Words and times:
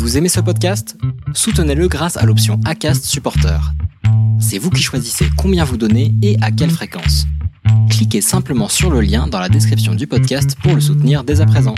Vous 0.00 0.16
aimez 0.16 0.30
ce 0.30 0.40
podcast? 0.40 0.96
Soutenez-le 1.34 1.86
grâce 1.86 2.16
à 2.16 2.24
l'option 2.24 2.58
ACAST 2.64 3.04
Supporter. 3.04 3.60
C'est 4.40 4.56
vous 4.56 4.70
qui 4.70 4.82
choisissez 4.82 5.26
combien 5.36 5.62
vous 5.62 5.76
donnez 5.76 6.14
et 6.22 6.38
à 6.40 6.50
quelle 6.50 6.70
fréquence. 6.70 7.26
Cliquez 7.90 8.22
simplement 8.22 8.70
sur 8.70 8.90
le 8.90 9.02
lien 9.02 9.26
dans 9.26 9.38
la 9.38 9.50
description 9.50 9.94
du 9.94 10.06
podcast 10.06 10.56
pour 10.62 10.74
le 10.74 10.80
soutenir 10.80 11.22
dès 11.22 11.42
à 11.42 11.46
présent. 11.46 11.74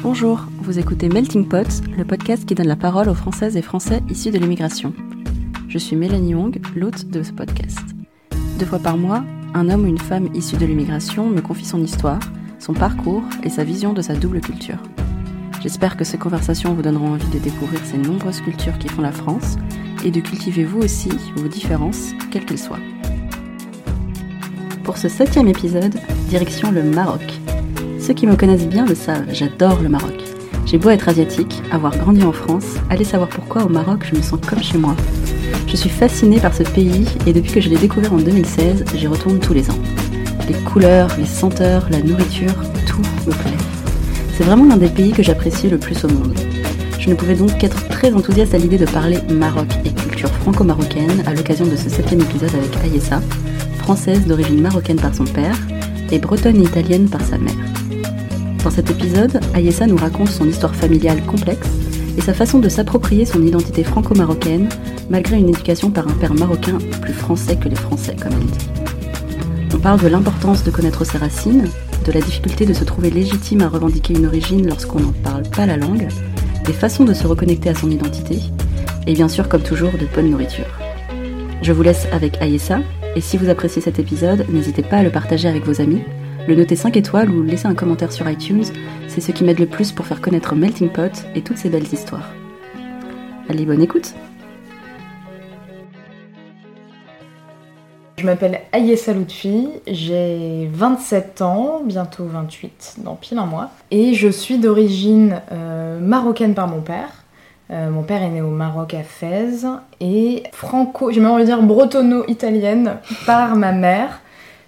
Bonjour, 0.00 0.46
vous 0.62 0.78
écoutez 0.78 1.08
Melting 1.08 1.48
Pot, 1.48 1.82
le 1.98 2.04
podcast 2.04 2.46
qui 2.46 2.54
donne 2.54 2.68
la 2.68 2.76
parole 2.76 3.08
aux 3.08 3.14
Françaises 3.14 3.56
et 3.56 3.62
Français 3.62 4.00
issus 4.08 4.30
de 4.30 4.38
l'immigration. 4.38 4.94
Je 5.74 5.80
suis 5.80 5.96
Mélanie 5.96 6.36
Wong, 6.36 6.56
l'hôte 6.76 7.10
de 7.10 7.24
ce 7.24 7.32
podcast. 7.32 7.80
Deux 8.60 8.64
fois 8.64 8.78
par 8.78 8.96
mois, 8.96 9.24
un 9.54 9.68
homme 9.68 9.82
ou 9.82 9.88
une 9.88 9.98
femme 9.98 10.28
issue 10.32 10.56
de 10.56 10.66
l'immigration 10.66 11.28
me 11.28 11.40
confie 11.40 11.64
son 11.64 11.82
histoire, 11.82 12.20
son 12.60 12.74
parcours 12.74 13.24
et 13.42 13.50
sa 13.50 13.64
vision 13.64 13.92
de 13.92 14.00
sa 14.00 14.14
double 14.14 14.40
culture. 14.40 14.78
J'espère 15.60 15.96
que 15.96 16.04
ces 16.04 16.16
conversations 16.16 16.74
vous 16.74 16.82
donneront 16.82 17.14
envie 17.14 17.26
de 17.26 17.40
découvrir 17.40 17.80
ces 17.84 17.98
nombreuses 17.98 18.40
cultures 18.40 18.78
qui 18.78 18.86
font 18.86 19.02
la 19.02 19.10
France 19.10 19.56
et 20.04 20.12
de 20.12 20.20
cultiver 20.20 20.62
vous 20.62 20.78
aussi 20.78 21.10
vos 21.34 21.48
différences, 21.48 22.12
quelles 22.30 22.44
qu'elles 22.44 22.56
soient. 22.56 22.78
Pour 24.84 24.96
ce 24.96 25.08
septième 25.08 25.48
épisode, 25.48 25.96
direction 26.28 26.70
le 26.70 26.84
Maroc. 26.84 27.40
Ceux 27.98 28.14
qui 28.14 28.28
me 28.28 28.36
connaissent 28.36 28.68
bien 28.68 28.86
le 28.86 28.94
savent, 28.94 29.26
j'adore 29.32 29.82
le 29.82 29.88
Maroc. 29.88 30.33
J'ai 30.66 30.78
beau 30.78 30.88
être 30.90 31.08
asiatique, 31.08 31.62
avoir 31.70 31.96
grandi 31.96 32.24
en 32.24 32.32
France, 32.32 32.64
allez 32.88 33.04
savoir 33.04 33.28
pourquoi 33.28 33.64
au 33.64 33.68
Maroc 33.68 34.06
je 34.10 34.16
me 34.16 34.22
sens 34.22 34.40
comme 34.46 34.62
chez 34.62 34.78
moi. 34.78 34.96
Je 35.66 35.76
suis 35.76 35.90
fascinée 35.90 36.40
par 36.40 36.54
ce 36.54 36.62
pays 36.62 37.06
et 37.26 37.32
depuis 37.32 37.52
que 37.52 37.60
je 37.60 37.68
l'ai 37.68 37.76
découvert 37.76 38.12
en 38.14 38.16
2016, 38.18 38.84
j'y 38.94 39.06
retourne 39.06 39.38
tous 39.40 39.52
les 39.52 39.70
ans. 39.70 39.78
Les 40.48 40.54
couleurs, 40.54 41.08
les 41.18 41.26
senteurs, 41.26 41.86
la 41.90 42.00
nourriture, 42.00 42.54
tout 42.86 43.02
me 43.26 43.32
plaît. 43.32 43.58
C'est 44.36 44.44
vraiment 44.44 44.64
l'un 44.64 44.78
des 44.78 44.88
pays 44.88 45.12
que 45.12 45.22
j'apprécie 45.22 45.68
le 45.68 45.78
plus 45.78 46.02
au 46.04 46.08
monde. 46.08 46.34
Je 46.98 47.10
ne 47.10 47.14
pouvais 47.14 47.34
donc 47.34 47.58
qu'être 47.58 47.86
très 47.88 48.14
enthousiaste 48.14 48.54
à 48.54 48.58
l'idée 48.58 48.78
de 48.78 48.86
parler 48.86 49.18
Maroc 49.30 49.68
et 49.84 49.90
culture 49.90 50.30
franco-marocaine 50.30 51.22
à 51.26 51.34
l'occasion 51.34 51.66
de 51.66 51.76
ce 51.76 51.90
septième 51.90 52.22
épisode 52.22 52.54
avec 52.54 52.74
Ayessa, 52.82 53.20
française 53.78 54.26
d'origine 54.26 54.62
marocaine 54.62 55.00
par 55.00 55.14
son 55.14 55.24
père 55.24 55.58
et 56.10 56.18
bretonne 56.18 56.56
et 56.56 56.64
italienne 56.64 57.10
par 57.10 57.20
sa 57.20 57.36
mère. 57.36 57.73
Dans 58.64 58.70
cet 58.70 58.90
épisode, 58.90 59.40
Ayessa 59.52 59.86
nous 59.86 59.98
raconte 59.98 60.30
son 60.30 60.48
histoire 60.48 60.74
familiale 60.74 61.22
complexe 61.26 61.68
et 62.16 62.22
sa 62.22 62.32
façon 62.32 62.60
de 62.60 62.70
s'approprier 62.70 63.26
son 63.26 63.42
identité 63.42 63.84
franco-marocaine 63.84 64.70
malgré 65.10 65.36
une 65.36 65.50
éducation 65.50 65.90
par 65.90 66.08
un 66.08 66.12
père 66.12 66.32
marocain 66.32 66.78
plus 67.02 67.12
français 67.12 67.56
que 67.56 67.68
les 67.68 67.76
Français, 67.76 68.16
comme 68.18 68.32
elle 68.32 68.46
dit. 68.46 68.66
On 69.74 69.78
parle 69.78 70.00
de 70.00 70.08
l'importance 70.08 70.64
de 70.64 70.70
connaître 70.70 71.04
ses 71.04 71.18
racines, 71.18 71.68
de 72.06 72.12
la 72.12 72.22
difficulté 72.22 72.64
de 72.64 72.72
se 72.72 72.84
trouver 72.84 73.10
légitime 73.10 73.60
à 73.60 73.68
revendiquer 73.68 74.14
une 74.14 74.26
origine 74.26 74.66
lorsqu'on 74.66 75.00
n'en 75.00 75.12
parle 75.12 75.42
pas 75.42 75.66
la 75.66 75.76
langue, 75.76 76.08
des 76.64 76.72
façons 76.72 77.04
de 77.04 77.12
se 77.12 77.26
reconnecter 77.26 77.68
à 77.68 77.74
son 77.74 77.90
identité, 77.90 78.38
et 79.06 79.12
bien 79.12 79.28
sûr, 79.28 79.50
comme 79.50 79.62
toujours, 79.62 79.92
de 79.92 80.06
bonne 80.14 80.30
nourriture. 80.30 80.64
Je 81.60 81.72
vous 81.72 81.82
laisse 81.82 82.06
avec 82.12 82.40
Ayessa, 82.40 82.78
et 83.14 83.20
si 83.20 83.36
vous 83.36 83.50
appréciez 83.50 83.82
cet 83.82 83.98
épisode, 83.98 84.46
n'hésitez 84.48 84.82
pas 84.82 84.96
à 84.96 85.02
le 85.02 85.10
partager 85.10 85.48
avec 85.48 85.66
vos 85.66 85.82
amis, 85.82 86.00
le 86.46 86.54
noter 86.54 86.76
5 86.76 86.96
étoiles 86.96 87.30
ou 87.30 87.42
laisser 87.42 87.66
un 87.66 87.74
commentaire 87.74 88.12
sur 88.12 88.28
iTunes, 88.28 88.64
c'est 89.08 89.20
ce 89.20 89.32
qui 89.32 89.44
m'aide 89.44 89.58
le 89.58 89.66
plus 89.66 89.92
pour 89.92 90.06
faire 90.06 90.20
connaître 90.20 90.54
Melting 90.54 90.90
Pot 90.90 91.24
et 91.34 91.42
toutes 91.42 91.56
ces 91.56 91.70
belles 91.70 91.90
histoires. 91.92 92.28
Allez, 93.48 93.64
bonne 93.64 93.82
écoute 93.82 94.14
Je 98.18 98.26
m'appelle 98.26 98.60
Ayessa 98.72 99.12
Loutfi, 99.12 99.68
j'ai 99.86 100.70
27 100.72 101.42
ans, 101.42 101.82
bientôt 101.84 102.24
28 102.24 102.96
dans 103.04 103.16
pile 103.16 103.38
un 103.38 103.44
mois, 103.44 103.70
et 103.90 104.14
je 104.14 104.28
suis 104.28 104.58
d'origine 104.58 105.42
euh, 105.52 105.98
marocaine 106.00 106.54
par 106.54 106.68
mon 106.68 106.80
père. 106.80 107.24
Euh, 107.70 107.90
mon 107.90 108.02
père 108.02 108.22
est 108.22 108.28
né 108.28 108.40
au 108.40 108.50
Maroc 108.50 108.94
à 108.94 109.02
Fès 109.02 109.66
et 110.00 110.42
franco, 110.52 111.10
j'ai 111.10 111.20
même 111.20 111.32
envie 111.32 111.42
de 111.42 111.48
dire 111.48 111.62
bretonno-italienne 111.62 112.98
par 113.26 113.56
ma 113.56 113.72
mère, 113.72 114.20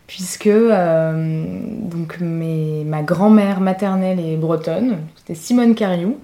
puisque 0.06 0.46
euh, 0.46 1.44
donc 1.80 2.18
ma 2.20 3.02
grand-mère 3.02 3.60
maternelle 3.60 4.20
est 4.20 4.36
bretonne, 4.36 4.98
c'était 5.16 5.34
Simone 5.34 5.74
Cariou, 5.74 6.18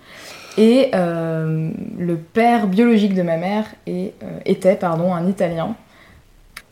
et 0.56 0.90
euh, 0.94 1.70
le 1.98 2.16
père 2.16 2.66
biologique 2.66 3.14
de 3.14 3.22
ma 3.22 3.36
mère 3.36 3.64
euh, 3.88 4.08
était 4.44 4.76
pardon, 4.76 5.14
un 5.14 5.26
Italien. 5.26 5.74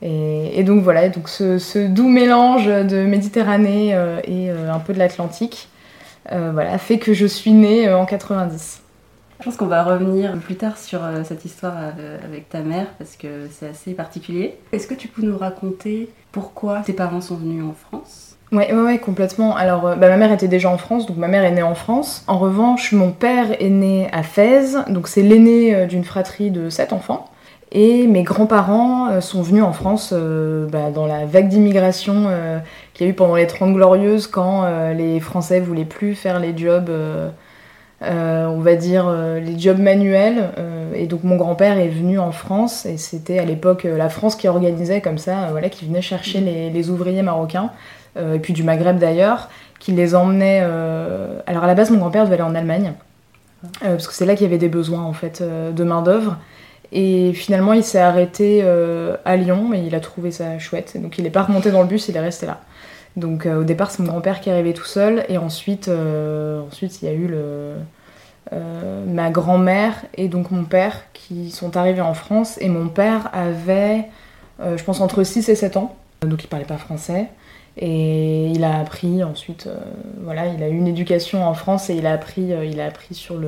Et, 0.03 0.59
et, 0.59 0.65
donc 0.65 0.83
voilà, 0.83 1.11
donc 1.11 1.29
ce, 1.29 1.59
ce, 1.59 1.87
doux 1.87 2.09
mélange 2.09 2.67
de 2.67 3.05
Méditerranée 3.05 3.91
et 4.25 4.49
un 4.49 4.79
peu 4.79 4.95
de 4.95 4.99
l'Atlantique 4.99 5.69
voilà, 6.31 6.79
fait 6.79 6.99
que 6.99 7.13
je 7.13 7.27
suis 7.27 7.53
née 7.53 7.93
en 7.93 8.07
90. 8.07 8.81
Je 9.41 9.45
pense 9.45 9.57
qu'on 9.59 9.67
va 9.67 9.83
revenir 9.83 10.39
plus 10.39 10.57
tard 10.57 10.79
sur 10.79 11.03
cette 11.25 11.45
histoire 11.45 11.77
avec 12.25 12.49
ta 12.49 12.61
mère 12.61 12.87
parce 12.97 13.17
que 13.17 13.49
c'est 13.51 13.69
assez 13.69 13.93
particulier. 13.93 14.57
Est-ce 14.73 14.87
que 14.87 14.95
tu 14.95 15.07
peux 15.07 15.21
nous 15.21 15.37
raconter 15.37 16.09
pourquoi 16.33 16.81
tes 16.81 16.93
parents 16.93 17.21
sont 17.21 17.37
venus 17.37 17.65
en 17.65 17.73
France? 17.73 18.31
Ouais, 18.53 18.73
ouais, 18.73 18.99
complètement. 18.99 19.55
Alors, 19.55 19.87
euh, 19.87 19.95
bah, 19.95 20.09
ma 20.09 20.17
mère 20.17 20.33
était 20.33 20.49
déjà 20.49 20.71
en 20.71 20.79
France, 20.79 21.07
donc 21.07 21.17
ma 21.17 21.29
mère 21.29 21.45
est 21.45 21.53
née 21.53 21.63
en 21.63 21.77
France. 21.77 22.25
En 22.27 22.39
revanche, 22.39 22.91
mon 22.93 23.13
père 23.13 23.63
est 23.63 23.69
né 23.71 24.09
à 24.13 24.25
Fès, 24.25 24.77
donc 24.89 25.07
c'est 25.07 25.23
l'aîné 25.23 25.75
euh, 25.75 25.87
d'une 25.87 26.03
fratrie 26.03 26.51
de 26.51 26.69
sept 26.69 26.93
enfants. 26.93 27.31
Et 27.71 28.09
mes 28.09 28.25
grands-parents 28.25 29.09
euh, 29.11 29.21
sont 29.21 29.43
venus 29.43 29.63
en 29.63 29.73
France 29.73 30.13
bah, 30.13 30.91
dans 30.93 31.07
la 31.07 31.27
vague 31.27 31.49
d'immigration 31.49 32.29
qu'il 32.93 33.07
y 33.07 33.09
a 33.09 33.13
eu 33.13 33.15
pendant 33.15 33.37
les 33.37 33.47
Trente 33.47 33.73
Glorieuses, 33.73 34.27
quand 34.27 34.65
les 34.93 35.21
Français 35.21 35.61
voulaient 35.61 35.85
plus 35.85 36.17
faire 36.17 36.41
les 36.41 36.57
jobs, 36.57 36.91
on 38.03 38.61
va 38.61 38.75
dire, 38.77 39.11
les 39.45 39.59
jobs 39.59 39.79
manuels. 39.79 40.51
et 40.95 41.07
donc 41.07 41.25
mon 41.25 41.37
grand-père 41.37 41.79
est 41.79 41.89
venu 41.89 42.19
en 42.19 42.33
France, 42.33 42.87
et 42.87 42.97
c'était 42.97 43.39
à 43.39 43.45
l'époque 43.45 43.85
la 43.85 44.09
France 44.09 44.37
qui 44.37 44.49
organisait 44.49 45.01
comme 45.01 45.19
ça, 45.19 45.49
voilà, 45.51 45.69
qui 45.69 45.87
venait 45.87 46.03
chercher 46.03 46.41
les, 46.41 46.71
les 46.71 46.91
ouvriers 46.91 47.23
marocains, 47.23 47.71
et 48.19 48.39
puis 48.39 48.53
du 48.53 48.63
Maghreb 48.63 48.99
d'ailleurs, 48.99 49.51
qui 49.79 49.93
les 49.93 50.15
emmenait... 50.15 50.61
alors 51.47 51.65
à 51.65 51.67
la 51.67 51.75
base, 51.75 51.91
mon 51.91 51.99
grand-père 51.99 52.25
devait 52.25 52.35
aller 52.35 52.43
en 52.43 52.55
Allemagne, 52.55 52.95
parce 53.81 54.09
que 54.09 54.15
c'est 54.15 54.25
là 54.25 54.35
qu'il 54.35 54.45
y 54.45 54.49
avait 54.49 54.59
des 54.59 54.69
besoins 54.69 55.03
en 55.03 55.13
fait 55.13 55.43
de 55.43 55.85
main-d'œuvre. 55.85 56.39
Et 56.93 57.33
finalement, 57.35 57.73
il 57.73 57.85
s'est 57.85 58.01
arrêté 58.01 58.61
euh, 58.65 59.17
à 59.25 59.37
Lyon 59.37 59.73
et 59.73 59.79
il 59.79 59.95
a 59.95 60.01
trouvé 60.01 60.31
ça 60.31 60.59
chouette. 60.59 61.01
Donc 61.01 61.19
il 61.19 61.25
n'est 61.25 61.31
pas 61.31 61.43
remonté 61.43 61.71
dans 61.71 61.83
le 61.83 61.89
bus, 61.89 62.09
il 62.09 62.17
est 62.17 62.21
resté 62.21 62.47
là. 62.47 62.61
Donc 63.17 63.47
euh, 63.47 63.61
au 63.61 63.65
départ, 63.65 63.91
c'est 63.91 64.03
mon 64.03 64.09
grand-père 64.09 64.41
qui 64.41 64.49
est 64.49 64.53
arrivé 64.53 64.73
tout 64.75 64.85
seul. 64.85 65.25
Et 65.29 65.39
ensuite, 65.39 65.89
euh, 65.89 66.63
il 66.83 67.05
y 67.05 67.09
a 67.09 67.13
eu 67.13 67.27
le, 67.27 67.75
ma 69.07 69.31
grand-mère 69.31 69.95
et 70.15 70.29
donc 70.29 70.51
mon 70.51 70.65
père 70.65 71.05
qui 71.13 71.51
sont 71.51 71.77
arrivés 71.77 72.01
en 72.01 72.15
France. 72.15 72.59
Et 72.61 72.69
mon 72.69 72.89
père 72.89 73.31
avait, 73.33 74.07
je 74.61 74.83
pense, 74.83 75.01
entre 75.01 75.23
6 75.23 75.49
et 75.49 75.55
7 75.55 75.77
ans. 75.77 75.97
Donc 76.23 76.45
il 76.45 76.49
parlait 76.49 76.65
pas 76.65 76.79
français. 76.79 77.27
Et 77.77 78.49
il 78.49 78.65
a 78.65 78.81
appris 78.81 79.23
ensuite, 79.23 79.69
voilà, 80.23 80.49
il 80.49 80.63
a 80.63 80.69
eu 80.69 80.77
une 80.77 80.89
éducation 80.89 81.47
en 81.47 81.55
France 81.55 81.89
et 81.89 81.95
il 81.95 82.07
a 82.07 82.13
appris, 82.13 82.53
sur 83.15 83.39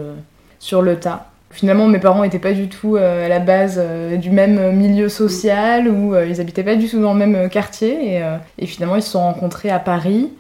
le 0.83 1.01
tas. 1.01 1.32
Finalement, 1.53 1.87
mes 1.87 1.99
parents 1.99 2.23
n'étaient 2.23 2.39
pas 2.39 2.55
du 2.55 2.69
tout 2.69 2.97
euh, 2.97 3.27
à 3.27 3.29
la 3.29 3.39
base 3.39 3.77
euh, 3.79 4.17
du 4.17 4.31
même 4.31 4.75
milieu 4.75 5.11
social 5.11 5.87
ou 5.87 6.15
euh, 6.15 6.27
ils 6.27 6.41
habitaient 6.41 6.65
pas 6.65 6.77
du 6.77 6.89
tout 6.89 7.01
dans 7.01 7.13
le 7.13 7.19
même 7.19 7.51
quartier. 7.51 8.17
Et, 8.17 8.23
et, 8.59 8.67
finalement, 8.67 8.97
ils 8.97 9.03
se 9.03 9.11
sont 9.11 9.21
rencontrés 9.21 9.71
à 9.71 9.79
Paris, 9.79 10.31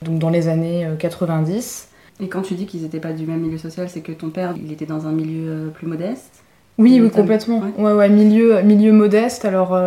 donc 0.00 0.18
dans 0.18 0.30
les 0.30 0.48
années 0.48 0.88
90. 0.98 1.88
Et 2.20 2.28
quand 2.28 2.42
tu 2.42 2.54
dis 2.54 2.66
qu'ils 2.66 2.82
n'étaient 2.82 3.00
pas 3.00 3.12
du 3.12 3.26
même 3.26 3.40
milieu 3.40 3.58
social, 3.58 3.88
c'est 3.88 4.00
que 4.00 4.12
ton 4.12 4.30
père, 4.30 4.54
il 4.62 4.72
était 4.72 4.86
dans 4.86 5.06
un 5.06 5.12
milieu 5.12 5.70
plus 5.74 5.86
modeste? 5.86 6.42
Oui, 6.78 6.98
oui, 7.02 7.10
complètement. 7.10 7.58
Ouais. 7.58 7.84
ouais, 7.84 7.92
ouais, 7.92 8.08
milieu, 8.08 8.62
milieu 8.62 8.92
modeste. 8.92 9.44
Alors, 9.44 9.78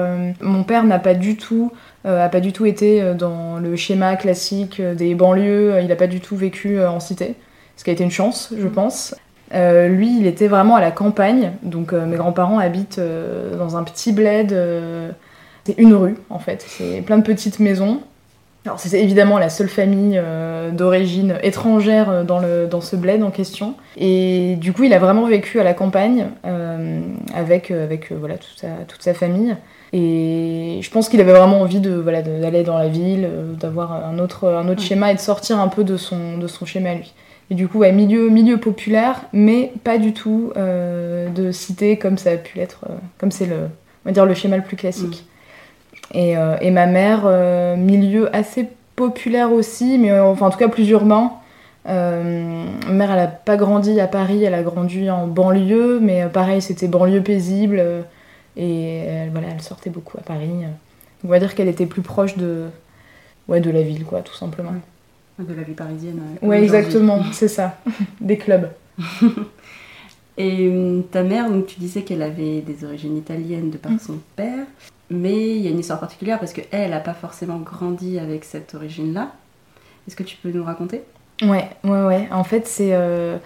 mon 0.41 0.63
père 0.63 0.83
n'a 0.83 0.99
pas 0.99 1.15
du 1.15 1.35
tout 1.35 1.71
a 2.03 2.29
pas 2.29 2.39
du 2.39 2.53
tout 2.53 2.67
été 2.67 3.13
dans 3.17 3.57
le 3.57 3.75
schéma 3.75 4.15
classique 4.15 4.79
des 4.79 5.15
banlieues, 5.15 5.79
il 5.81 5.87
n'a 5.87 5.95
pas 5.95 6.05
du 6.05 6.19
tout 6.19 6.35
vécu 6.35 6.79
en 6.79 6.99
cité, 6.99 7.33
ce 7.75 7.83
qui 7.83 7.89
a 7.89 7.93
été 7.93 8.03
une 8.03 8.11
chance, 8.11 8.53
je 8.55 8.67
pense. 8.67 9.15
Euh, 9.53 9.87
lui, 9.87 10.17
il 10.19 10.25
était 10.25 10.47
vraiment 10.47 10.75
à 10.75 10.81
la 10.81 10.91
campagne, 10.91 11.51
donc 11.61 11.93
euh, 11.93 12.05
mes 12.05 12.17
grands-parents 12.17 12.59
habitent 12.59 12.99
euh, 12.99 13.55
dans 13.57 13.77
un 13.77 13.83
petit 13.83 14.11
bled. 14.11 14.55
C'est 15.65 15.77
une 15.77 15.95
rue 15.95 16.15
en 16.29 16.39
fait, 16.39 16.63
c'est 16.67 17.01
plein 17.01 17.17
de 17.17 17.23
petites 17.23 17.59
maisons. 17.59 18.01
Alors 18.65 18.79
c'était 18.79 19.01
évidemment 19.01 19.37
la 19.37 19.49
seule 19.49 19.67
famille 19.69 20.19
d'origine 20.73 21.35
étrangère 21.43 22.23
dans, 22.23 22.39
le, 22.39 22.65
dans 22.65 22.81
ce 22.81 22.95
bled 22.95 23.21
en 23.21 23.29
question. 23.29 23.75
Et 23.95 24.55
du 24.59 24.73
coup, 24.73 24.83
il 24.83 24.93
a 24.93 24.99
vraiment 24.99 25.25
vécu 25.27 25.59
à 25.59 25.63
la 25.63 25.75
campagne 25.75 26.27
avec, 27.35 27.69
avec 27.69 28.11
voilà, 28.11 28.37
toute, 28.37 28.57
sa, 28.57 28.67
toute 28.87 29.03
sa 29.03 29.13
famille. 29.13 29.55
Et 29.93 30.79
je 30.81 30.89
pense 30.89 31.09
qu'il 31.09 31.21
avait 31.21 31.31
vraiment 31.33 31.61
envie 31.61 31.79
de 31.79 31.93
voilà 31.93 32.23
d'aller 32.23 32.63
dans 32.63 32.77
la 32.77 32.87
ville, 32.87 33.27
d'avoir 33.59 33.91
un 33.91 34.17
autre, 34.19 34.47
un 34.49 34.67
autre 34.67 34.81
schéma 34.81 35.11
et 35.11 35.15
de 35.15 35.19
sortir 35.19 35.59
un 35.59 35.67
peu 35.67 35.83
de 35.83 35.97
son, 35.97 36.37
de 36.37 36.47
son 36.47 36.65
schéma 36.65 36.95
lui. 36.95 37.13
Et 37.51 37.55
du 37.55 37.67
coup, 37.67 37.79
ouais, 37.79 37.91
milieu, 37.91 38.29
milieu 38.29 38.57
populaire, 38.57 39.21
mais 39.33 39.71
pas 39.83 39.97
du 39.97 40.13
tout 40.13 40.51
euh, 40.57 41.29
de 41.29 41.51
cité 41.51 41.97
comme 41.97 42.17
ça 42.17 42.31
a 42.31 42.37
pu 42.37 42.57
l'être, 42.57 42.85
euh, 42.89 42.95
comme 43.19 43.31
c'est 43.31 43.45
le, 43.45 43.55
on 44.03 44.09
va 44.09 44.11
dire 44.11 44.25
le 44.25 44.33
schéma 44.33 44.57
le 44.57 44.63
plus 44.63 44.77
classique. 44.77 45.25
Et, 46.13 46.35
et 46.61 46.71
ma 46.71 46.85
mère, 46.85 47.25
milieu 47.77 48.33
assez 48.33 48.69
populaire 48.95 49.51
aussi, 49.51 49.97
mais 49.97 50.17
enfin 50.17 50.47
en 50.47 50.49
tout 50.51 50.59
cas 50.59 50.67
plus 50.67 50.87
urbain. 50.89 51.31
Euh, 51.87 52.65
ma 52.87 52.93
mère, 52.93 53.11
elle 53.11 53.19
a 53.19 53.27
pas 53.27 53.57
grandi 53.57 53.99
à 53.99 54.07
Paris, 54.07 54.43
elle 54.43 54.53
a 54.53 54.63
grandi 54.63 55.09
en 55.09 55.27
banlieue, 55.27 55.99
mais 55.99 56.23
euh, 56.23 56.29
pareil, 56.29 56.61
c'était 56.61 56.87
banlieue 56.87 57.21
paisible. 57.21 57.77
Euh, 57.79 58.01
et 58.57 58.99
elle, 58.99 59.29
voilà, 59.29 59.49
elle 59.53 59.61
sortait 59.61 59.89
beaucoup 59.89 60.17
à 60.17 60.21
Paris. 60.21 60.49
On 61.23 61.27
va 61.27 61.39
dire 61.39 61.55
qu'elle 61.55 61.67
était 61.67 61.85
plus 61.85 62.01
proche 62.01 62.37
de, 62.37 62.65
ouais, 63.47 63.59
de 63.59 63.69
la 63.69 63.81
ville, 63.81 64.05
quoi, 64.05 64.21
tout 64.21 64.33
simplement. 64.33 64.71
De 65.37 65.53
la 65.53 65.63
vie 65.63 65.73
parisienne. 65.73 66.21
Ouais, 66.41 66.63
exactement, 66.63 67.21
c'est 67.33 67.49
ça. 67.49 67.77
Des 68.21 68.37
clubs. 68.37 68.69
et 70.37 70.71
ta 71.11 71.23
mère, 71.23 71.49
donc 71.49 71.67
tu 71.67 71.79
disais 71.79 72.03
qu'elle 72.03 72.21
avait 72.21 72.61
des 72.61 72.85
origines 72.85 73.17
italiennes 73.17 73.69
de 73.69 73.77
par 73.77 73.91
mm. 73.91 73.99
son 73.99 74.19
père, 74.37 74.65
mais 75.09 75.57
il 75.57 75.61
y 75.61 75.67
a 75.67 75.71
une 75.71 75.79
histoire 75.79 75.99
particulière 75.99 76.39
parce 76.39 76.53
qu'elle, 76.53 76.67
elle 76.71 76.91
n'a 76.91 77.01
pas 77.01 77.13
forcément 77.13 77.57
grandi 77.57 78.17
avec 78.17 78.45
cette 78.45 78.73
origine-là. 78.75 79.33
Est-ce 80.07 80.15
que 80.15 80.23
tu 80.23 80.37
peux 80.37 80.51
nous 80.51 80.63
raconter? 80.63 81.03
Ouais, 81.41 81.67
ouais, 81.83 82.03
ouais. 82.03 82.27
En 82.31 82.43
fait, 82.43 82.65
c'est 82.65 82.93
euh, 82.93 83.37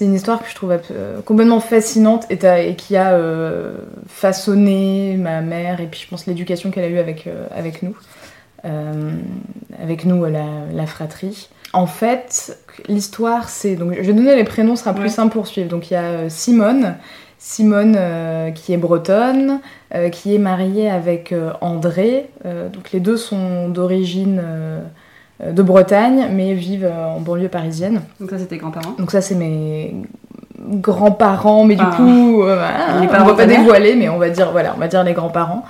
une 0.00 0.14
histoire 0.14 0.42
que 0.42 0.50
je 0.50 0.54
trouve 0.54 0.76
euh, 0.90 1.20
complètement 1.22 1.60
fascinante 1.60 2.26
et, 2.30 2.74
qui 2.74 2.96
a 2.96 3.12
euh, 3.12 3.76
façonné 4.08 5.16
ma 5.16 5.40
mère 5.40 5.80
et 5.80 5.86
puis 5.86 6.00
je 6.00 6.08
pense 6.08 6.26
l'éducation 6.26 6.70
qu'elle 6.70 6.84
a 6.84 6.88
eue 6.88 6.98
avec, 6.98 7.28
avec 7.54 7.82
nous, 7.82 7.96
avec 8.64 10.04
nous, 10.04 10.24
la, 10.24 10.44
la, 10.72 10.86
fratrie. 10.86 11.48
En 11.72 11.86
fait, 11.86 12.58
l'histoire, 12.88 13.48
c'est. 13.48 13.76
Donc, 13.76 13.94
je 13.94 14.06
vais 14.06 14.12
donner 14.12 14.36
les 14.36 14.44
prénoms, 14.44 14.76
ce 14.76 14.84
sera 14.84 14.94
plus 14.94 15.10
simple 15.10 15.32
pour 15.32 15.46
suivre. 15.46 15.68
Donc, 15.68 15.90
il 15.90 15.94
y 15.94 15.96
a 15.96 16.28
Simone. 16.28 16.96
Simone, 17.40 17.96
qui 18.54 18.72
est 18.72 18.76
bretonne, 18.76 19.60
qui 20.10 20.34
est 20.34 20.38
mariée 20.38 20.90
avec 20.90 21.32
André. 21.60 22.30
donc, 22.44 22.90
les 22.92 23.00
deux 23.00 23.16
sont 23.16 23.68
d'origine 23.68 24.42
euh, 25.42 25.52
de 25.52 25.62
Bretagne, 25.62 26.28
mais 26.32 26.54
vivent 26.54 26.86
euh, 26.90 27.06
en 27.06 27.20
banlieue 27.20 27.48
parisienne. 27.48 28.02
Donc 28.18 28.30
ça, 28.30 28.38
c'est 28.38 28.46
tes 28.46 28.56
grands-parents 28.56 28.96
Donc 28.98 29.12
ça, 29.12 29.20
c'est 29.20 29.36
mes 29.36 29.94
grands-parents, 30.58 31.64
mais 31.64 31.76
du 31.76 31.84
coup, 31.84 32.42
euh, 32.42 32.60
on 32.96 33.02
ne 33.02 33.06
va 33.06 33.34
pas 33.34 33.46
dévoiler, 33.46 33.94
mais 33.94 34.08
on 34.08 34.18
va 34.18 34.30
dire, 34.30 34.50
voilà, 34.50 34.72
on 34.76 34.80
va 34.80 34.88
dire 34.88 35.04
les 35.04 35.12
grands-parents. 35.12 35.64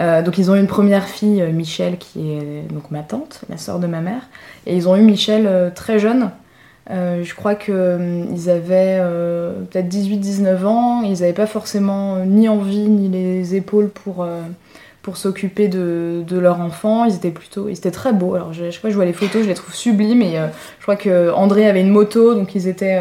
Donc 0.00 0.38
ils 0.38 0.50
ont 0.50 0.54
eu 0.54 0.60
une 0.60 0.66
première 0.66 1.06
fille, 1.06 1.42
Michel, 1.52 1.98
qui 1.98 2.32
est 2.32 2.62
donc 2.72 2.90
ma 2.90 3.02
tante, 3.02 3.42
la 3.50 3.58
sœur 3.58 3.78
de 3.78 3.86
ma 3.86 4.00
mère, 4.00 4.22
et 4.66 4.74
ils 4.74 4.88
ont 4.88 4.96
eu 4.96 5.02
Michel 5.02 5.72
très 5.74 5.98
jeune. 5.98 6.30
je 6.88 7.34
crois 7.34 7.54
qu'ils 7.54 8.48
avaient 8.48 9.02
peut-être 9.70 9.88
18-19 9.88 10.64
ans, 10.64 11.02
ils 11.02 11.20
n'avaient 11.20 11.32
pas 11.32 11.46
forcément 11.46 12.24
ni 12.24 12.48
envie 12.48 12.88
ni 12.88 13.08
les 13.08 13.54
épaules 13.54 13.90
pour 13.90 14.26
pour 15.02 15.16
s'occuper 15.16 15.68
de, 15.68 16.22
de, 16.26 16.38
leur 16.38 16.60
enfant. 16.60 17.04
Ils 17.04 17.16
étaient 17.16 17.30
plutôt, 17.30 17.68
ils 17.68 17.76
étaient 17.76 17.90
très 17.90 18.12
beaux. 18.12 18.34
Alors 18.34 18.52
je, 18.52 18.70
je 18.70 18.78
je 18.82 18.94
vois 18.94 19.04
les 19.04 19.12
photos, 19.12 19.42
je 19.42 19.48
les 19.48 19.54
trouve 19.54 19.74
sublimes. 19.74 20.22
Et 20.22 20.38
euh, 20.38 20.46
je 20.78 20.82
crois 20.82 20.96
que 20.96 21.30
André 21.32 21.68
avait 21.68 21.80
une 21.80 21.90
moto, 21.90 22.34
donc 22.34 22.54
ils 22.54 22.68
étaient, 22.68 23.00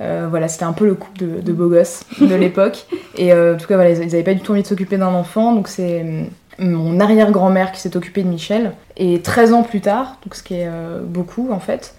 euh, 0.00 0.24
euh, 0.24 0.26
voilà, 0.28 0.48
c'était 0.48 0.64
un 0.64 0.72
peu 0.72 0.86
le 0.86 0.94
couple 0.94 1.18
de, 1.18 1.40
de 1.40 1.52
beaux 1.52 1.68
gosses 1.68 2.04
de 2.20 2.34
l'époque. 2.34 2.86
Et 3.16 3.32
en 3.32 3.56
tout 3.56 3.66
cas, 3.66 3.76
voilà, 3.76 3.90
ils 3.90 4.00
n'avaient 4.00 4.22
pas 4.22 4.34
du 4.34 4.40
tout 4.40 4.52
envie 4.52 4.62
de 4.62 4.66
s'occuper 4.66 4.96
d'un 4.96 5.14
enfant, 5.14 5.54
donc 5.54 5.68
c'est 5.68 6.04
mon 6.58 7.00
arrière-grand-mère 7.00 7.72
qui 7.72 7.80
s'est 7.80 7.96
occupée 7.96 8.22
de 8.22 8.28
Michel. 8.28 8.72
Et 8.96 9.20
13 9.20 9.52
ans 9.52 9.62
plus 9.62 9.80
tard, 9.80 10.18
donc 10.24 10.34
ce 10.34 10.42
qui 10.42 10.54
est 10.54 10.68
beaucoup 11.04 11.50
en 11.52 11.60
fait, 11.60 11.94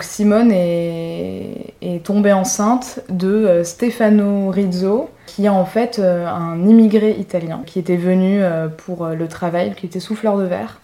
Simone 0.00 0.50
est, 0.52 1.74
est 1.82 2.04
tombée 2.04 2.32
enceinte 2.32 3.00
de 3.08 3.62
Stefano 3.64 4.50
Rizzo, 4.50 5.08
qui 5.26 5.44
est 5.44 5.50
en 5.50 5.64
fait 5.64 5.98
euh, 5.98 6.26
un 6.26 6.66
immigré 6.66 7.10
italien 7.18 7.62
qui 7.66 7.78
était 7.78 7.96
venu 7.96 8.42
euh, 8.42 8.68
pour 8.68 9.04
euh, 9.04 9.14
le 9.14 9.28
travail, 9.28 9.74
qui 9.74 9.86
était 9.86 10.00
souffleur 10.00 10.38
de 10.38 10.44
verre. 10.44 10.80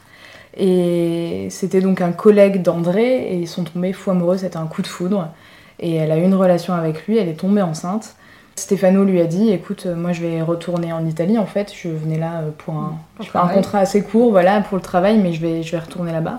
Et 0.56 1.46
c'était 1.48 1.80
donc 1.80 2.02
un 2.02 2.12
collègue 2.12 2.60
d'André 2.60 3.28
et 3.28 3.36
ils 3.36 3.48
sont 3.48 3.64
tombés 3.64 3.94
fou 3.94 4.10
amoureux, 4.10 4.36
c'était 4.36 4.58
un 4.58 4.66
coup 4.66 4.82
de 4.82 4.86
foudre. 4.86 5.28
Et 5.82 5.96
elle 5.96 6.11
a 6.11 6.17
eu 6.17 6.23
une 6.23 6.34
relation 6.34 6.73
avec 6.73 7.06
lui, 7.06 7.19
elle 7.19 7.29
est 7.29 7.34
tombée 7.34 7.61
enceinte. 7.61 8.14
Stefano 8.55 9.05
lui 9.05 9.20
a 9.20 9.25
dit 9.25 9.50
écoute, 9.50 9.87
moi 9.87 10.12
je 10.12 10.23
vais 10.23 10.40
retourner 10.43 10.93
en 10.93 11.05
Italie 11.05 11.38
en 11.38 11.46
fait, 11.46 11.73
je 11.75 11.88
venais 11.88 12.19
là 12.19 12.43
pour 12.58 12.75
un, 12.75 12.99
un 13.34 13.49
contrat 13.49 13.79
assez 13.79 14.02
court, 14.02 14.31
voilà, 14.31 14.61
pour 14.61 14.76
le 14.76 14.82
travail, 14.82 15.19
mais 15.19 15.32
je 15.32 15.40
vais, 15.40 15.62
je 15.62 15.73
vais 15.73 15.79
retourner 15.79 16.12
là-bas. 16.12 16.38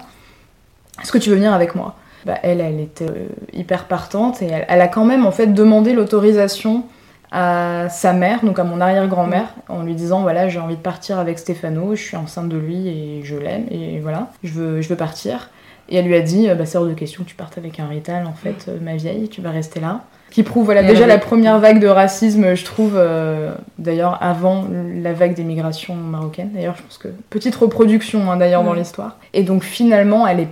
Est-ce 1.01 1.12
que 1.12 1.18
tu 1.18 1.30
veux 1.30 1.36
venir 1.36 1.54
avec 1.54 1.75
moi? 1.75 1.95
Bah, 2.25 2.38
Elle, 2.44 2.62
elle 2.62 2.80
était 2.80 3.28
hyper 3.51 3.86
partante 3.86 4.42
et 4.42 4.48
elle, 4.48 4.66
elle, 4.69 4.81
a 4.81 4.88
quand 4.88 5.06
même 5.06 5.25
en 5.25 5.31
fait 5.31 5.48
demandé 5.48 5.94
l'autorisation 5.94 6.86
à 7.31 7.90
sa 7.90 8.13
mère, 8.13 8.45
donc 8.45 8.60
à 8.60 8.63
mon 8.63 8.80
arrière-grand-mère, 8.80 9.48
en 9.68 9.81
lui 9.81 9.95
disant 9.95 10.22
voilà, 10.22 10.48
j'ai 10.50 10.60
envie 10.60 10.75
de 10.75 10.81
partir 10.81 11.18
avec 11.18 11.40
Stéphano, 11.40 11.95
je 11.95 12.01
suis 12.01 12.16
enceinte 12.16 12.48
de 12.48 12.57
lui 12.57 12.88
et 12.88 13.22
je 13.24 13.36
l'aime, 13.36 13.66
et 13.72 14.00
voilà, 14.00 14.30
je 14.44 14.54
veux, 14.54 14.81
je 14.81 14.88
veux 14.88 14.95
partir. 14.95 15.50
Et 15.94 15.98
elle 15.98 16.07
lui 16.07 16.16
a 16.16 16.22
dit 16.22 16.48
bah, 16.57 16.66
c'est 16.66 16.80
hors 16.80 16.88
de 16.88 16.94
question 16.94 17.24
que 17.24 17.30
tu 17.30 17.36
partes 17.36 17.60
avec 17.60 17.80
un 17.80 17.88
rital, 17.88 18.25
en 18.25 18.34
fait, 18.34 18.66
euh, 18.68 18.80
ma 18.81 18.95
vieille, 18.95 19.30
tu 19.30 19.42
vas 19.42 19.51
rester 19.51 19.80
là. 19.80 20.01
Qui 20.31 20.42
prouve 20.42 20.66
voilà, 20.66 20.81
déjà 20.81 21.06
la 21.06 21.19
première 21.19 21.60
vague 21.60 21.80
de 21.80 21.86
racisme, 21.86 22.56
je 22.56 22.66
trouve, 22.66 22.94
euh, 22.95 23.54
d'ailleurs, 23.78 24.18
avant 24.19 24.66
la 24.95 25.13
vague 25.13 25.36
d'émigration 25.36 25.94
marocaine. 25.94 26.50
D'ailleurs, 26.51 26.75
je 26.75 26.81
pense 26.81 26.98
que 26.98 27.10
petite 27.30 27.54
reproduction, 27.56 28.31
hein, 28.31 28.38
d'ailleurs, 28.38 28.63
dans 28.63 28.74
l'histoire. 28.74 29.18
Et 29.34 29.44
donc, 29.44 29.62
finalement, 29.62 30.25
elle 30.25 30.40
est 30.40 30.48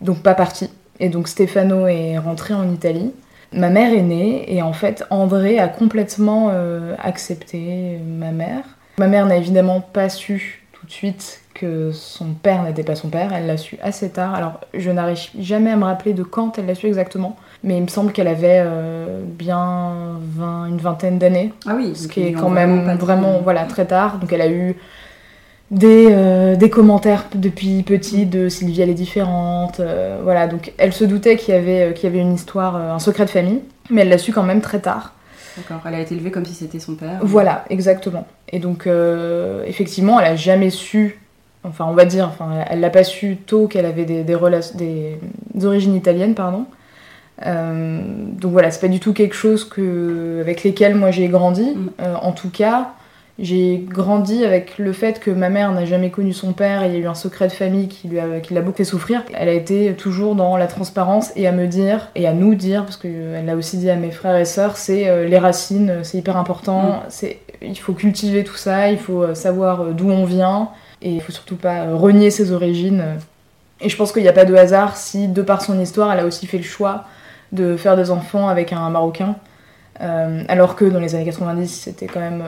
donc 0.00 0.22
pas 0.22 0.32
partie. 0.32 0.70
Et 0.98 1.10
donc, 1.10 1.28
Stefano 1.28 1.86
est 1.86 2.16
rentré 2.16 2.54
en 2.54 2.72
Italie. 2.72 3.12
Ma 3.52 3.68
mère 3.68 3.92
est 3.92 4.02
née 4.02 4.44
et 4.54 4.62
en 4.62 4.72
fait 4.72 5.04
André 5.10 5.58
a 5.58 5.66
complètement 5.66 6.50
euh, 6.52 6.94
accepté 7.02 7.98
ma 7.98 8.30
mère. 8.30 8.62
Ma 8.98 9.08
mère 9.08 9.26
n'a 9.26 9.36
évidemment 9.36 9.80
pas 9.80 10.08
su 10.08 10.59
de 10.90 10.94
suite 10.94 11.40
que 11.54 11.92
son 11.92 12.26
père 12.42 12.62
n'était 12.64 12.82
pas 12.82 12.96
son 12.96 13.08
père, 13.08 13.32
elle 13.32 13.46
l'a 13.46 13.56
su 13.56 13.78
assez 13.82 14.10
tard. 14.10 14.34
Alors 14.34 14.60
je 14.74 14.90
n'arrive 14.90 15.18
jamais 15.38 15.70
à 15.70 15.76
me 15.76 15.84
rappeler 15.84 16.14
de 16.14 16.22
quand 16.22 16.58
elle 16.58 16.66
l'a 16.66 16.74
su 16.74 16.86
exactement, 16.86 17.36
mais 17.62 17.76
il 17.76 17.82
me 17.82 17.88
semble 17.88 18.12
qu'elle 18.12 18.28
avait 18.28 18.62
euh, 18.64 19.22
bien 19.24 19.92
une 20.68 20.78
vingtaine 20.78 21.18
d'années. 21.18 21.52
Ah 21.66 21.74
oui, 21.76 21.94
ce 21.94 22.08
qui 22.08 22.22
est 22.22 22.32
quand 22.32 22.50
même 22.50 22.96
vraiment 22.96 23.40
voilà, 23.42 23.64
très 23.64 23.86
tard. 23.86 24.18
Donc 24.18 24.32
elle 24.32 24.42
a 24.42 24.50
eu 24.50 24.76
des, 25.70 26.08
euh, 26.10 26.56
des, 26.56 26.70
commentaires 26.70 27.26
depuis 27.34 27.84
petit 27.84 28.26
de 28.26 28.48
Sylvie 28.48 28.82
elle 28.82 28.90
est 28.90 28.94
différente. 28.94 29.78
Euh, 29.78 30.18
voilà, 30.24 30.48
donc 30.48 30.72
elle 30.76 30.92
se 30.92 31.04
doutait 31.04 31.36
qu'il 31.36 31.54
y, 31.54 31.56
avait, 31.56 31.94
qu'il 31.94 32.04
y 32.04 32.12
avait 32.12 32.20
une 32.20 32.34
histoire, 32.34 32.74
un 32.74 32.98
secret 32.98 33.26
de 33.26 33.30
famille, 33.30 33.60
mais 33.90 34.02
elle 34.02 34.08
l'a 34.08 34.18
su 34.18 34.32
quand 34.32 34.42
même 34.42 34.60
très 34.60 34.80
tard. 34.80 35.14
D'accord, 35.56 35.80
elle 35.86 35.94
a 35.94 36.00
été 36.00 36.14
élevée 36.14 36.30
comme 36.30 36.44
si 36.44 36.54
c'était 36.54 36.78
son 36.78 36.94
père. 36.94 37.18
Voilà, 37.22 37.64
exactement. 37.70 38.26
Et 38.48 38.58
donc, 38.58 38.88
effectivement, 39.66 40.20
elle 40.20 40.32
a 40.32 40.36
jamais 40.36 40.70
su, 40.70 41.18
enfin, 41.64 41.86
on 41.88 41.94
va 41.94 42.04
dire, 42.04 42.28
enfin, 42.28 42.64
elle 42.68 42.80
l'a 42.80 42.90
pas 42.90 43.04
su 43.04 43.36
tôt 43.36 43.66
qu'elle 43.66 43.86
avait 43.86 44.04
des, 44.04 44.22
des, 44.22 44.36
des, 44.74 45.66
origines 45.66 45.94
italiennes, 45.94 46.34
pardon. 46.34 46.66
donc 47.44 48.52
voilà, 48.52 48.70
c'est 48.70 48.80
pas 48.80 48.88
du 48.88 49.00
tout 49.00 49.12
quelque 49.12 49.34
chose 49.34 49.64
que, 49.64 50.38
avec 50.40 50.62
lesquels 50.62 50.94
moi 50.94 51.10
j'ai 51.10 51.28
grandi. 51.28 51.74
Mm. 51.74 51.90
en 52.22 52.32
tout 52.32 52.50
cas, 52.50 52.92
j'ai 53.40 53.82
grandi 53.88 54.44
avec 54.44 54.76
le 54.76 54.92
fait 54.92 55.18
que 55.18 55.30
ma 55.30 55.48
mère 55.48 55.72
n'a 55.72 55.86
jamais 55.86 56.10
connu 56.10 56.34
son 56.34 56.52
père 56.52 56.82
et 56.82 56.88
il 56.88 56.92
y 56.92 56.96
a 56.96 56.98
eu 56.98 57.06
un 57.06 57.14
secret 57.14 57.48
de 57.48 57.52
famille 57.52 57.88
qui 57.88 58.06
lui 58.06 58.20
a, 58.20 58.40
qui 58.40 58.52
l'a 58.52 58.60
beaucoup 58.60 58.76
fait 58.76 58.84
souffrir. 58.84 59.24
Elle 59.32 59.48
a 59.48 59.54
été 59.54 59.94
toujours 59.94 60.34
dans 60.34 60.58
la 60.58 60.66
transparence 60.66 61.32
et 61.36 61.46
à 61.46 61.52
me 61.52 61.66
dire, 61.66 62.10
et 62.14 62.28
à 62.28 62.34
nous 62.34 62.54
dire, 62.54 62.84
parce 62.84 62.98
qu'elle 62.98 63.46
l'a 63.46 63.56
aussi 63.56 63.78
dit 63.78 63.88
à 63.88 63.96
mes 63.96 64.10
frères 64.10 64.36
et 64.36 64.44
sœurs, 64.44 64.76
c'est 64.76 65.08
euh, 65.08 65.26
les 65.26 65.38
racines, 65.38 66.00
c'est 66.02 66.18
hyper 66.18 66.36
important, 66.36 66.82
mm. 66.82 67.00
c'est, 67.08 67.38
il 67.62 67.78
faut 67.78 67.94
cultiver 67.94 68.44
tout 68.44 68.56
ça, 68.56 68.90
il 68.90 68.98
faut 68.98 69.22
euh, 69.22 69.34
savoir 69.34 69.80
euh, 69.80 69.92
d'où 69.92 70.10
on 70.10 70.26
vient, 70.26 70.68
et 71.00 71.10
il 71.10 71.22
faut 71.22 71.32
surtout 71.32 71.56
pas 71.56 71.94
renier 71.94 72.30
ses 72.30 72.52
origines. 72.52 73.02
Et 73.80 73.88
je 73.88 73.96
pense 73.96 74.12
qu'il 74.12 74.22
n'y 74.22 74.28
a 74.28 74.34
pas 74.34 74.44
de 74.44 74.54
hasard 74.54 74.98
si, 74.98 75.28
de 75.28 75.40
par 75.40 75.62
son 75.62 75.80
histoire, 75.80 76.12
elle 76.12 76.20
a 76.20 76.26
aussi 76.26 76.46
fait 76.46 76.58
le 76.58 76.64
choix 76.64 77.04
de 77.52 77.78
faire 77.78 77.96
des 77.96 78.10
enfants 78.10 78.48
avec 78.48 78.74
un 78.74 78.90
Marocain. 78.90 79.36
alors 79.98 80.76
que 80.76 80.84
dans 80.84 81.00
les 81.00 81.14
années 81.14 81.24
90, 81.24 81.66
c'était 81.66 82.06
quand 82.06 82.20
même 82.20 82.44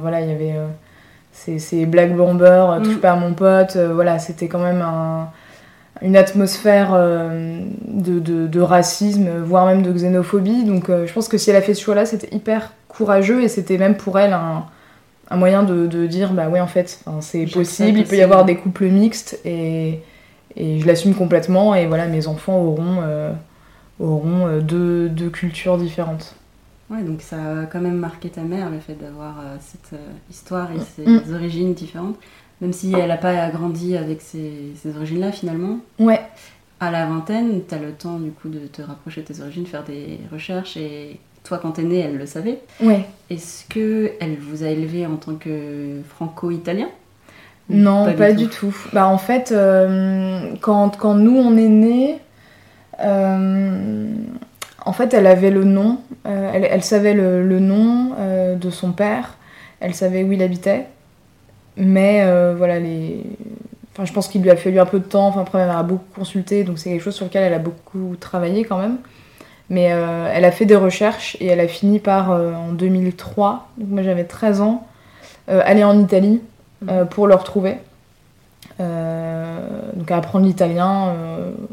voilà, 0.00 0.20
il 0.20 0.28
y 0.28 0.32
avait 0.32 0.54
euh, 0.56 1.58
ces, 1.58 1.86
Black 1.86 2.14
Bomber, 2.14 2.44
euh, 2.44 2.80
touche 2.80 2.96
mm. 2.96 3.00
pas 3.00 3.12
à 3.12 3.16
mon 3.16 3.34
pote, 3.34 3.76
euh, 3.76 3.92
voilà, 3.94 4.18
c'était 4.18 4.48
quand 4.48 4.60
même 4.60 4.84
une 6.02 6.16
atmosphère 6.16 6.92
de, 6.92 8.60
racisme, 8.60 9.28
voire 9.44 9.66
même 9.66 9.82
de 9.82 9.92
xénophobie. 9.92 10.64
Donc 10.64 10.88
je 10.88 11.12
pense 11.12 11.28
que 11.28 11.38
si 11.38 11.50
elle 11.50 11.56
a 11.56 11.62
fait 11.62 11.74
ce 11.74 11.82
choix-là, 11.82 12.06
c'était 12.06 12.34
hyper 12.34 12.72
courageux 12.88 13.42
et 13.42 13.48
c'était 13.48 13.78
même 13.78 13.96
pour 13.96 14.18
elle 14.18 14.32
un, 14.32 14.66
moyen 15.36 15.62
de, 15.62 16.06
dire 16.06 16.32
bah 16.32 16.48
oui 16.50 16.60
en 16.60 16.66
fait 16.66 17.00
c'est 17.20 17.46
possible, 17.46 17.98
il 17.98 18.04
peut 18.04 18.16
y 18.16 18.22
avoir 18.22 18.44
des 18.44 18.56
couples 18.56 18.86
mixtes 18.86 19.38
et, 19.44 20.00
je 20.56 20.86
l'assume 20.86 21.14
complètement 21.14 21.74
et 21.74 21.86
voilà 21.86 22.06
mes 22.06 22.26
enfants 22.26 22.58
auront, 22.58 23.02
auront 24.00 24.58
deux, 24.58 25.08
deux 25.08 25.30
cultures 25.30 25.78
différentes. 25.78 26.34
Ouais, 26.90 27.02
donc 27.02 27.22
ça 27.22 27.36
a 27.36 27.66
quand 27.66 27.80
même 27.80 27.96
marqué 27.96 28.28
ta 28.28 28.42
mère, 28.42 28.70
le 28.70 28.78
fait 28.78 28.94
d'avoir 28.94 29.36
euh, 29.40 29.56
cette 29.60 29.98
euh, 29.98 30.12
histoire 30.30 30.70
et 30.72 30.80
ses 30.80 31.08
mm. 31.08 31.34
origines 31.34 31.74
différentes. 31.74 32.16
Même 32.60 32.72
si 32.72 32.92
elle 32.94 33.08
n'a 33.08 33.16
pas 33.16 33.48
grandi 33.50 33.96
avec 33.96 34.20
ces, 34.20 34.72
origines-là, 34.96 35.32
finalement. 35.32 35.78
Ouais. 35.98 36.20
À 36.78 36.92
la 36.92 37.06
vingtaine, 37.06 37.62
tu 37.68 37.74
as 37.74 37.78
le 37.78 37.92
temps, 37.92 38.18
du 38.18 38.30
coup, 38.30 38.48
de 38.48 38.66
te 38.66 38.82
rapprocher 38.82 39.22
de 39.22 39.26
tes 39.26 39.40
origines, 39.40 39.66
faire 39.66 39.82
des 39.82 40.20
recherches. 40.30 40.76
Et 40.76 41.18
toi, 41.42 41.58
quand 41.58 41.72
t'es 41.72 41.82
née, 41.82 41.98
elle 41.98 42.18
le 42.18 42.26
savait. 42.26 42.60
Ouais. 42.80 43.04
Est-ce 43.30 43.64
que 43.68 44.12
elle 44.20 44.36
vous 44.36 44.62
a 44.62 44.68
élevé 44.68 45.06
en 45.06 45.16
tant 45.16 45.34
que 45.34 46.02
franco-italien 46.08 46.88
Non, 47.68 48.12
pas, 48.14 48.32
du, 48.32 48.46
tout. 48.46 48.76
Bah, 48.92 49.08
en 49.08 49.18
fait, 49.18 49.52
quand, 50.60 50.96
quand, 50.96 51.14
nous 51.14 51.36
on 51.36 51.56
est 51.56 51.68
nés, 51.68 52.20
en 54.84 54.92
fait, 54.92 55.14
elle 55.14 55.26
avait 55.26 55.50
le 55.50 55.64
nom, 55.64 55.98
elle, 56.24 56.64
elle, 56.64 56.82
savait 56.82 57.14
le, 57.14 57.46
le 57.46 57.58
nom 57.60 58.12
de 58.56 58.70
son 58.70 58.92
père, 58.92 59.36
elle 59.80 59.94
savait 59.94 60.24
où 60.24 60.32
il 60.32 60.42
habitait, 60.42 60.86
mais 61.76 62.24
voilà, 62.56 62.78
les, 62.78 63.24
Enfin, 63.94 64.06
je 64.06 64.12
pense 64.12 64.28
qu'il 64.28 64.42
lui 64.42 64.50
a 64.50 64.56
fallu 64.56 64.80
un 64.80 64.86
peu 64.86 64.98
de 64.98 65.04
temps. 65.04 65.26
Enfin, 65.26 65.42
après, 65.42 65.58
elle 65.58 65.70
a 65.70 65.82
beaucoup 65.82 66.04
consulté, 66.14 66.64
donc 66.64 66.78
c'est 66.78 66.90
quelque 66.90 67.02
chose 67.02 67.14
sur 67.14 67.26
lequel 67.26 67.44
elle 67.44 67.54
a 67.54 67.58
beaucoup 67.58 68.16
travaillé 68.18 68.64
quand 68.64 68.78
même. 68.78 68.98
Mais 69.68 69.92
euh, 69.92 70.30
elle 70.32 70.44
a 70.44 70.50
fait 70.50 70.64
des 70.64 70.76
recherches 70.76 71.36
et 71.40 71.46
elle 71.46 71.60
a 71.60 71.68
fini 71.68 71.98
par, 71.98 72.30
euh, 72.30 72.54
en 72.54 72.72
2003, 72.72 73.68
donc 73.78 73.88
moi 73.88 74.02
j'avais 74.02 74.24
13 74.24 74.60
ans, 74.60 74.86
euh, 75.48 75.62
aller 75.64 75.84
en 75.84 75.98
Italie 75.98 76.40
mhm. 76.82 77.06
pour 77.08 77.26
le 77.26 77.34
retrouver. 77.34 77.76
Donc 78.78 80.10
à 80.10 80.16
apprendre 80.16 80.46
l'italien, 80.46 81.14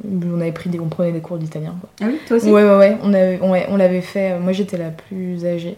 on 0.06 0.42
avait 0.42 0.52
pris 0.52 0.70
des, 0.70 0.80
on 0.80 0.90
prenait 0.90 1.12
des 1.12 1.22
cours 1.22 1.38
d'italien. 1.38 1.76
Ah 2.02 2.06
oui, 2.08 2.20
toi 2.28 2.38
aussi 2.38 2.52
Ouais, 2.52 2.64
ouais, 2.64 2.78
ouais, 2.78 2.98
on, 3.04 3.14
avait, 3.14 3.40
on, 3.42 3.78
l'avait 3.78 4.02
fait. 4.02 4.38
moi 4.38 4.52
j'étais 4.52 4.78
la 4.78 4.90
plus 4.90 5.46
âgée 5.46 5.78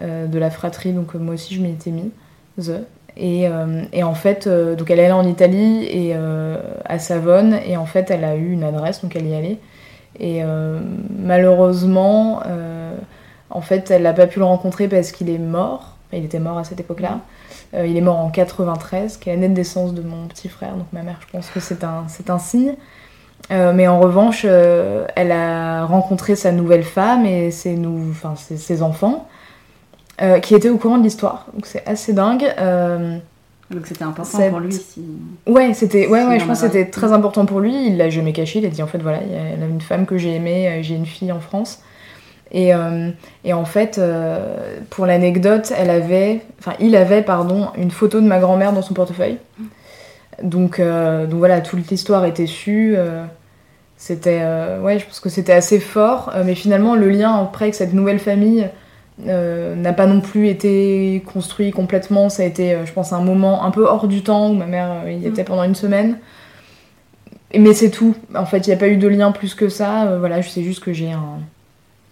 de 0.00 0.38
la 0.38 0.50
fratrie, 0.50 0.92
donc 0.92 1.14
moi 1.14 1.34
aussi 1.34 1.54
je 1.54 1.60
m'y 1.60 1.70
étais 1.70 1.90
mise. 1.90 2.72
Euh, 3.20 3.84
et, 3.92 4.02
en 4.02 4.14
fait, 4.14 4.46
euh, 4.46 4.74
donc 4.74 4.90
elle 4.90 4.98
est 4.98 5.04
allée 5.04 5.12
en 5.12 5.26
Italie 5.26 5.84
et 5.84 6.12
euh, 6.14 6.56
à 6.84 6.98
Savone, 6.98 7.58
et 7.66 7.76
en 7.76 7.86
fait, 7.86 8.10
elle 8.10 8.24
a 8.24 8.36
eu 8.36 8.52
une 8.52 8.64
adresse, 8.64 9.02
donc 9.02 9.14
elle 9.16 9.26
y 9.26 9.34
allait. 9.34 9.58
Et 10.20 10.42
malheureusement, 11.18 12.42
en 13.48 13.60
fait, 13.62 13.90
elle 13.90 14.02
n'a 14.02 14.12
pas 14.12 14.26
pu 14.26 14.40
le 14.40 14.44
rencontrer 14.44 14.86
parce 14.86 15.10
qu'il 15.10 15.30
est 15.30 15.38
mort. 15.38 15.96
il 16.12 16.22
était 16.24 16.38
mort 16.38 16.58
à 16.58 16.64
cette 16.64 16.80
époque-là. 16.80 17.20
Il 17.74 17.96
est 17.96 18.02
mort 18.02 18.18
en 18.18 18.30
93, 18.30 19.16
qui 19.16 19.30
est 19.30 19.34
la 19.34 19.40
nette 19.40 19.52
naissance 19.52 19.94
de 19.94 20.02
mon 20.02 20.26
petit 20.26 20.48
frère, 20.48 20.74
donc 20.76 20.86
ma 20.92 21.02
mère, 21.02 21.18
je 21.26 21.32
pense 21.32 21.48
que 21.48 21.60
c'est 21.60 21.84
un, 21.84 22.04
c'est 22.08 22.28
un 22.28 22.38
signe. 22.38 22.74
mais 23.50 23.88
en 23.88 23.98
revanche, 23.98 24.44
elle 24.44 25.32
a 25.32 25.84
rencontré 25.86 26.36
sa 26.36 26.52
nouvelle 26.52 26.84
femme 26.84 27.24
et 27.24 27.50
ses, 27.50 27.78
enfin, 28.10 28.34
ses 28.36 28.82
enfants. 28.82 29.26
Euh, 30.20 30.40
qui 30.40 30.54
était 30.54 30.68
au 30.68 30.76
courant 30.76 30.98
de 30.98 31.02
l'histoire. 31.02 31.46
Donc 31.54 31.66
c'est 31.66 31.84
assez 31.86 32.12
dingue. 32.12 32.44
Euh, 32.58 33.18
donc 33.70 33.86
c'était 33.86 34.04
important 34.04 34.50
pour 34.50 34.60
lui 34.60 34.72
si... 34.72 35.02
Ouais, 35.46 35.72
c'était, 35.72 36.06
ouais, 36.06 36.24
ouais, 36.24 36.38
je 36.38 36.44
pense 36.44 36.60
que 36.60 36.66
c'était 36.66 36.90
très 36.90 37.12
important 37.12 37.46
pour 37.46 37.60
lui. 37.60 37.86
Il 37.86 37.96
l'a 37.96 38.10
jamais 38.10 38.32
caché. 38.32 38.58
Il 38.58 38.66
a 38.66 38.68
dit 38.68 38.82
en 38.82 38.86
fait 38.86 38.98
voilà, 38.98 39.20
il 39.22 39.32
y 39.32 39.34
a 39.34 39.66
une 39.66 39.80
femme 39.80 40.04
que 40.04 40.18
j'ai 40.18 40.34
aimée, 40.34 40.68
euh, 40.68 40.82
j'ai 40.82 40.94
une 40.94 41.06
fille 41.06 41.32
en 41.32 41.40
France. 41.40 41.80
Et, 42.54 42.72
et 43.44 43.52
en 43.54 43.64
fait, 43.64 43.98
pour 44.90 45.06
l'anecdote, 45.06 45.72
elle 45.74 45.88
avait, 45.88 46.42
enfin, 46.58 46.74
il 46.80 46.96
avait, 46.96 47.22
pardon, 47.22 47.68
une 47.78 47.90
photo 47.90 48.20
de 48.20 48.26
ma 48.26 48.40
grand-mère 48.40 48.74
dans 48.74 48.82
son 48.82 48.92
portefeuille. 48.92 49.38
Donc, 50.42 50.78
donc 50.78 51.38
voilà, 51.38 51.62
toute 51.62 51.88
l'histoire 51.90 52.26
était 52.26 52.46
su. 52.46 52.94
c'était, 53.96 54.44
ouais, 54.82 54.98
je 54.98 55.06
pense 55.06 55.20
que 55.20 55.30
c'était 55.30 55.54
assez 55.54 55.80
fort. 55.80 56.30
mais 56.44 56.54
finalement, 56.54 56.94
le 56.94 57.08
lien 57.08 57.34
après 57.42 57.64
avec 57.64 57.74
cette 57.74 57.94
nouvelle 57.94 58.18
famille, 58.18 58.68
euh, 59.28 59.76
n'a 59.76 59.92
pas 59.92 60.06
non 60.06 60.20
plus 60.20 60.48
été 60.48 61.22
construit 61.32 61.70
complètement. 61.70 62.28
Ça 62.28 62.42
a 62.42 62.46
été, 62.46 62.74
euh, 62.74 62.86
je 62.86 62.92
pense, 62.92 63.12
un 63.12 63.20
moment 63.20 63.64
un 63.64 63.70
peu 63.70 63.84
hors 63.84 64.08
du 64.08 64.22
temps 64.22 64.50
où 64.50 64.54
ma 64.54 64.66
mère 64.66 65.02
euh, 65.04 65.12
y 65.12 65.26
était 65.26 65.42
mm. 65.42 65.46
pendant 65.46 65.64
une 65.64 65.74
semaine. 65.74 66.18
Mais 67.56 67.74
c'est 67.74 67.90
tout. 67.90 68.16
En 68.34 68.46
fait, 68.46 68.66
il 68.66 68.70
n'y 68.70 68.74
a 68.74 68.78
pas 68.78 68.88
eu 68.88 68.96
de 68.96 69.06
lien 69.06 69.30
plus 69.30 69.54
que 69.54 69.68
ça. 69.68 70.16
voilà, 70.18 70.40
je 70.40 70.48
sais 70.48 70.62
juste 70.62 70.82
que 70.82 70.92
j'ai 70.94 71.12
un, 71.12 71.38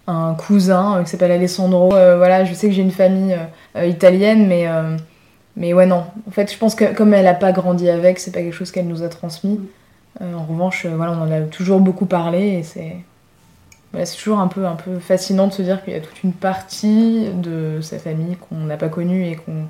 un, 0.06 0.34
cousin 0.34 1.02
qui 1.04 1.10
s'appelle 1.10 1.32
Alessandro. 1.32 1.90
voilà, 1.90 2.44
je 2.44 2.54
sais 2.54 2.68
que 2.68 2.74
j'ai 2.74 2.82
une 2.82 2.90
famille 2.90 3.36
italienne, 3.76 4.48
mais, 4.48 4.66
mais 5.56 5.72
ouais, 5.72 5.86
non. 5.86 6.04
En 6.26 6.30
fait, 6.30 6.52
je 6.52 6.58
pense 6.58 6.74
que 6.74 6.94
comme 6.94 7.14
elle 7.14 7.24
n'a 7.24 7.34
pas 7.34 7.52
grandi 7.52 7.88
avec, 7.88 8.18
c'est 8.18 8.32
pas 8.32 8.40
quelque 8.40 8.54
chose 8.54 8.70
qu'elle 8.70 8.88
nous 8.88 9.02
a 9.02 9.08
transmis. 9.08 9.60
En 10.20 10.44
revanche, 10.44 10.86
voilà, 10.86 11.12
on 11.12 11.22
en 11.22 11.30
a 11.30 11.40
toujours 11.42 11.80
beaucoup 11.80 12.06
parlé 12.06 12.58
et 12.58 12.62
c'est 12.62 12.96
c'est 14.04 14.16
toujours 14.16 14.38
un 14.38 14.48
peu, 14.48 14.66
un 14.66 14.76
peu 14.76 14.98
fascinant 14.98 15.48
de 15.48 15.52
se 15.52 15.62
dire 15.62 15.82
qu'il 15.82 15.92
y 15.92 15.96
a 15.96 16.00
toute 16.00 16.22
une 16.22 16.32
partie 16.32 17.28
de 17.34 17.80
sa 17.80 17.98
famille 17.98 18.36
qu'on 18.36 18.56
n'a 18.56 18.76
pas 18.76 18.88
connue 18.88 19.26
et 19.26 19.36
qu'on 19.36 19.66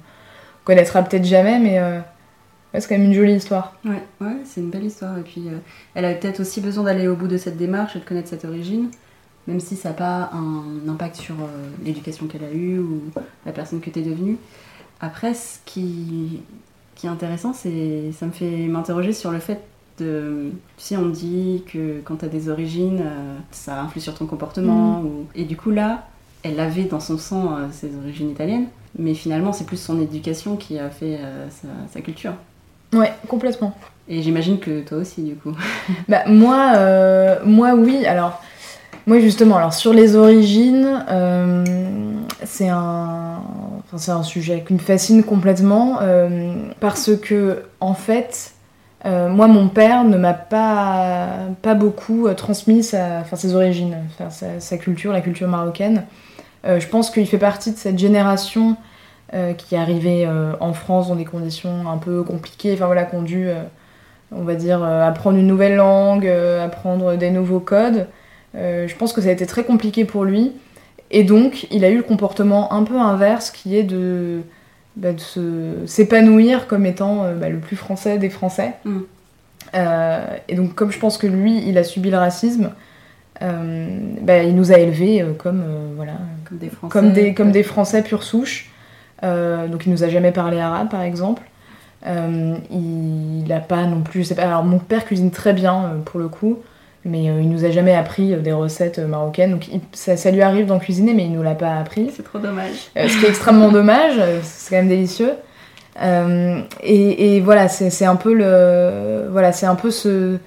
connaîtra 0.64 1.02
peut-être 1.02 1.24
jamais, 1.24 1.58
mais 1.58 1.78
euh, 1.78 2.00
c'est 2.74 2.86
quand 2.86 2.98
même 2.98 3.06
une 3.06 3.14
jolie 3.14 3.34
histoire. 3.34 3.74
Ouais, 3.84 4.02
ouais 4.20 4.36
c'est 4.44 4.60
une 4.60 4.70
belle 4.70 4.84
histoire. 4.84 5.16
Et 5.18 5.22
puis, 5.22 5.44
euh, 5.48 5.56
elle 5.94 6.04
avait 6.04 6.18
peut-être 6.18 6.40
aussi 6.40 6.60
besoin 6.60 6.84
d'aller 6.84 7.08
au 7.08 7.16
bout 7.16 7.28
de 7.28 7.38
cette 7.38 7.56
démarche 7.56 7.96
et 7.96 8.00
de 8.00 8.04
connaître 8.04 8.28
cette 8.28 8.44
origine, 8.44 8.90
même 9.46 9.60
si 9.60 9.76
ça 9.76 9.90
n'a 9.90 9.94
pas 9.94 10.30
un 10.32 10.88
impact 10.88 11.16
sur 11.16 11.34
euh, 11.34 11.68
l'éducation 11.84 12.26
qu'elle 12.26 12.44
a 12.44 12.52
eue 12.52 12.78
ou 12.78 13.02
la 13.46 13.52
personne 13.52 13.80
que 13.80 13.90
tu 13.90 13.98
es 13.98 14.02
devenue. 14.02 14.36
Après, 15.00 15.34
ce 15.34 15.58
qui, 15.64 16.40
qui 16.94 17.06
est 17.06 17.10
intéressant, 17.10 17.52
c'est 17.52 18.12
ça 18.12 18.26
me 18.26 18.32
fait 18.32 18.66
m'interroger 18.66 19.12
sur 19.12 19.30
le 19.30 19.38
fait 19.38 19.60
tu 19.98 20.52
sais, 20.78 20.96
on 20.96 21.10
dit 21.10 21.62
que 21.70 22.00
quand 22.04 22.16
tu 22.16 22.24
as 22.24 22.28
des 22.28 22.48
origines, 22.48 23.02
euh, 23.02 23.36
ça 23.50 23.82
influe 23.82 24.00
sur 24.00 24.14
ton 24.14 24.24
comportement. 24.24 25.02
Mm. 25.02 25.26
Et 25.34 25.44
du 25.44 25.58
coup, 25.58 25.70
là, 25.70 26.06
elle 26.42 26.58
avait 26.58 26.84
dans 26.84 27.00
son 27.00 27.18
sang 27.18 27.56
euh, 27.58 27.66
ses 27.70 27.94
origines 28.02 28.30
italiennes, 28.30 28.68
mais 28.98 29.12
finalement, 29.12 29.52
c'est 29.52 29.64
plus 29.64 29.76
son 29.76 30.00
éducation 30.00 30.56
qui 30.56 30.78
a 30.78 30.88
fait 30.88 31.20
sa, 31.92 32.00
culture. 32.00 32.32
Ouais, 32.94 33.12
complètement. 33.28 33.76
Et 34.08 34.22
j'imagine 34.22 34.58
que 34.58 34.80
toi 34.80 34.96
aussi, 34.96 35.22
du 35.22 35.34
coup. 35.34 35.52
bah, 36.08 36.22
moi, 36.26 37.42
moi, 37.44 37.74
oui. 37.74 38.06
Alors, 38.06 38.40
moi, 39.06 39.20
justement, 39.20 39.56
alors 39.56 39.74
sur 39.74 39.92
les 39.92 40.16
origines, 40.16 41.04
c'est 42.44 42.68
un, 42.68 43.40
enfin, 43.84 43.98
c'est 43.98 44.10
un 44.12 44.22
sujet 44.22 44.64
qui 44.66 44.74
me 44.74 44.78
fascine 44.78 45.24
complètement 45.24 45.98
parce 46.80 47.10
que, 47.16 47.64
en 47.80 47.94
fait, 47.94 48.54
euh, 49.06 49.28
moi, 49.28 49.46
mon 49.46 49.68
père 49.68 50.04
ne 50.04 50.16
m'a 50.16 50.34
pas, 50.34 51.74
beaucoup 51.74 52.26
euh, 52.26 52.34
transmis 52.34 52.82
sa, 52.82 53.24
ses 53.34 53.54
origines, 53.54 53.96
sa, 54.58 54.76
culture, 54.76 55.12
la 55.12 55.20
culture 55.20 55.48
marocaine. 55.48 56.04
Euh, 56.66 56.78
je 56.80 56.86
pense 56.86 57.10
qu'il 57.10 57.26
fait 57.26 57.38
partie 57.38 57.72
de 57.72 57.76
cette 57.76 57.98
génération 57.98 58.76
qui 59.58 59.76
est 59.76 59.78
arrivée 59.78 60.28
en 60.58 60.72
France 60.72 61.06
dans 61.06 61.14
des 61.14 61.24
conditions 61.24 61.88
un 61.88 61.98
peu 61.98 62.24
compliquées, 62.24 62.72
enfin 62.74 62.86
voilà, 62.86 63.08
dû, 63.22 63.48
on 64.32 64.42
va 64.42 64.56
dire, 64.56 64.82
apprendre 64.82 65.38
une 65.38 65.46
nouvelle 65.46 65.76
langue, 65.76 66.26
apprendre 66.26 67.14
des 67.14 67.30
nouveaux 67.30 67.60
codes. 67.60 68.08
Je 68.54 68.94
pense 68.96 69.12
que 69.12 69.20
ça 69.20 69.28
a 69.28 69.32
été 69.32 69.46
très 69.46 69.64
compliqué 69.64 70.04
pour 70.04 70.24
lui. 70.24 70.52
Et 71.10 71.24
donc, 71.24 71.66
il 71.70 71.84
a 71.84 71.90
eu 71.90 71.96
le 71.96 72.02
comportement 72.02 72.72
un 72.72 72.84
peu 72.84 72.96
inverse 72.96 73.50
qui 73.50 73.76
est 73.76 73.82
de 73.82 74.42
bah, 74.96 75.12
de 75.12 75.86
s'épanouir 75.86 76.66
comme 76.66 76.84
étant 76.84 77.24
euh, 77.24 77.34
bah, 77.34 77.48
le 77.48 77.58
plus 77.58 77.76
français 77.76 78.18
des 78.18 78.28
Français. 78.28 78.74
Mm. 78.84 78.98
Euh, 79.74 80.36
et 80.48 80.56
donc, 80.56 80.74
comme 80.74 80.90
je 80.90 80.98
pense 80.98 81.16
que 81.16 81.26
lui, 81.26 81.66
il 81.66 81.78
a 81.78 81.84
subi 81.84 82.10
le 82.10 82.18
racisme, 82.18 82.70
euh, 83.40 83.88
bah, 84.20 84.42
il 84.42 84.54
nous 84.54 84.72
a 84.72 84.78
élevés 84.78 85.24
comme, 85.38 85.64
voilà, 85.96 86.14
comme, 86.44 86.58
des 86.58 86.68
Français, 86.68 86.92
comme, 86.92 87.12
des, 87.12 87.34
comme 87.34 87.52
des 87.52 87.62
Français 87.62 88.02
pure 88.02 88.24
souche. 88.24 88.70
donc, 89.22 89.86
il 89.86 89.92
nous 89.92 90.02
a 90.04 90.08
jamais 90.08 90.32
parlé 90.32 90.58
arabe, 90.58 90.90
par 90.90 91.02
exemple. 91.02 91.42
il 92.04 93.44
n'a 93.48 93.60
pas 93.60 93.84
non 93.84 94.02
plus. 94.02 94.32
Pas, 94.34 94.42
alors, 94.42 94.64
mon 94.64 94.80
père 94.80 95.04
cuisine 95.04 95.30
très 95.30 95.52
bien, 95.52 96.00
pour 96.04 96.18
le 96.18 96.28
coup 96.28 96.58
mais 97.04 97.30
euh, 97.30 97.40
il 97.40 97.48
nous 97.48 97.64
a 97.64 97.70
jamais 97.70 97.94
appris 97.94 98.34
euh, 98.34 98.40
des 98.40 98.52
recettes 98.52 98.98
euh, 98.98 99.06
marocaines. 99.06 99.52
Donc 99.52 99.68
ça, 99.92 100.30
lui 100.30 100.42
arrive 100.42 100.66
d'en 100.66 100.78
cuisiner, 100.78 101.14
mais 101.14 101.24
il 101.24 101.32
nous 101.32 101.42
l'a 101.42 101.54
pas 101.54 101.76
appris. 101.76 102.10
C'est 102.14 102.22
trop 102.22 102.38
dommage. 102.38 102.90
ce 102.94 103.18
qui 103.18 103.24
est 103.24 103.28
extrêmement 103.28 103.70
dommage, 103.70 104.20
c'est 104.42 104.70
quand 104.70 104.76
même 104.76 104.88
délicieux. 104.88 105.32
Et, 106.82 107.40
voilà, 107.40 107.68
c'est 107.68 108.04
un 108.04 108.16
peu 108.16 108.34
le, 108.34 109.28
voilà, 109.30 109.52
c'est 109.52 109.66
un 109.66 109.74
peu 109.74 109.90
ce, 109.90 110.38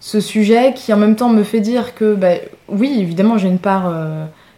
ce, 0.00 0.20
sujet 0.20 0.72
qui 0.74 0.92
en 0.92 0.96
même 0.98 1.16
temps 1.16 1.30
me 1.30 1.42
fait 1.44 1.60
dire 1.60 1.94
que, 1.94 2.14
bah, 2.14 2.34
oui, 2.68 2.98
évidemment, 3.00 3.38
j'ai 3.38 3.48
une 3.48 3.58
part, 3.58 3.92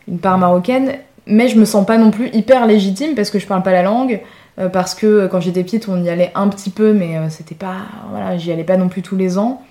une 0.09 0.19
part 0.19 0.39
marocaine, 0.39 0.95
mais 1.27 1.49
je 1.49 1.57
me 1.57 1.65
sens 1.65 1.87
pas 1.87 1.99
non 1.99 2.11
plus 2.11 2.31
hyper 2.33 2.67
légitime 2.67 3.15
parce 3.15 3.31
que 3.31 3.39
je 3.39 3.47
parle 3.47 3.63
pas 3.63 3.73
la 3.73 3.83
langue. 3.83 4.21
Parce 4.73 4.95
que 4.95 5.27
quand 5.29 5.41
j'étais 5.41 5.63
petite, 5.63 5.89
on 5.89 6.03
y 6.03 6.11
allait 6.11 6.33
un 6.35 6.49
petit 6.49 6.71
peu, 6.71 6.93
mais 6.93 7.17
c'était 7.31 7.55
pas, 7.55 7.77
voilà, 8.11 8.37
j'y 8.37 8.51
allais 8.51 8.65
pas 8.65 8.77
non 8.77 8.89
plus 8.89 9.03
tous 9.03 9.17
les 9.17 9.39
ans. 9.39 9.63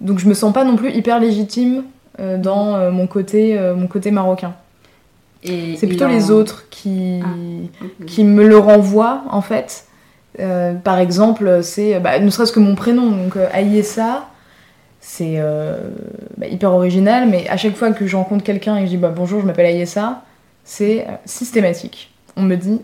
Donc 0.00 0.18
je 0.18 0.28
me 0.28 0.34
sens 0.34 0.52
pas 0.52 0.64
non 0.64 0.76
plus 0.76 0.90
hyper 0.92 1.20
légitime 1.20 1.84
euh, 2.18 2.38
dans 2.38 2.74
euh, 2.74 2.90
mon, 2.90 3.06
côté, 3.06 3.58
euh, 3.58 3.74
mon 3.74 3.86
côté 3.86 4.10
marocain. 4.10 4.54
C'est 5.42 5.86
plutôt 5.86 6.06
les 6.06 6.30
autres 6.30 6.68
qui, 6.68 7.22
ah, 7.24 7.84
qui 8.06 8.24
me 8.24 8.46
le 8.46 8.58
renvoient 8.58 9.22
en 9.30 9.40
fait. 9.40 9.86
par 10.84 10.98
exemple, 10.98 11.60
c'est 11.62 11.98
bah, 11.98 12.18
ne 12.18 12.28
serait-ce 12.28 12.52
que 12.52 12.60
mon 12.60 12.74
prénom, 12.74 13.10
donc 13.10 13.38
Aïessa, 13.50 14.28
c'est 15.00 15.42
bah, 16.36 16.46
hyper 16.46 16.74
original, 16.74 17.26
mais 17.26 17.48
à 17.48 17.56
chaque 17.56 17.74
fois 17.74 17.92
que 17.92 18.06
je 18.06 18.16
rencontre 18.16 18.44
quelqu'un 18.44 18.76
et 18.76 18.80
que 18.80 18.86
je 18.86 18.90
dis 18.90 18.96
bah, 18.98 19.14
bonjour, 19.16 19.40
je 19.40 19.46
m'appelle 19.46 19.64
Aïessa, 19.64 20.24
c'est 20.62 21.06
systématique. 21.24 22.12
On 22.36 22.42
me 22.42 22.56
dit 22.56 22.82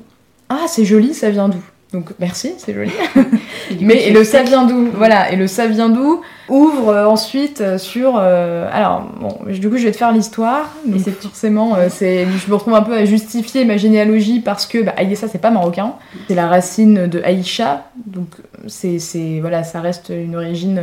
ah 0.49 0.65
c'est 0.67 0.87
joli, 0.87 1.13
ça 1.13 1.29
vient 1.29 1.51
d'où? 1.51 1.63
Donc 1.97 2.11
merci, 2.19 2.53
c'est 2.59 2.75
joli. 2.75 2.93
Mais 3.81 4.09
et 4.09 4.13
le 4.13 4.23
ça 4.23 4.43
vient 4.43 4.67
d'où? 4.67 4.91
Voilà, 4.95 5.33
et 5.33 5.37
le 5.37 5.47
ça 5.47 5.67
vient 5.67 5.89
d'où? 5.89 6.21
Ouvre 6.49 6.91
euh, 6.91 7.07
ensuite 7.07 7.61
euh, 7.61 7.79
sur. 7.79 8.17
Euh, 8.19 8.69
alors 8.71 9.09
bon, 9.19 9.39
du 9.51 9.69
coup 9.71 9.79
je 9.79 9.85
vais 9.85 9.93
te 9.93 9.97
faire 9.97 10.13
l'histoire. 10.13 10.73
Mais 10.87 10.99
c'est 10.99 11.11
forcément, 11.13 11.77
c'est, 11.89 12.27
je 12.27 12.51
me 12.51 12.55
retrouve 12.55 12.75
un 12.75 12.83
peu 12.83 12.95
à 12.95 13.05
justifier 13.05 13.65
ma 13.65 13.77
généalogie 13.77 14.41
parce 14.41 14.67
que 14.67 14.83
bah, 14.83 14.93
Aïssa 14.97 15.27
c'est 15.29 15.39
pas 15.41 15.51
marocain, 15.51 15.95
c'est 16.29 16.35
la 16.35 16.47
racine 16.47 17.07
de 17.07 17.21
Aïcha, 17.23 17.87
donc 18.07 18.29
c'est, 18.67 18.99
voilà, 19.41 19.65
ça 19.65 19.81
reste 19.81 20.11
une 20.11 20.37
origine, 20.37 20.81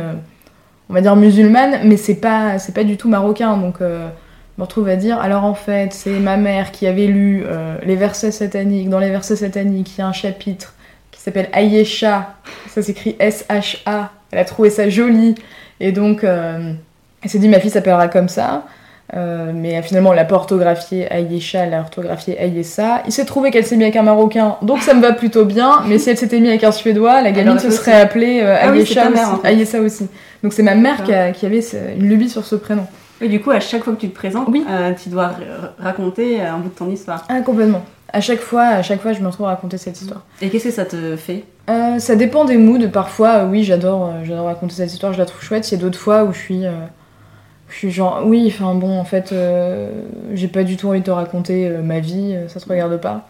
on 0.90 0.94
va 0.94 1.00
dire 1.00 1.14
musulmane, 1.16 1.80
mais 1.84 1.96
c'est 1.96 2.16
pas, 2.16 2.58
c'est 2.58 2.74
pas 2.74 2.84
du 2.84 2.96
tout 2.96 3.08
marocain. 3.08 3.56
Donc, 3.56 3.76
je 3.80 3.84
me 4.58 4.64
retrouve 4.64 4.88
à 4.88 4.96
dire, 4.96 5.18
alors 5.18 5.44
en 5.44 5.54
fait, 5.54 5.92
c'est 5.92 6.18
ma 6.18 6.36
mère 6.36 6.72
qui 6.72 6.86
avait 6.86 7.06
lu 7.06 7.44
les 7.84 7.96
versets 7.96 8.30
sataniques. 8.30 8.88
Dans 8.88 8.98
les 8.98 9.10
versets 9.10 9.36
sataniques, 9.36 9.96
il 9.96 10.00
y 10.00 10.02
a 10.02 10.06
un 10.06 10.12
chapitre 10.12 10.73
s'appelle 11.24 11.48
Ayesha. 11.52 12.34
Ça 12.68 12.82
s'écrit 12.82 13.16
S-H-A. 13.18 14.10
Elle 14.32 14.38
a 14.38 14.44
trouvé 14.44 14.70
ça 14.70 14.88
joli. 14.88 15.34
Et 15.80 15.92
donc, 15.92 16.24
euh, 16.24 16.72
elle 17.22 17.30
s'est 17.30 17.38
dit, 17.38 17.48
ma 17.48 17.60
fille 17.60 17.70
s'appellera 17.70 18.08
comme 18.08 18.28
ça. 18.28 18.64
Euh, 19.14 19.52
mais 19.54 19.80
finalement, 19.82 20.10
elle 20.12 20.16
l'a 20.16 20.24
pas 20.24 20.36
orthographié 20.36 21.06
Ayesha, 21.12 21.60
elle 21.64 21.70
l'a 21.70 21.80
orthographié 21.80 22.40
Ayessa. 22.40 23.02
Il 23.06 23.12
s'est 23.12 23.26
trouvé 23.26 23.50
qu'elle 23.50 23.66
s'est 23.66 23.76
mis 23.76 23.82
avec 23.84 23.96
un 23.96 24.02
Marocain, 24.02 24.56
donc 24.62 24.80
ça 24.80 24.94
me 24.94 25.02
va 25.02 25.12
plutôt 25.12 25.44
bien. 25.44 25.82
Mais 25.86 25.98
si 25.98 26.08
elle 26.10 26.16
s'était 26.16 26.40
mise 26.40 26.48
avec 26.48 26.64
un 26.64 26.72
Suédois, 26.72 27.20
la 27.20 27.30
gamine 27.30 27.58
se 27.58 27.70
serait 27.70 28.00
appelée 28.00 28.40
euh, 28.42 28.56
Ah 28.60 28.70
oui, 28.72 28.78
Ayesha 28.78 29.10
mère, 29.10 29.22
aussi. 29.24 29.32
en 29.32 29.36
fait. 29.38 29.48
Ayessa 29.48 29.80
aussi. 29.80 30.08
Donc 30.42 30.52
c'est 30.54 30.62
ma 30.62 30.74
mère 30.74 31.02
qui, 31.04 31.12
a- 31.12 31.32
qui 31.32 31.44
avait 31.46 31.60
une 31.96 32.08
lubie 32.08 32.30
sur 32.30 32.44
ce 32.46 32.56
prénom. 32.56 32.86
Et 33.20 33.28
du 33.28 33.40
coup, 33.40 33.50
à 33.50 33.60
chaque 33.60 33.84
fois 33.84 33.92
que 33.94 34.00
tu 34.00 34.08
te 34.08 34.14
présentes, 34.14 34.48
Oui. 34.48 34.64
tu 35.02 35.10
dois 35.10 35.32
raconter 35.78 36.40
un 36.40 36.58
bout 36.58 36.70
de 36.70 36.74
ton 36.74 36.90
histoire. 36.90 37.24
Ah, 37.28 37.40
complètement. 37.42 37.84
À 38.12 38.20
chaque 38.20 38.40
fois, 38.40 38.64
à 38.66 38.82
chaque 38.82 39.00
fois, 39.00 39.12
je 39.12 39.20
me 39.20 39.26
retrouve 39.26 39.46
à 39.46 39.50
raconter 39.50 39.76
cette 39.76 40.00
histoire. 40.00 40.22
Et 40.40 40.48
qu'est-ce 40.48 40.64
que 40.64 40.70
ça 40.70 40.84
te 40.84 41.16
fait 41.16 41.44
Euh, 41.68 41.98
ça 41.98 42.14
dépend 42.16 42.44
des 42.44 42.56
moods. 42.56 42.88
Parfois, 42.88 43.38
euh, 43.38 43.46
oui, 43.46 43.64
j'adore, 43.64 44.06
euh, 44.06 44.24
j'adore 44.24 44.46
raconter 44.46 44.74
cette 44.74 44.92
histoire, 44.92 45.12
je 45.12 45.18
la 45.18 45.26
trouve 45.26 45.42
chouette. 45.42 45.68
Il 45.70 45.74
y 45.74 45.78
a 45.78 45.80
d'autres 45.80 45.98
fois 45.98 46.24
où 46.24 46.32
je 46.32 46.38
suis, 46.38 46.62
je 47.68 47.74
suis 47.74 47.90
genre, 47.90 48.22
oui, 48.24 48.44
enfin 48.54 48.74
bon, 48.74 48.98
en 48.98 49.04
fait, 49.04 49.34
j'ai 50.32 50.48
pas 50.48 50.62
du 50.62 50.76
tout 50.76 50.88
envie 50.88 51.00
de 51.00 51.06
te 51.06 51.10
raconter 51.10 51.68
ma 51.82 51.98
vie, 52.00 52.36
ça 52.48 52.60
te 52.60 52.68
regarde 52.68 52.96
pas. 53.00 53.26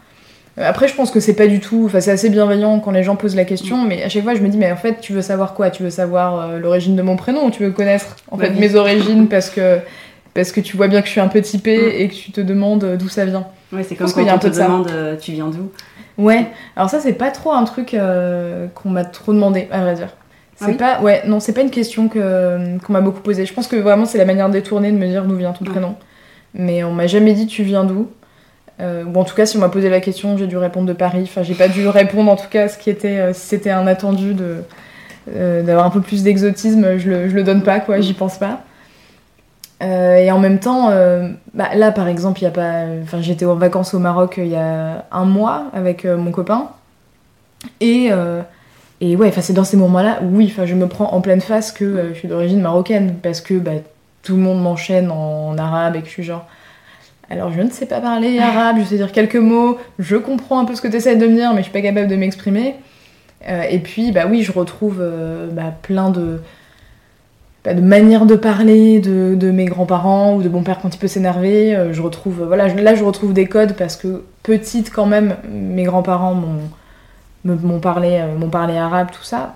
Après, 0.57 0.87
je 0.87 0.95
pense 0.95 1.11
que 1.11 1.19
c'est 1.19 1.33
pas 1.35 1.47
du 1.47 1.59
tout, 1.59 1.83
enfin, 1.85 1.99
c'est 1.99 2.11
assez 2.11 2.29
bienveillant 2.29 2.79
quand 2.79 2.91
les 2.91 3.03
gens 3.03 3.17
posent 3.17 3.35
la 3.35 3.43
question, 3.43 3.83
mais 3.83 4.03
à 4.03 4.09
chaque 4.09 4.23
fois, 4.23 4.35
je 4.35 4.41
me 4.41 4.47
dis, 4.47 4.57
mais 4.57 4.71
en 4.71 4.77
fait, 4.77 5.01
tu 5.01 5.11
veux 5.11 5.21
savoir 5.21 5.53
quoi? 5.53 5.69
Tu 5.69 5.83
veux 5.83 5.89
savoir 5.89 6.57
l'origine 6.59 6.95
de 6.95 7.01
mon 7.01 7.15
prénom? 7.17 7.49
Tu 7.49 7.63
veux 7.63 7.71
connaître 7.71 8.15
en 8.31 8.37
Ma 8.37 8.45
fait 8.45 8.51
mes 8.51 8.75
origines? 8.75 9.27
Parce 9.27 9.49
que 9.49 9.79
parce 10.35 10.51
que 10.51 10.61
tu 10.61 10.77
vois 10.77 10.87
bien 10.87 11.01
que 11.01 11.07
je 11.07 11.11
suis 11.13 11.21
un 11.21 11.27
peu 11.27 11.41
typée 11.41 11.77
Mm. 11.77 12.01
et 12.01 12.07
que 12.09 12.13
tu 12.13 12.31
te 12.31 12.41
demandes 12.41 12.83
euh, 12.83 12.95
d'où 12.97 13.09
ça 13.09 13.25
vient. 13.25 13.47
Ouais, 13.73 13.81
c'est 13.83 13.95
comme 13.95 14.11
quand 14.11 14.21
y 14.21 14.29
a 14.29 14.33
un 14.33 14.35
on 14.35 14.37
te 14.37 14.43
peu 14.43 14.49
de 14.51 14.55
ça. 14.55 14.65
demande 14.65 14.89
euh, 14.91 15.15
tu 15.17 15.31
viens 15.31 15.47
d'où. 15.47 15.71
Ouais, 16.17 16.47
alors 16.75 16.89
ça 16.89 16.99
c'est 16.99 17.13
pas 17.13 17.31
trop 17.31 17.51
un 17.53 17.63
truc 17.63 17.93
euh, 17.95 18.67
qu'on 18.75 18.89
m'a 18.89 19.03
trop 19.03 19.33
demandé, 19.33 19.67
à 19.71 19.81
vrai 19.81 19.95
dire. 19.95 20.09
C'est 20.57 20.65
Ah 20.65 20.69
oui 20.69 20.75
pas, 20.77 21.01
ouais, 21.01 21.23
non, 21.27 21.39
c'est 21.41 21.51
pas 21.51 21.61
une 21.61 21.69
question 21.71 22.07
que 22.07 22.77
qu'on 22.85 22.93
m'a 22.93 23.01
beaucoup 23.01 23.19
posée. 23.21 23.45
Je 23.45 23.53
pense 23.53 23.67
que 23.67 23.75
vraiment 23.75 24.05
c'est 24.05 24.17
la 24.19 24.23
manière 24.25 24.49
détournée 24.49 24.91
de 24.91 24.97
me 24.97 25.07
dire 25.07 25.25
d'où 25.25 25.35
vient 25.35 25.51
ton 25.51 25.65
Ouais. 25.65 25.71
prénom. 25.71 25.95
Mais 26.53 26.83
on 26.85 26.93
m'a 26.93 27.07
jamais 27.07 27.33
dit 27.33 27.47
tu 27.47 27.63
viens 27.63 27.83
d'où. 27.83 28.07
Euh, 28.81 29.03
ou 29.05 29.17
en 29.19 29.23
tout 29.23 29.35
cas, 29.35 29.45
si 29.45 29.55
on 29.57 29.61
m'a 29.61 29.69
posé 29.69 29.89
la 29.89 29.99
question, 30.01 30.37
j'ai 30.37 30.47
dû 30.47 30.57
répondre 30.57 30.85
de 30.87 30.93
Paris. 30.93 31.21
Enfin, 31.23 31.43
j'ai 31.43 31.53
pas 31.55 31.67
dû 31.69 31.87
répondre 31.87 32.29
en 32.31 32.35
tout 32.35 32.49
cas 32.49 32.67
ce 32.69 32.77
qui 32.77 32.89
était, 32.89 33.19
euh, 33.19 33.33
si 33.33 33.41
c'était 33.47 33.69
un 33.71 33.87
attendu 33.87 34.33
de 34.33 34.57
d'avoir 35.63 35.85
un 35.87 35.89
peu 35.89 36.01
plus 36.01 36.21
d'exotisme, 36.21 36.97
je 36.99 37.09
le, 37.09 37.29
je 37.29 37.35
le 37.35 37.43
donne 37.43 37.63
pas 37.63 37.79
quoi, 37.79 37.99
j'y 37.99 38.13
pense 38.13 38.37
pas. 38.37 38.61
Euh, 39.85 40.17
et 40.17 40.31
en 40.31 40.39
même 40.39 40.59
temps, 40.59 40.89
euh, 40.89 41.29
bah, 41.53 41.75
là 41.75 41.91
par 41.91 42.07
exemple, 42.07 42.39
il 42.41 42.43
y 42.45 42.47
a 42.47 42.51
pas, 42.51 42.85
enfin 43.03 43.21
j'étais 43.21 43.45
en 43.45 43.55
vacances 43.55 43.93
au 43.93 43.99
Maroc 43.99 44.37
euh, 44.37 44.45
il 44.45 44.51
y 44.51 44.55
a 44.55 45.05
un 45.11 45.25
mois 45.25 45.65
avec 45.73 46.05
euh, 46.05 46.17
mon 46.17 46.31
copain 46.31 46.69
et 47.81 48.11
et 49.01 49.17
ouais, 49.17 49.29
c'est 49.41 49.51
dans 49.51 49.65
ces 49.65 49.75
moments-là, 49.75 50.19
où, 50.23 50.37
oui, 50.37 50.55
je 50.63 50.73
me 50.73 50.87
prends 50.87 51.11
en 51.11 51.19
pleine 51.19 51.41
face 51.41 51.73
que 51.73 52.11
je 52.13 52.17
suis 52.17 52.29
d'origine 52.29 52.61
marocaine 52.61 53.15
parce 53.21 53.41
que 53.41 53.55
bah, 53.55 53.71
tout 54.23 54.37
le 54.37 54.41
monde 54.41 54.61
m'enchaîne 54.61 55.11
en, 55.11 55.57
arabe 55.57 55.97
et 55.97 55.99
que 55.99 56.05
je 56.05 56.11
suis 56.11 56.23
genre. 56.23 56.47
Alors 57.29 57.51
je 57.51 57.59
ne 57.59 57.69
sais 57.69 57.87
pas 57.87 57.99
parler 57.99 58.39
arabe, 58.39 58.77
je 58.79 58.85
sais 58.85 58.95
dire 58.95 59.11
quelques 59.11 59.35
mots, 59.35 59.77
je 59.99 60.15
comprends 60.15 60.59
un 60.59 60.65
peu 60.65 60.75
ce 60.75 60.81
que 60.81 60.87
tu 60.87 60.95
essaies 60.95 61.17
de 61.17 61.27
me 61.27 61.35
dire, 61.35 61.51
mais 61.51 61.57
je 61.57 61.63
suis 61.63 61.73
pas 61.73 61.81
capable 61.81 62.07
de 62.07 62.15
m'exprimer. 62.15 62.75
Et 63.69 63.79
puis 63.79 64.11
bah 64.11 64.25
oui, 64.29 64.43
je 64.43 64.53
retrouve 64.53 65.03
bah, 65.51 65.73
plein 65.81 66.09
de 66.09 66.39
de 67.73 67.81
manières 67.81 68.25
de 68.25 68.35
parler 68.35 68.99
de, 68.99 69.35
de 69.35 69.51
mes 69.51 69.65
grands-parents 69.65 70.35
ou 70.35 70.41
de 70.43 70.49
mon 70.49 70.61
père 70.63 70.79
quand 70.81 70.93
il 70.93 70.97
peut 70.99 71.07
s'énerver. 71.07 71.75
Euh, 71.75 71.93
je 71.93 72.01
retrouve, 72.01 72.43
voilà, 72.43 72.67
je- 72.67 72.75
là 72.75 72.93
je 72.95 73.03
retrouve 73.03 73.33
des 73.33 73.47
codes 73.47 73.73
parce 73.73 73.95
que 73.95 74.23
petite 74.43 74.91
quand 74.91 75.05
même, 75.07 75.35
mes 75.49 75.83
grands-parents 75.83 76.35
m'ont 77.43 77.79
parlé, 77.79 78.19
euh, 78.21 78.37
m'ont 78.37 78.49
parlé 78.49 78.77
arabe, 78.77 79.07
tout 79.11 79.23
ça. 79.23 79.55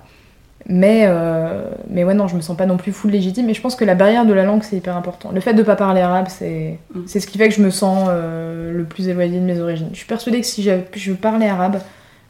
Mais, 0.68 1.06
euh, 1.08 1.64
mais 1.90 2.04
ouais, 2.04 2.14
non, 2.14 2.28
je 2.28 2.36
me 2.36 2.42
sens 2.42 2.56
pas 2.58 2.66
non 2.66 2.78
plus 2.78 2.92
full 2.92 3.12
légitime. 3.12 3.50
Et 3.50 3.54
je 3.54 3.62
pense 3.62 3.76
que 3.76 3.86
la 3.86 3.96
barrière 3.96 4.26
de 4.26 4.34
la 4.34 4.44
langue, 4.44 4.62
c'est 4.62 4.76
hyper 4.76 4.96
important. 4.98 5.32
Le 5.34 5.40
fait 5.40 5.54
de 5.54 5.64
pas 5.64 5.76
parler 5.78 6.02
arabe, 6.02 6.28
c'est 6.30 6.78
Mm. 6.94 7.00
c'est 7.08 7.20
ce 7.20 7.28
qui 7.28 7.38
fait 7.38 7.48
que 7.50 7.56
je 7.56 7.62
me 7.62 7.70
sens 7.72 8.08
euh, 8.10 8.72
le 8.78 8.84
plus 8.84 9.08
éloignée 9.08 9.40
de 9.40 9.46
mes 9.46 9.60
origines. 9.60 9.90
Je 9.94 9.98
suis 9.98 10.06
persuadée 10.08 10.42
que 10.42 10.46
si 10.48 10.62
je 10.64 11.14
parlais 11.14 11.48
arabe, 11.48 11.80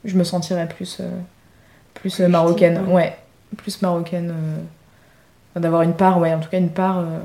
je 0.06 0.16
me 0.16 0.24
sentirais 0.24 0.68
plus, 0.68 1.00
euh, 1.02 1.10
plus 1.96 2.12
euh, 2.22 2.28
Légitime, 2.28 2.32
marocaine. 2.32 2.80
ouais. 2.88 2.94
Ouais, 2.94 3.16
plus 3.58 3.82
marocaine. 3.82 4.32
D'avoir 5.60 5.82
une 5.84 5.94
part, 5.94 6.20
ouais, 6.20 6.34
en 6.34 6.40
tout 6.40 6.50
cas 6.50 6.58
une 6.60 6.70
part 6.70 7.00
euh, 7.00 7.20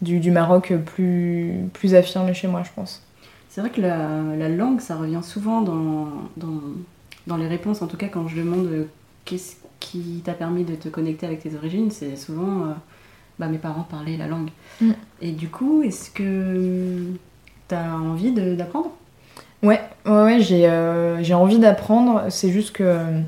du, 0.00 0.20
du 0.20 0.30
Maroc 0.30 0.72
plus, 0.86 1.52
plus 1.72 1.94
affirmée 1.94 2.34
chez 2.34 2.48
moi, 2.48 2.62
je 2.64 2.70
pense. 2.74 3.02
C'est 3.48 3.60
vrai 3.60 3.70
que 3.70 3.80
la, 3.80 4.20
la 4.36 4.48
langue, 4.48 4.80
ça 4.80 4.96
revient 4.96 5.20
souvent 5.22 5.60
dans, 5.62 6.08
dans, 6.36 6.60
dans 7.26 7.36
les 7.36 7.46
réponses, 7.46 7.82
en 7.82 7.86
tout 7.86 7.96
cas 7.96 8.08
quand 8.08 8.26
je 8.28 8.36
demande 8.36 8.66
euh, 8.66 8.84
qu'est-ce 9.24 9.56
qui 9.80 10.22
t'a 10.24 10.32
permis 10.32 10.64
de 10.64 10.74
te 10.74 10.88
connecter 10.88 11.26
avec 11.26 11.42
tes 11.42 11.54
origines, 11.54 11.90
c'est 11.90 12.16
souvent 12.16 12.62
euh, 12.62 12.72
bah, 13.38 13.46
mes 13.46 13.58
parents 13.58 13.86
parlaient 13.88 14.16
la 14.16 14.26
langue. 14.26 14.48
Mm. 14.80 14.92
Et 15.20 15.32
du 15.32 15.48
coup, 15.48 15.82
est-ce 15.82 16.10
que 16.10 17.12
tu 17.68 17.74
as 17.74 17.94
envie 17.96 18.32
de- 18.32 18.54
d'apprendre? 18.54 18.90
Ouais, 19.62 19.80
ouais, 20.06 20.22
ouais, 20.22 20.40
j'ai 20.40 20.68
euh, 20.68 21.22
j'ai 21.22 21.34
envie 21.34 21.58
d'apprendre. 21.58 22.24
C'est 22.30 22.50
juste 22.50 22.72
que 22.72 22.82
euh, 22.82 23.20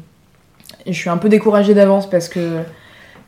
je 0.86 0.92
suis 0.92 1.08
un 1.08 1.16
peu 1.18 1.28
découragée 1.28 1.74
d'avance 1.74 2.08
parce 2.08 2.28
que, 2.28 2.62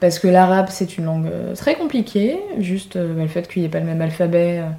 parce 0.00 0.18
que 0.18 0.28
l'arabe, 0.28 0.66
c'est 0.70 0.96
une 0.96 1.06
langue 1.06 1.26
euh, 1.26 1.54
très 1.54 1.74
compliquée. 1.74 2.38
Juste 2.58 2.96
euh, 2.96 3.14
le 3.20 3.26
fait 3.26 3.48
qu'il 3.48 3.62
n'y 3.62 3.66
ait 3.66 3.70
pas 3.70 3.80
le 3.80 3.86
même 3.86 4.00
alphabet. 4.00 4.60
euh. 4.60 4.70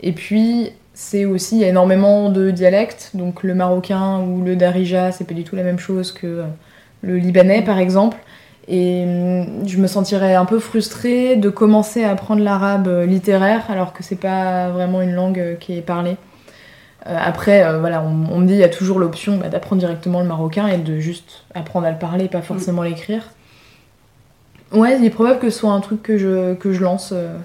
Et 0.00 0.12
puis, 0.12 0.70
c'est 0.94 1.24
aussi, 1.24 1.56
il 1.56 1.60
y 1.60 1.64
a 1.64 1.68
énormément 1.68 2.30
de 2.30 2.50
dialectes. 2.50 3.10
Donc, 3.14 3.42
le 3.42 3.54
marocain 3.54 4.20
ou 4.20 4.42
le 4.42 4.56
darija, 4.56 5.12
c'est 5.12 5.24
pas 5.26 5.34
du 5.34 5.44
tout 5.44 5.56
la 5.56 5.64
même 5.64 5.78
chose 5.78 6.12
que 6.12 6.44
le 7.02 7.16
libanais, 7.16 7.62
par 7.62 7.78
exemple. 7.78 8.16
Et 8.68 9.04
hum, 9.04 9.66
je 9.66 9.78
me 9.78 9.88
sentirais 9.88 10.34
un 10.34 10.44
peu 10.44 10.60
frustrée 10.60 11.36
de 11.36 11.50
commencer 11.50 12.04
à 12.04 12.10
apprendre 12.12 12.42
l'arabe 12.42 12.88
littéraire 13.06 13.64
alors 13.68 13.92
que 13.92 14.02
c'est 14.04 14.16
pas 14.20 14.70
vraiment 14.70 15.02
une 15.02 15.12
langue 15.12 15.56
qui 15.58 15.76
est 15.76 15.82
parlée. 15.82 16.16
Après, 17.04 17.78
voilà, 17.78 18.02
on, 18.02 18.34
on 18.34 18.38
me 18.40 18.46
dit 18.46 18.52
il 18.52 18.58
y 18.58 18.64
a 18.64 18.68
toujours 18.68 18.98
l'option 18.98 19.38
bah, 19.38 19.48
d'apprendre 19.48 19.80
directement 19.80 20.20
le 20.20 20.26
marocain 20.26 20.68
et 20.68 20.76
de 20.76 20.98
juste 21.00 21.44
apprendre 21.54 21.86
à 21.86 21.90
le 21.90 21.98
parler, 21.98 22.28
pas 22.28 22.42
forcément 22.42 22.82
l'écrire. 22.82 23.30
Ouais, 24.72 24.96
il 24.98 25.04
est 25.04 25.10
probable 25.10 25.40
que 25.40 25.50
ce 25.50 25.58
soit 25.58 25.72
un 25.72 25.80
truc 25.80 26.02
que 26.02 26.16
je, 26.16 26.54
que 26.54 26.72
je 26.72 26.80
lance, 26.80 27.10
euh, 27.12 27.36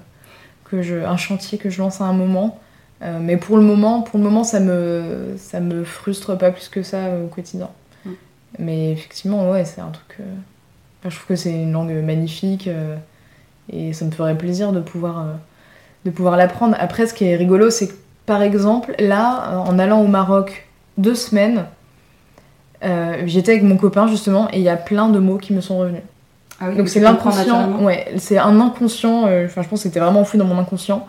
que 0.64 0.82
je, 0.82 0.96
un 0.96 1.16
chantier 1.16 1.58
que 1.58 1.70
je 1.70 1.78
lance 1.78 2.00
à 2.00 2.04
un 2.04 2.12
moment. 2.12 2.60
Euh, 3.02 3.18
mais 3.20 3.36
pour 3.36 3.56
le 3.58 3.62
moment, 3.62 4.02
pour 4.02 4.18
le 4.18 4.24
moment, 4.24 4.44
ça 4.44 4.60
me, 4.60 5.34
ça 5.36 5.60
me 5.60 5.84
frustre 5.84 6.36
pas 6.38 6.50
plus 6.50 6.68
que 6.68 6.82
ça 6.82 6.98
euh, 6.98 7.24
au 7.24 7.28
quotidien. 7.28 7.68
Mm. 8.04 8.10
Mais 8.58 8.92
effectivement, 8.92 9.50
ouais, 9.50 9.64
c'est 9.64 9.80
un 9.80 9.90
truc. 9.90 10.16
euh, 10.20 10.34
enfin, 11.00 11.10
je 11.10 11.16
trouve 11.16 11.28
que 11.28 11.36
c'est 11.36 11.52
une 11.52 11.72
langue 11.72 11.92
magnifique 11.92 12.68
euh, 12.68 12.96
et 13.70 13.92
ça 13.92 14.04
me 14.04 14.10
ferait 14.10 14.36
plaisir 14.36 14.72
de 14.72 14.80
pouvoir, 14.80 15.26
de 16.04 16.10
pouvoir 16.10 16.36
l'apprendre. 16.36 16.76
Après, 16.78 17.06
ce 17.06 17.12
qui 17.14 17.24
est 17.26 17.36
rigolo, 17.36 17.70
c'est 17.70 17.88
que 17.88 17.94
par 18.24 18.42
exemple, 18.42 18.94
là, 18.98 19.60
en 19.60 19.78
allant 19.78 20.00
au 20.00 20.08
Maroc 20.08 20.66
deux 20.98 21.14
semaines, 21.14 21.66
j'étais 23.24 23.52
avec 23.52 23.62
mon 23.62 23.76
copain 23.76 24.08
justement 24.08 24.48
et 24.52 24.56
il 24.58 24.62
y 24.62 24.68
a 24.68 24.76
plein 24.76 25.08
de 25.08 25.18
mots 25.18 25.38
qui 25.38 25.52
me 25.52 25.60
sont 25.60 25.78
revenus. 25.78 26.02
Ah 26.60 26.66
oui, 26.70 26.76
Donc 26.76 26.88
c'est 26.88 27.00
l'inconscient, 27.00 27.80
ouais, 27.82 28.06
c'est 28.16 28.38
un 28.38 28.60
inconscient, 28.60 29.26
euh, 29.26 29.44
enfin 29.44 29.62
je 29.62 29.68
pense 29.68 29.80
que 29.80 29.88
c'était 29.88 30.00
vraiment 30.00 30.20
enfoui 30.20 30.38
dans 30.38 30.46
mon 30.46 30.58
inconscient. 30.58 31.06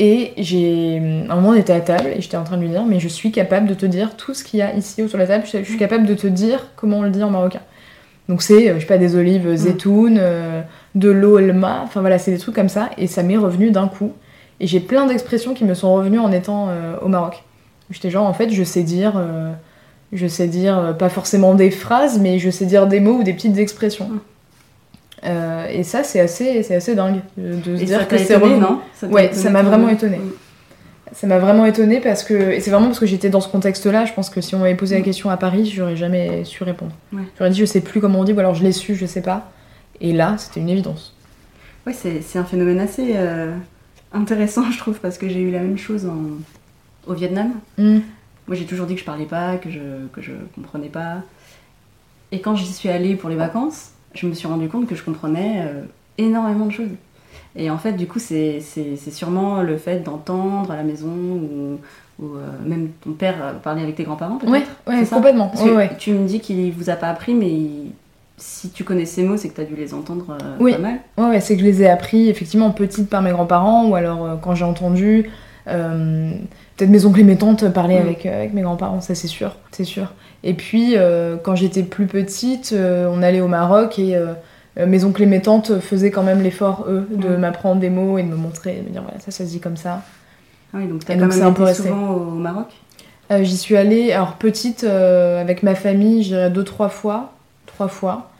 Et 0.00 0.32
j'ai, 0.38 0.98
à 1.28 1.32
un 1.32 1.36
moment 1.36 1.50
on 1.50 1.54
était 1.54 1.72
à 1.72 1.80
table 1.80 2.08
et 2.16 2.20
j'étais 2.20 2.36
en 2.36 2.42
train 2.42 2.56
de 2.56 2.62
lui 2.62 2.68
dire, 2.68 2.84
mais 2.84 2.98
je 2.98 3.06
suis 3.06 3.30
capable 3.30 3.68
de 3.68 3.74
te 3.74 3.86
dire 3.86 4.16
tout 4.16 4.34
ce 4.34 4.42
qu'il 4.42 4.58
y 4.58 4.62
a 4.62 4.74
ici 4.74 5.02
autour 5.02 5.14
de 5.14 5.22
la 5.22 5.28
table, 5.28 5.44
je 5.46 5.62
suis- 5.62 5.76
capable 5.76 6.06
de 6.06 6.14
te 6.14 6.26
dire 6.26 6.66
comment 6.74 6.98
on 6.98 7.02
le 7.02 7.10
dit 7.10 7.22
en 7.22 7.30
marocain. 7.30 7.60
Donc 8.28 8.42
c'est, 8.42 8.70
euh, 8.70 8.74
je 8.74 8.80
sais 8.80 8.86
pas, 8.86 8.98
des 8.98 9.14
olives 9.14 9.46
euh, 9.46 10.62
de 10.96 11.10
l'eau 11.10 11.38
elma, 11.38 11.82
enfin 11.84 12.00
voilà, 12.00 12.18
c'est 12.18 12.32
des 12.32 12.38
trucs 12.38 12.56
comme 12.56 12.68
ça, 12.68 12.90
et 12.98 13.06
ça 13.06 13.22
m'est 13.22 13.36
revenu 13.36 13.70
d'un 13.70 13.86
coup. 13.86 14.12
Et 14.58 14.66
j'ai 14.66 14.80
plein 14.80 15.06
d'expressions 15.06 15.54
qui 15.54 15.64
me 15.64 15.74
sont 15.74 15.94
revenues 15.94 16.18
en 16.18 16.32
étant 16.32 16.68
euh, 16.70 16.96
au 17.02 17.08
Maroc. 17.08 17.44
J'étais 17.90 18.10
genre, 18.10 18.26
en 18.26 18.32
fait, 18.32 18.50
je 18.50 18.64
sais 18.64 18.82
dire, 18.82 19.12
euh, 19.16 19.52
je 20.12 20.26
sais 20.26 20.48
dire, 20.48 20.96
pas 20.98 21.08
forcément 21.08 21.54
des 21.54 21.70
phrases, 21.70 22.18
mais 22.18 22.38
je 22.40 22.50
sais 22.50 22.64
dire 22.64 22.86
des 22.88 22.98
mots 22.98 23.18
ou 23.18 23.22
des 23.22 23.34
petites 23.34 23.58
expressions. 23.58 24.08
Mm. 24.08 24.20
Euh, 25.26 25.66
et 25.70 25.82
ça, 25.84 26.04
c'est 26.04 26.20
assez, 26.20 26.62
c'est 26.62 26.74
assez 26.74 26.94
dingue 26.94 27.20
de, 27.38 27.54
de 27.56 27.76
se 27.76 27.82
Et 27.82 27.86
dire 27.86 28.00
ça 28.00 28.04
que 28.06 28.18
c'est 28.18 28.34
étonné, 28.36 28.58
non? 28.58 28.80
T'a 29.00 29.06
Ouais, 29.06 29.26
étonné 29.26 29.42
ça 29.42 29.50
m'a 29.50 29.62
vraiment 29.62 29.88
étonné. 29.88 30.20
Ça 31.12 31.26
m'a 31.26 31.38
vraiment 31.38 31.64
étonnée 31.64 32.00
parce 32.00 32.24
que. 32.24 32.34
Et 32.34 32.60
c'est 32.60 32.70
vraiment 32.70 32.86
parce 32.88 32.98
que 32.98 33.06
j'étais 33.06 33.30
dans 33.30 33.40
ce 33.40 33.48
contexte-là. 33.48 34.04
Je 34.04 34.12
pense 34.12 34.28
que 34.30 34.40
si 34.40 34.54
on 34.54 34.58
m'avait 34.58 34.74
posé 34.74 34.96
la 34.96 35.00
Mm. 35.00 35.04
question 35.04 35.30
à 35.30 35.36
Paris, 35.36 35.64
j'aurais 35.74 35.96
jamais 35.96 36.44
su 36.44 36.62
répondre. 36.64 36.92
Ouais. 37.12 37.22
J'aurais 37.38 37.50
dit 37.50 37.58
je 37.58 37.64
sais 37.64 37.80
plus 37.80 38.00
comment 38.00 38.20
on 38.20 38.24
dit, 38.24 38.32
ou 38.32 38.38
alors 38.40 38.54
je 38.54 38.62
l'ai 38.64 38.72
su, 38.72 38.94
je 38.96 39.06
sais 39.06 39.22
pas. 39.22 39.50
Et 40.00 40.12
là, 40.12 40.34
c'était 40.38 40.60
une 40.60 40.68
évidence. 40.68 41.14
Ouais, 41.86 41.92
c'est 41.92 42.20
c'est 42.20 42.38
un 42.38 42.44
phénomène 42.44 42.80
assez 42.80 43.12
euh, 43.14 43.54
intéressant, 44.12 44.70
je 44.72 44.78
trouve, 44.78 44.98
parce 45.00 45.16
que 45.18 45.28
j'ai 45.28 45.40
eu 45.40 45.50
la 45.50 45.60
même 45.60 45.78
chose 45.78 46.04
en- 46.06 47.10
au 47.10 47.14
Vietnam. 47.14 47.52
Mm. 47.78 47.98
Moi, 48.46 48.56
j'ai 48.56 48.64
toujours 48.66 48.86
dit 48.86 48.94
que 48.94 49.00
je 49.00 49.06
parlais 49.06 49.24
pas, 49.24 49.56
que 49.56 49.70
je, 49.70 49.78
que 50.12 50.20
je 50.20 50.32
comprenais 50.54 50.88
pas. 50.88 51.22
Et 52.32 52.40
quand 52.40 52.56
j'y 52.56 52.66
suis 52.72 52.88
allée 52.90 53.14
pour 53.14 53.30
les 53.30 53.36
vacances, 53.36 53.90
je 54.14 54.26
me 54.26 54.34
suis 54.34 54.46
rendu 54.48 54.68
compte 54.68 54.86
que 54.86 54.94
je 54.94 55.02
comprenais 55.02 55.62
euh, 55.64 55.82
énormément 56.18 56.66
de 56.66 56.72
choses. 56.72 56.88
Et 57.56 57.70
en 57.70 57.78
fait, 57.78 57.92
du 57.92 58.06
coup, 58.06 58.18
c'est 58.18 58.60
sûrement 59.10 59.62
le 59.62 59.76
fait 59.76 60.00
d'entendre 60.02 60.70
à 60.72 60.76
la 60.76 60.82
maison 60.82 61.08
ou, 61.08 61.78
ou 62.20 62.36
euh, 62.36 62.46
même 62.64 62.88
ton 63.02 63.12
père 63.12 63.54
parler 63.62 63.82
avec 63.82 63.94
tes 63.96 64.02
grands-parents, 64.04 64.36
peut-être 64.38 64.52
Oui, 64.52 64.62
ouais, 64.92 65.04
complètement. 65.06 65.48
Parce 65.48 65.62
que 65.62 65.68
Ouais, 65.68 65.76
ouais. 65.76 65.90
Tu 65.98 66.12
me 66.12 66.26
dis 66.26 66.40
qu'il 66.40 66.72
vous 66.72 66.90
a 66.90 66.94
pas 66.94 67.08
appris, 67.08 67.34
mais 67.34 67.50
il- 67.50 67.92
si 68.36 68.70
tu 68.70 68.82
connais 68.82 69.06
ces 69.06 69.22
mots, 69.22 69.36
c'est 69.36 69.48
que 69.48 69.54
tu 69.54 69.60
as 69.60 69.64
dû 69.64 69.76
les 69.76 69.94
entendre 69.94 70.26
euh, 70.42 70.56
Oui. 70.58 70.72
pas 70.72 70.78
mal. 70.78 70.98
Ouais, 71.16 71.40
c'est 71.40 71.54
que 71.54 71.60
je 71.60 71.64
les 71.66 71.82
ai 71.82 71.88
appris 71.88 72.28
effectivement 72.28 72.70
petite 72.72 73.08
par 73.08 73.22
mes 73.22 73.30
grands-parents 73.30 73.86
ou 73.88 73.94
alors 73.94 74.24
euh, 74.24 74.34
quand 74.42 74.56
j'ai 74.56 74.64
entendu 74.64 75.30
euh, 75.68 76.32
peut-être 76.76 76.90
mes 76.90 77.04
oncles 77.04 77.20
et 77.20 77.24
mes 77.24 77.36
tantes 77.36 77.68
parler 77.70 77.96
Mm. 77.98 78.02
avec, 78.02 78.26
euh, 78.26 78.34
avec 78.34 78.52
mes 78.54 78.62
grands-parents, 78.62 79.00
ça 79.00 79.14
c'est 79.14 79.28
sûr, 79.28 79.56
c'est 79.72 79.84
sûr. 79.84 80.12
Et 80.42 80.54
puis 80.54 80.94
euh, 80.96 81.36
quand 81.42 81.54
j'étais 81.56 81.82
plus 81.82 82.06
petite, 82.06 82.72
euh, 82.72 83.08
on 83.10 83.22
allait 83.22 83.40
au 83.40 83.48
Maroc 83.48 83.98
et 83.98 84.16
mes 84.76 85.04
oncles 85.04 85.22
et 85.22 85.26
mes 85.26 85.40
tantes 85.40 85.78
faisaient 85.78 86.10
quand 86.10 86.24
même 86.24 86.42
l'effort, 86.42 86.86
eux, 86.88 87.06
de 87.10 87.28
Mm. 87.28 87.36
m'apprendre 87.38 87.80
des 87.80 87.90
mots 87.90 88.18
et 88.18 88.22
de 88.22 88.28
me 88.28 88.34
montrer, 88.36 88.76
de 88.82 88.82
me 88.88 88.90
dire 88.90 89.02
voilà, 89.02 89.20
ça, 89.20 89.30
ça 89.30 89.44
se 89.44 89.50
dit 89.50 89.60
comme 89.60 89.76
ça. 89.76 90.02
Ah 90.72 90.78
oui, 90.78 90.88
donc 90.88 91.04
tu 91.04 91.12
Et 91.12 91.14
as 91.14 91.18
quand 91.18 91.28
même 91.28 91.52
été 91.52 91.74
souvent 91.74 92.10
au 92.10 92.20
Maroc? 92.32 92.66
Euh, 93.30 93.42
J'y 93.44 93.56
suis 93.56 93.76
allée, 93.76 94.12
alors 94.12 94.32
petite, 94.34 94.82
euh, 94.84 95.40
avec 95.40 95.62
ma 95.62 95.74
famille, 95.76 96.22
j'irais 96.24 96.50
deux, 96.50 96.64
trois 96.64 96.88
fois. 96.88 97.32
Trois 97.66 97.88
fois. 97.88 98.30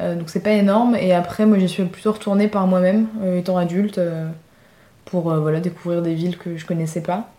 Euh, 0.00 0.14
donc 0.14 0.28
c'est 0.28 0.40
pas 0.40 0.52
énorme. 0.52 0.94
Et 0.94 1.12
après, 1.14 1.44
moi, 1.46 1.58
j'y 1.58 1.68
suis 1.68 1.82
plutôt 1.84 2.12
retournée 2.12 2.48
par 2.48 2.66
moi-même, 2.66 3.06
étant 3.36 3.56
adulte, 3.56 3.98
pour 5.06 5.22
voilà, 5.34 5.60
découvrir 5.60 6.02
des 6.02 6.14
villes 6.14 6.36
que 6.38 6.56
je 6.56 6.66
connaissais 6.66 7.00
pas. 7.02 7.30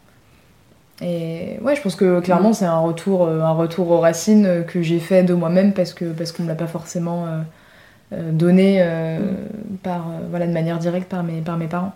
Et 1.03 1.59
ouais, 1.61 1.75
je 1.75 1.81
pense 1.81 1.95
que 1.95 2.21
clairement, 2.21 2.53
c'est 2.53 2.65
un 2.65 2.79
retour, 2.79 3.25
euh, 3.25 3.41
un 3.41 3.51
retour 3.51 3.91
aux 3.91 3.99
racines 3.99 4.63
que 4.65 4.81
j'ai 4.81 4.99
fait 4.99 5.23
de 5.23 5.33
moi-même 5.33 5.73
parce 5.73 5.93
que 5.93 6.05
parce 6.05 6.31
qu'on 6.31 6.43
me 6.43 6.47
l'a 6.47 6.55
pas 6.55 6.67
forcément 6.67 7.25
euh, 7.25 7.41
euh, 8.13 8.31
donné 8.31 8.77
euh, 8.79 9.19
par, 9.81 10.05
voilà, 10.29 10.47
de 10.47 10.53
manière 10.53 10.79
directe 10.79 11.09
par 11.09 11.23
mes, 11.23 11.41
par 11.41 11.57
mes 11.57 11.67
parents. 11.67 11.93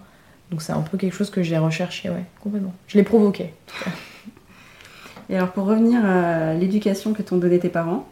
Donc 0.51 0.61
c'est 0.61 0.73
un 0.73 0.81
peu 0.81 0.97
quelque 0.97 1.13
chose 1.13 1.29
que 1.29 1.41
j'ai 1.41 1.57
recherché, 1.57 2.09
ouais, 2.09 2.25
complètement. 2.41 2.73
Je 2.87 2.97
l'ai 2.97 3.03
provoqué. 3.03 3.53
Et 5.29 5.35
alors 5.35 5.51
pour 5.51 5.65
revenir 5.65 6.05
à 6.05 6.53
l'éducation 6.53 7.13
que 7.13 7.21
t'ont 7.21 7.37
donné 7.37 7.59
tes 7.59 7.69
parents, 7.69 8.07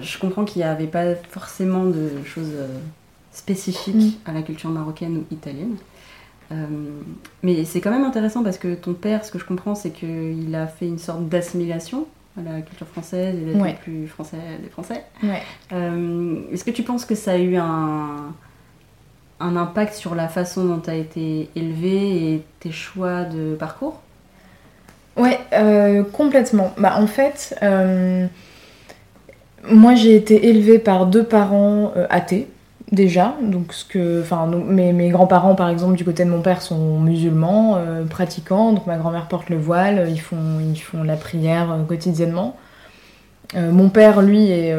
je 0.00 0.18
comprends 0.18 0.44
qu'il 0.44 0.60
n'y 0.60 0.68
avait 0.68 0.86
pas 0.86 1.14
forcément 1.30 1.84
de 1.84 2.10
choses 2.24 2.52
spécifiques 3.32 4.18
à 4.26 4.32
la 4.32 4.42
culture 4.42 4.68
marocaine 4.68 5.16
ou 5.16 5.24
italienne. 5.30 5.76
Euh, 6.52 6.54
mais 7.42 7.64
c'est 7.64 7.80
quand 7.80 7.90
même 7.90 8.04
intéressant 8.04 8.42
parce 8.44 8.58
que 8.58 8.74
ton 8.74 8.94
père, 8.94 9.24
ce 9.24 9.32
que 9.32 9.38
je 9.38 9.44
comprends, 9.44 9.74
c'est 9.74 9.90
qu'il 9.90 10.54
a 10.54 10.66
fait 10.66 10.86
une 10.86 10.98
sorte 10.98 11.28
d'assimilation 11.28 12.06
à 12.38 12.42
la 12.42 12.60
culture 12.60 12.86
française 12.86 13.34
et 13.34 13.44
d'être 13.52 13.60
Ouais. 13.62 13.72
le 13.72 13.78
plus 13.78 14.06
français 14.06 14.36
des 14.62 14.68
Français. 14.68 15.02
Ouais. 15.22 15.42
Euh, 15.72 16.36
Est-ce 16.52 16.64
que 16.64 16.70
tu 16.70 16.82
penses 16.82 17.04
que 17.04 17.14
ça 17.14 17.32
a 17.32 17.38
eu 17.38 17.56
un, 17.56 18.32
un 19.40 19.56
impact 19.56 19.94
sur 19.94 20.14
la 20.14 20.28
façon 20.28 20.64
dont 20.66 20.78
tu 20.78 20.90
as 20.90 20.94
été 20.96 21.48
élevé 21.56 22.34
et 22.34 22.42
tes 22.60 22.70
choix 22.72 23.24
de 23.24 23.54
parcours? 23.56 24.00
Ouais, 25.16 25.38
euh, 25.54 26.04
complètement. 26.04 26.74
Bah, 26.78 26.96
en 27.00 27.06
fait, 27.06 27.56
euh, 27.62 28.26
moi 29.70 29.94
j'ai 29.94 30.14
été 30.14 30.48
élevée 30.48 30.78
par 30.78 31.06
deux 31.06 31.24
parents 31.24 31.92
euh, 31.96 32.06
athées, 32.10 32.46
déjà. 32.92 33.34
Donc, 33.42 33.72
ce 33.72 33.84
que, 33.84 34.22
enfin, 34.22 34.46
mes, 34.46 34.92
mes 34.92 35.08
grands-parents, 35.08 35.54
par 35.54 35.68
exemple, 35.68 35.96
du 35.96 36.04
côté 36.04 36.24
de 36.24 36.30
mon 36.30 36.40
père, 36.40 36.62
sont 36.62 37.00
musulmans, 37.00 37.76
euh, 37.76 38.04
pratiquants. 38.04 38.72
Donc, 38.72 38.86
ma 38.86 38.96
grand-mère 38.96 39.26
porte 39.26 39.50
le 39.50 39.56
voile, 39.56 40.06
ils 40.08 40.20
font, 40.20 40.60
ils 40.60 40.78
font 40.78 41.02
la 41.02 41.16
prière 41.16 41.72
euh, 41.72 41.82
quotidiennement. 41.82 42.56
Euh, 43.56 43.70
mon 43.70 43.88
père, 43.88 44.22
lui, 44.22 44.50
est 44.50 44.74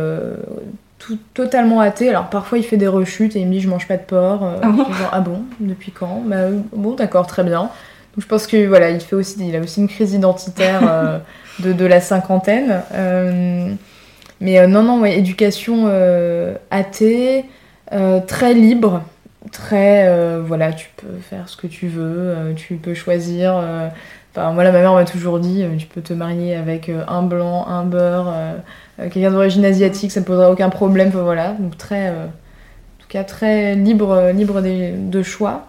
tout, 0.99 1.17
totalement 1.33 1.81
athée. 1.81 2.09
Alors, 2.09 2.29
parfois, 2.29 2.57
il 2.57 2.63
fait 2.63 2.77
des 2.77 2.87
rechutes 2.87 3.35
et 3.35 3.39
il 3.39 3.47
me 3.47 3.51
dit 3.51 3.61
Je 3.61 3.69
mange 3.69 3.87
pas 3.87 3.97
de 3.97 4.03
porc. 4.03 4.43
Ah 4.61 4.67
bon 4.67 4.85
genre, 4.85 5.09
ah 5.11 5.19
bon 5.21 5.41
Depuis 5.59 5.91
quand? 5.91 6.21
Bah, 6.25 6.49
Bon, 6.73 6.95
d'accord, 6.95 7.27
très 7.27 7.43
bien. 7.43 7.69
Donc 8.15 8.23
je 8.23 8.27
pense 8.27 8.47
que 8.47 8.65
voilà, 8.65 8.89
il 8.89 8.99
fait 8.99 9.15
aussi, 9.15 9.35
il 9.47 9.55
a 9.55 9.59
aussi 9.59 9.79
une 9.79 9.87
crise 9.87 10.13
identitaire 10.13 11.21
de, 11.59 11.71
de 11.71 11.85
la 11.85 12.01
cinquantaine. 12.01 12.81
Mais 14.41 14.67
non, 14.67 14.83
non, 14.83 15.01
ouais, 15.01 15.17
éducation 15.17 15.87
athée, 16.71 17.45
euh, 17.93 18.19
très 18.19 18.53
libre, 18.53 19.03
très 19.51 20.07
euh, 20.07 20.41
voilà, 20.45 20.73
tu 20.73 20.89
peux 20.97 21.17
faire 21.21 21.47
ce 21.47 21.55
que 21.55 21.67
tu 21.67 21.87
veux, 21.87 22.03
euh, 22.05 22.53
tu 22.53 22.75
peux 22.75 22.93
choisir. 22.93 23.53
Enfin 24.35 24.53
voilà, 24.53 24.71
ma 24.71 24.79
mère 24.79 24.93
m'a 24.93 25.05
toujours 25.05 25.39
dit, 25.39 25.63
tu 25.77 25.87
peux 25.87 26.01
te 26.01 26.13
marier 26.13 26.55
avec 26.55 26.91
un 27.07 27.23
blanc, 27.23 27.65
un 27.67 27.83
beurre, 27.83 28.33
quelqu'un 28.97 29.31
d'origine 29.31 29.65
asiatique, 29.65 30.11
ça 30.11 30.19
ne 30.19 30.25
posera 30.25 30.51
aucun 30.51 30.69
problème. 30.69 31.07
Enfin, 31.07 31.23
voilà, 31.23 31.53
donc 31.53 31.75
très, 31.77 32.09
en 32.09 32.29
tout 32.99 33.07
cas 33.09 33.23
très 33.23 33.73
libre, 33.73 34.31
libre 34.35 34.61
de 34.61 35.23
choix. 35.23 35.67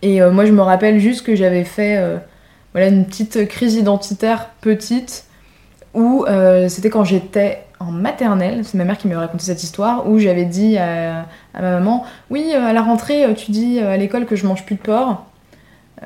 Et 0.00 0.22
moi, 0.22 0.46
je 0.46 0.52
me 0.52 0.62
rappelle 0.62 1.00
juste 1.00 1.26
que 1.26 1.34
j'avais 1.34 1.64
fait 1.64 2.02
voilà, 2.72 2.88
une 2.88 3.04
petite 3.04 3.46
crise 3.46 3.74
identitaire 3.74 4.48
petite, 4.62 5.26
où 5.92 6.24
c'était 6.68 6.88
quand 6.88 7.04
j'étais 7.04 7.65
en 7.78 7.86
maternelle, 7.92 8.62
c'est 8.64 8.78
ma 8.78 8.84
mère 8.84 8.96
qui 8.98 9.06
me 9.08 9.16
raconté 9.16 9.44
cette 9.44 9.62
histoire, 9.62 10.08
où 10.08 10.18
j'avais 10.18 10.44
dit 10.44 10.78
à, 10.78 11.26
à 11.54 11.60
ma 11.60 11.70
maman 11.72 12.04
Oui, 12.30 12.52
euh, 12.54 12.66
à 12.68 12.72
la 12.72 12.82
rentrée, 12.82 13.24
euh, 13.24 13.34
tu 13.34 13.50
dis 13.50 13.80
euh, 13.80 13.92
à 13.92 13.96
l'école 13.96 14.26
que 14.26 14.36
je 14.36 14.46
mange 14.46 14.64
plus 14.64 14.76
de 14.76 14.80
porc. 14.80 15.24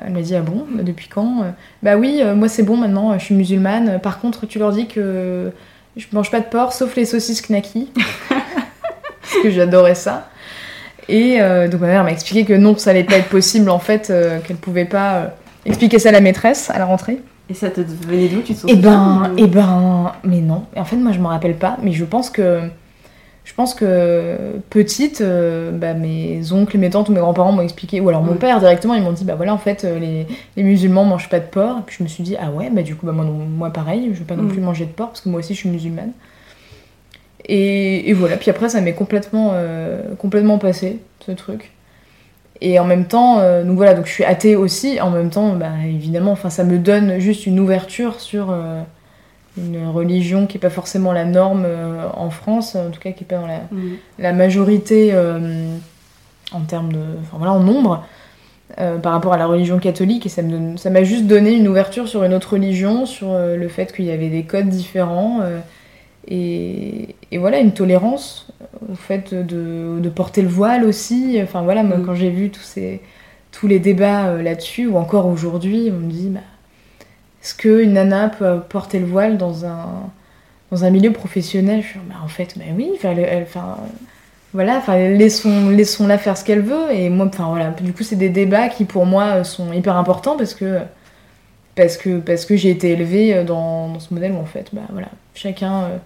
Elle 0.01 0.13
m'a 0.13 0.21
dit 0.21 0.35
Ah 0.35 0.41
bon 0.41 0.65
Depuis 0.81 1.07
quand 1.07 1.43
Euh, 1.43 1.51
Bah 1.83 1.95
oui, 1.97 2.19
euh, 2.21 2.35
moi 2.35 2.47
c'est 2.49 2.63
bon 2.63 2.77
maintenant, 2.77 3.11
euh, 3.11 3.19
je 3.19 3.25
suis 3.25 3.35
musulmane. 3.35 3.99
Par 3.99 4.19
contre, 4.19 4.45
tu 4.45 4.59
leur 4.59 4.71
dis 4.71 4.87
que 4.87 5.51
je 5.97 6.05
mange 6.13 6.31
pas 6.31 6.39
de 6.39 6.45
porc 6.45 6.73
sauf 6.73 6.95
les 6.95 7.05
saucisses 7.05 7.41
knacky. 7.41 7.89
Parce 8.29 9.43
que 9.43 9.51
j'adorais 9.51 9.95
ça. 9.95 10.27
Et 11.07 11.41
euh, 11.41 11.67
donc 11.67 11.81
ma 11.81 11.87
mère 11.87 12.03
m'a 12.03 12.11
expliqué 12.11 12.45
que 12.45 12.53
non, 12.53 12.77
ça 12.77 12.91
allait 12.91 13.03
pas 13.03 13.15
être 13.17 13.29
possible 13.29 13.69
en 13.69 13.79
fait, 13.79 14.09
euh, 14.09 14.39
qu'elle 14.39 14.57
pouvait 14.57 14.85
pas 14.85 15.13
euh, 15.15 15.27
expliquer 15.65 15.99
ça 15.99 16.09
à 16.09 16.11
la 16.11 16.21
maîtresse 16.21 16.69
à 16.69 16.77
la 16.79 16.85
rentrée. 16.85 17.19
Et 17.51 17.53
ça 17.53 17.69
te 17.69 17.81
venait 17.81 18.29
d'où 18.29 18.41
Tu 18.41 18.53
te 18.53 18.65
Et 18.67 18.75
souviens 18.75 18.77
ben, 18.77 19.31
ou- 19.33 19.37
et 19.37 19.47
ben, 19.47 20.13
mais 20.23 20.39
non. 20.39 20.63
En 20.77 20.85
fait, 20.85 20.95
moi, 20.95 21.11
je 21.11 21.19
me 21.19 21.27
rappelle 21.27 21.55
pas, 21.55 21.77
mais 21.83 21.91
je 21.91 22.05
pense 22.05 22.29
que, 22.29 22.61
je 23.43 23.53
pense 23.53 23.73
que 23.73 24.37
petite, 24.69 25.19
euh, 25.19 25.71
bah, 25.71 25.93
mes 25.93 26.53
oncles, 26.53 26.77
mes 26.77 26.89
tantes 26.89 27.09
ou 27.09 27.11
mes 27.11 27.19
grands-parents 27.19 27.51
m'ont 27.51 27.61
expliqué, 27.61 27.99
ou 27.99 28.07
alors 28.07 28.23
mon 28.23 28.31
Ouais. 28.33 28.37
père 28.37 28.59
directement, 28.59 28.93
ils 28.93 29.03
m'ont 29.03 29.11
dit, 29.11 29.25
bah 29.25 29.35
voilà, 29.35 29.53
en 29.53 29.57
fait, 29.57 29.83
euh, 29.83 29.99
les, 29.99 30.27
les 30.55 30.63
musulmans 30.63 31.03
mangent 31.03 31.27
pas 31.27 31.39
de 31.41 31.45
porc. 31.45 31.79
Et 31.79 31.81
puis 31.85 31.97
je 31.99 32.03
me 32.03 32.07
suis 32.07 32.23
dit, 32.23 32.37
ah 32.39 32.51
ouais, 32.51 32.69
bah 32.71 32.83
du 32.83 32.95
coup, 32.95 33.05
bah 33.05 33.11
moi, 33.11 33.25
non- 33.25 33.33
moi 33.57 33.69
pareil, 33.69 34.11
je 34.13 34.19
vais 34.19 34.25
pas 34.25 34.35
non 34.37 34.43
Mm. 34.43 34.49
plus 34.53 34.61
manger 34.61 34.85
de 34.85 34.91
porc 34.91 35.09
parce 35.09 35.19
que 35.21 35.27
moi 35.27 35.39
aussi, 35.39 35.53
je 35.53 35.59
suis 35.59 35.69
musulmane. 35.69 36.11
Et, 37.45 38.09
et 38.09 38.13
voilà. 38.13 38.37
Puis 38.37 38.49
après, 38.51 38.69
ça 38.69 38.79
m'est 38.81 38.93
complètement, 38.93 39.49
euh, 39.53 40.13
complètement 40.19 40.57
passé 40.57 40.99
ce 41.25 41.31
truc. 41.31 41.71
Et 42.61 42.77
en 42.79 42.85
même 42.85 43.05
temps, 43.05 43.39
euh, 43.39 43.63
donc 43.63 43.75
voilà, 43.77 43.93
donc 43.95 44.05
je 44.05 44.11
suis 44.11 44.23
athée 44.23 44.55
aussi. 44.55 45.01
En 45.01 45.09
même 45.09 45.29
temps, 45.31 45.53
bah, 45.55 45.71
évidemment, 45.85 46.31
enfin, 46.31 46.49
ça 46.51 46.63
me 46.63 46.77
donne 46.77 47.19
juste 47.19 47.47
une 47.47 47.59
ouverture 47.59 48.19
sur 48.19 48.51
euh, 48.51 48.81
une 49.57 49.87
religion 49.87 50.45
qui 50.45 50.57
est 50.57 50.59
pas 50.59 50.69
forcément 50.69 51.11
la 51.11 51.25
norme 51.25 51.63
euh, 51.65 52.03
en 52.13 52.29
France, 52.29 52.75
en 52.75 52.91
tout 52.91 52.99
cas 52.99 53.11
qui 53.11 53.23
est 53.23 53.27
pas 53.27 53.37
dans 53.37 53.47
la, 53.47 53.61
Mm. 53.71 53.79
la 54.19 54.33
majorité 54.33 55.13
en 56.53 56.59
termes 56.61 56.91
de, 56.93 56.99
enfin 57.21 57.37
voilà, 57.37 57.53
en 57.53 57.59
nombre. 57.59 58.03
par 59.03 59.11
rapport 59.11 59.33
à 59.33 59.37
la 59.37 59.47
religion 59.47 59.79
catholique 59.79 60.25
et 60.25 60.29
ça 60.29 60.41
me 60.41 60.49
donne- 60.51 60.77
ça 60.77 60.89
m'a 60.89 61.03
juste 61.03 61.25
donné 61.27 61.51
une 61.51 61.67
ouverture 61.67 62.07
sur 62.07 62.23
une 62.23 62.33
autre 62.33 62.53
religion, 62.53 63.05
sur 63.05 63.33
le 63.37 63.67
fait 63.67 63.91
qu'il 63.93 64.05
y 64.05 64.11
avait 64.11 64.29
des 64.29 64.43
codes 64.43 64.69
différents 64.69 65.39
et, 66.27 67.15
et 67.31 67.37
voilà 67.37 67.59
une 67.59 67.73
tolérance 67.73 68.47
au 68.91 68.95
fait 68.95 69.33
de, 69.33 69.99
de 69.99 70.09
porter 70.09 70.41
le 70.41 70.47
voile 70.49 70.85
aussi. 70.85 71.39
Enfin 71.43 71.61
voilà, 71.63 71.83
moi 71.83 71.97
Mm. 71.97 72.03
quand 72.05 72.15
j'ai 72.15 72.29
vu 72.29 72.49
tous 72.51 72.61
ces 72.61 73.01
tous 73.51 73.67
les 73.67 73.79
débats 73.79 74.27
euh, 74.29 74.41
là-dessus 74.43 74.87
ou 74.87 74.97
encore 74.97 75.25
aujourd'hui, 75.27 75.89
on 75.93 75.99
me 75.99 76.11
dit 76.11 76.29
bah, 76.29 76.39
est-ce 77.43 77.55
qu'une 77.55 77.93
nana 77.93 78.29
peut 78.29 78.59
porter 78.69 78.99
le 78.99 79.05
voile 79.05 79.37
dans 79.37 79.65
un 79.65 79.87
dans 80.71 80.85
un 80.85 80.89
milieu 80.91 81.11
professionnel? 81.13 81.81
Je 81.83 81.87
suis 81.89 81.99
bah, 82.07 82.15
en 82.23 82.27
fait 82.27 82.57
bah 82.57 82.65
oui, 82.77 82.91
enfin, 82.95 83.11
elle- 83.11 83.19
elle- 83.19 83.43
enfin, 83.43 83.77
voilà, 84.53 84.77
enfin 84.77 84.97
laissons 84.97 85.69
laissons 85.69 86.07
la 86.07 86.17
faire 86.17 86.37
ce 86.37 86.43
qu'elle 86.45 86.61
veut 86.61 86.91
et 86.93 87.09
moi 87.09 87.27
enfin 87.27 87.47
voilà, 87.49 87.71
du 87.71 87.93
coup 87.93 88.03
c'est 88.03 88.15
des 88.17 88.29
débats 88.29 88.69
qui 88.69 88.85
pour 88.85 89.05
moi 89.05 89.43
sont 89.43 89.73
hyper 89.73 89.95
importants 89.97 90.37
parce 90.37 90.53
que 90.55 90.79
parce 91.75 91.97
que 91.97 92.19
parce 92.19 92.45
que 92.45 92.55
j'ai 92.57 92.69
été 92.71 92.91
élevée 92.91 93.33
euh, 93.35 93.43
dans, 93.43 93.89
dans 93.93 93.99
ce 93.99 94.13
modèle 94.13 94.33
où 94.33 94.37
en 94.39 94.45
fait 94.45 94.69
bah 94.73 94.81
voilà, 94.91 95.07
chacun 95.35 95.83
euh, 95.83 95.97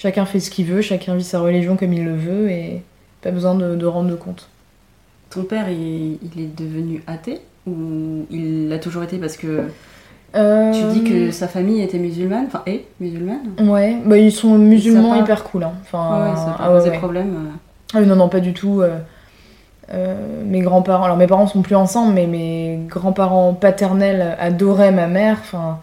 chacun 0.00 0.24
fait 0.24 0.40
ce 0.40 0.50
qu'il 0.50 0.64
veut, 0.66 0.80
chacun 0.80 1.14
vit 1.14 1.24
sa 1.24 1.40
religion 1.40 1.76
comme 1.76 1.92
il 1.92 2.04
le 2.04 2.14
veut 2.16 2.50
et 2.50 2.82
pas 3.22 3.30
besoin 3.30 3.54
de, 3.54 3.76
de 3.76 3.86
rendre 3.86 4.16
compte. 4.16 4.48
Ton 5.28 5.44
père, 5.44 5.68
il, 5.68 6.18
il 6.22 6.40
est 6.42 6.56
devenu 6.56 7.02
athée 7.06 7.40
ou 7.66 8.24
il 8.30 8.68
l'a 8.68 8.78
toujours 8.78 9.02
été 9.02 9.18
parce 9.18 9.36
que 9.36 9.64
Euh, 10.36 10.72
tu 10.72 10.98
dis 11.00 11.04
que 11.10 11.30
sa 11.32 11.48
famille 11.48 11.82
était 11.82 11.98
musulmane, 11.98 12.44
enfin 12.46 12.62
est 12.66 12.84
musulmane 13.00 13.40
Ouais, 13.60 13.96
bah 14.06 14.16
ils 14.16 14.30
sont 14.32 14.56
musulmans 14.58 15.16
hyper 15.16 15.42
cool. 15.44 15.64
Hein. 15.64 15.72
Enfin, 15.82 16.08
Ah 16.12 16.30
ouais, 16.30 16.36
ça 16.36 16.56
ah 16.58 16.68
ouais, 16.72 16.78
poser 16.78 16.90
ouais. 16.90 16.98
problème. 16.98 17.34
euh. 17.34 17.50
Ah 17.94 17.98
oui, 18.00 18.06
non, 18.06 18.16
non, 18.16 18.28
pas 18.28 18.38
du 18.40 18.52
tout. 18.54 18.80
euh, 18.80 18.98
euh, 19.92 20.44
mes 20.46 20.60
grands-parents, 20.60 21.04
alors 21.04 21.16
mes 21.16 21.26
parents 21.26 21.48
sont 21.48 21.62
plus 21.62 21.74
ensemble, 21.74 22.14
mais 22.14 22.26
mes 22.28 22.78
grands-parents 22.88 23.54
paternels 23.54 24.36
adoraient 24.38 24.92
ma 24.92 25.08
mère. 25.08 25.38
Enfin, 25.40 25.80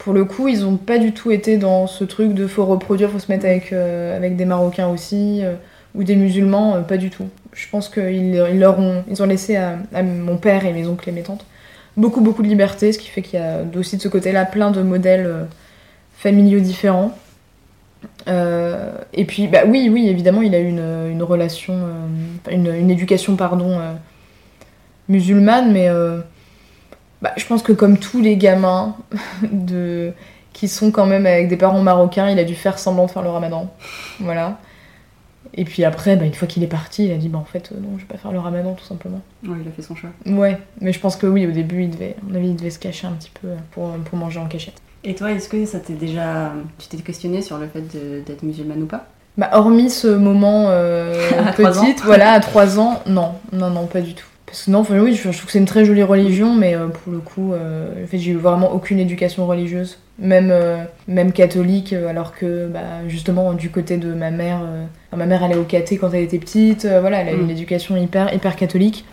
pour 0.00 0.14
le 0.14 0.24
coup, 0.24 0.48
ils 0.48 0.64
ont 0.64 0.78
pas 0.78 0.98
du 0.98 1.12
tout 1.12 1.30
été 1.30 1.58
dans 1.58 1.86
ce 1.86 2.04
truc 2.04 2.32
de 2.32 2.46
faut 2.46 2.64
reproduire, 2.64 3.10
faut 3.10 3.18
se 3.18 3.30
mettre 3.30 3.44
avec, 3.44 3.70
euh, 3.72 4.16
avec 4.16 4.34
des 4.34 4.46
Marocains 4.46 4.88
aussi, 4.88 5.44
euh, 5.44 5.54
ou 5.94 6.04
des 6.04 6.16
musulmans, 6.16 6.76
euh, 6.76 6.80
pas 6.80 6.96
du 6.96 7.10
tout. 7.10 7.28
Je 7.52 7.68
pense 7.68 7.90
qu'ils 7.90 8.34
ils 8.50 8.58
leur 8.58 8.78
ont, 8.78 9.04
ils 9.10 9.22
ont 9.22 9.26
laissé 9.26 9.56
à, 9.56 9.76
à 9.92 10.02
mon 10.02 10.38
père 10.38 10.64
et 10.64 10.72
mes 10.72 10.86
oncles 10.86 11.10
et 11.10 11.12
mes 11.12 11.22
tantes 11.22 11.44
beaucoup, 11.98 12.22
beaucoup 12.22 12.42
de 12.42 12.48
liberté, 12.48 12.94
ce 12.94 12.98
qui 12.98 13.08
fait 13.08 13.20
qu'il 13.20 13.38
y 13.38 13.42
a 13.42 13.58
aussi 13.76 13.98
de 13.98 14.02
ce 14.02 14.08
côté-là 14.08 14.46
plein 14.46 14.70
de 14.70 14.80
modèles 14.80 15.28
familiaux 16.16 16.60
différents. 16.60 17.12
Et 18.26 19.24
puis, 19.26 19.48
bah 19.48 19.62
oui, 19.66 19.90
oui, 19.92 20.08
évidemment, 20.08 20.40
il 20.40 20.54
a 20.54 20.60
eu 20.60 20.68
une, 20.68 21.10
une 21.10 21.22
relation, 21.22 21.74
une, 22.50 22.72
une 22.72 22.90
éducation, 22.90 23.36
pardon, 23.36 23.78
musulmane, 25.08 25.72
mais 25.72 25.90
bah, 27.22 27.32
je 27.36 27.44
pense 27.46 27.62
que 27.62 27.72
comme 27.72 27.98
tous 27.98 28.20
les 28.20 28.36
gamins 28.36 28.96
de, 29.52 30.12
qui 30.52 30.68
sont 30.68 30.90
quand 30.90 31.06
même 31.06 31.26
avec 31.26 31.48
des 31.48 31.56
parents 31.56 31.82
marocains, 31.82 32.28
il 32.30 32.38
a 32.38 32.44
dû 32.44 32.54
faire 32.54 32.78
semblant 32.78 33.06
de 33.06 33.10
faire 33.10 33.22
le 33.22 33.30
ramadan. 33.30 33.70
Voilà. 34.20 34.58
Et 35.54 35.64
puis 35.64 35.84
après, 35.84 36.16
bah, 36.16 36.24
une 36.24 36.34
fois 36.34 36.46
qu'il 36.46 36.62
est 36.62 36.68
parti, 36.68 37.06
il 37.06 37.12
a 37.12 37.16
dit, 37.16 37.28
bah 37.28 37.38
en 37.38 37.44
fait, 37.44 37.70
euh, 37.72 37.80
non, 37.80 37.90
je 37.96 38.02
vais 38.02 38.06
pas 38.08 38.18
faire 38.18 38.30
le 38.30 38.38
ramadan, 38.38 38.74
tout 38.74 38.84
simplement. 38.84 39.20
Ouais, 39.44 39.56
il 39.60 39.68
a 39.68 39.72
fait 39.72 39.82
son 39.82 39.96
choix. 39.96 40.10
Ouais, 40.26 40.58
mais 40.80 40.92
je 40.92 41.00
pense 41.00 41.16
que 41.16 41.26
oui, 41.26 41.46
au 41.46 41.50
début, 41.50 41.82
il 41.84 41.90
devait, 41.90 42.14
à 42.20 42.24
mon 42.28 42.34
avis, 42.36 42.48
il 42.50 42.56
devait 42.56 42.70
se 42.70 42.78
cacher 42.78 43.06
un 43.06 43.12
petit 43.12 43.32
peu 43.40 43.48
pour, 43.72 43.88
pour 44.04 44.18
manger 44.18 44.38
en 44.38 44.46
cachette. 44.46 44.74
Et 45.02 45.14
toi, 45.14 45.32
est-ce 45.32 45.48
que 45.48 45.64
ça 45.64 45.80
t'est 45.80 45.94
déjà. 45.94 46.52
Tu 46.78 46.88
t'es 46.88 46.98
questionné 46.98 47.40
sur 47.42 47.56
le 47.58 47.66
fait 47.66 47.80
de- 47.80 48.20
d'être 48.24 48.42
musulmane 48.42 48.82
ou 48.82 48.86
pas? 48.86 49.06
Bah, 49.38 49.48
hormis 49.54 49.88
ce 49.90 50.08
moment 50.08 50.66
euh, 50.68 51.14
petite, 51.56 52.02
voilà, 52.04 52.32
à 52.32 52.40
3 52.40 52.78
ans, 52.78 53.00
non, 53.06 53.32
non, 53.52 53.70
non, 53.70 53.86
pas 53.86 54.02
du 54.02 54.14
tout. 54.14 54.26
Parce 54.50 54.64
que 54.64 54.70
non, 54.72 54.80
enfin, 54.80 54.98
oui, 54.98 55.14
je, 55.14 55.22
trouve 55.22 55.46
que 55.46 55.52
c'est 55.52 55.60
une 55.60 55.64
très 55.64 55.84
jolie 55.84 56.02
religion, 56.02 56.54
mais 56.56 56.74
euh, 56.74 56.88
pour 56.88 57.12
le 57.12 57.20
coup, 57.20 57.52
euh, 57.52 58.02
en 58.02 58.06
fait, 58.08 58.18
j'ai 58.18 58.32
eu 58.32 58.36
vraiment 58.36 58.72
aucune 58.72 58.98
éducation 58.98 59.46
religieuse, 59.46 59.98
même, 60.18 60.50
euh, 60.50 60.82
même 61.06 61.30
catholique, 61.32 61.92
euh, 61.92 62.08
alors 62.08 62.34
que 62.34 62.66
bah, 62.66 62.80
justement 63.06 63.52
du 63.52 63.70
côté 63.70 63.96
de 63.96 64.12
ma 64.12 64.32
mère, 64.32 64.60
euh, 64.64 64.84
enfin, 65.08 65.18
ma 65.18 65.26
mère 65.26 65.44
allait 65.44 65.56
au 65.56 65.62
caté 65.62 65.98
quand 65.98 66.10
elle 66.12 66.24
était 66.24 66.38
petite, 66.40 66.84
euh, 66.84 67.00
voilà, 67.00 67.20
elle 67.20 67.28
a 67.28 67.32
eu 67.32 67.36
Mm. 67.36 67.44
une 67.44 67.50
éducation 67.50 67.96
hyper, 67.96 68.34
hyper 68.34 68.56
catholique, 68.56 69.04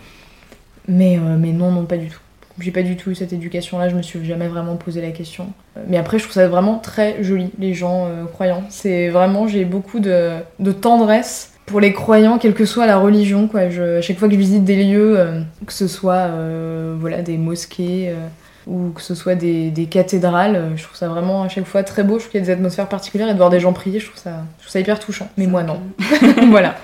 mais, 0.88 1.16
euh, 1.18 1.36
mais 1.38 1.52
non, 1.52 1.70
non, 1.70 1.84
pas 1.84 1.98
du 1.98 2.08
tout. 2.08 2.18
J'ai 2.60 2.72
pas 2.72 2.82
du 2.82 2.96
tout 2.96 3.12
eu 3.12 3.14
cette 3.14 3.32
éducation-là, 3.32 3.88
je 3.88 3.94
me 3.94 4.02
suis 4.02 4.24
jamais 4.24 4.48
vraiment 4.48 4.74
posé 4.74 5.00
la 5.00 5.12
question. 5.12 5.46
Euh, 5.76 5.82
Mais 5.88 5.96
après, 5.96 6.18
je 6.18 6.24
trouve 6.24 6.34
ça 6.34 6.48
vraiment 6.48 6.78
très 6.78 7.22
joli, 7.22 7.50
les 7.60 7.72
gens 7.74 8.06
euh, 8.06 8.24
croyants. 8.24 8.64
C'est 8.68 9.08
vraiment, 9.08 9.46
j'ai 9.46 9.64
beaucoup 9.64 10.00
de, 10.00 10.32
de 10.58 10.72
tendresse 10.72 11.52
pour 11.68 11.80
les 11.80 11.92
croyants, 11.92 12.38
quelle 12.38 12.54
que 12.54 12.64
soit 12.64 12.86
la 12.86 12.98
religion. 12.98 13.46
Quoi. 13.46 13.70
Je, 13.70 13.98
à 13.98 14.02
chaque 14.02 14.18
fois 14.18 14.28
que 14.28 14.34
je 14.34 14.38
visite 14.38 14.64
des 14.64 14.82
lieux, 14.84 15.18
euh, 15.18 15.40
que 15.66 15.72
ce 15.72 15.86
soit 15.86 16.14
euh, 16.14 16.96
voilà, 16.98 17.22
des 17.22 17.36
mosquées 17.38 18.08
euh, 18.08 18.26
ou 18.66 18.90
que 18.90 19.00
ce 19.00 19.14
soit 19.14 19.34
des, 19.34 19.70
des 19.70 19.86
cathédrales, 19.86 20.72
je 20.76 20.82
trouve 20.82 20.96
ça 20.96 21.08
vraiment 21.08 21.42
à 21.42 21.48
chaque 21.48 21.64
fois 21.64 21.82
très 21.82 22.02
beau. 22.02 22.14
Je 22.14 22.24
trouve 22.24 22.32
qu'il 22.32 22.40
y 22.40 22.42
a 22.42 22.46
des 22.46 22.52
atmosphères 22.52 22.88
particulières 22.88 23.28
et 23.28 23.32
de 23.32 23.38
voir 23.38 23.50
des 23.50 23.60
gens 23.60 23.72
prier, 23.72 24.00
je 24.00 24.06
trouve 24.06 24.20
ça, 24.20 24.44
je 24.58 24.64
trouve 24.64 24.72
ça 24.72 24.80
hyper 24.80 24.98
touchant. 24.98 25.28
Mais 25.36 25.46
moi, 25.46 25.62
non. 25.62 25.80
voilà. 26.50 26.74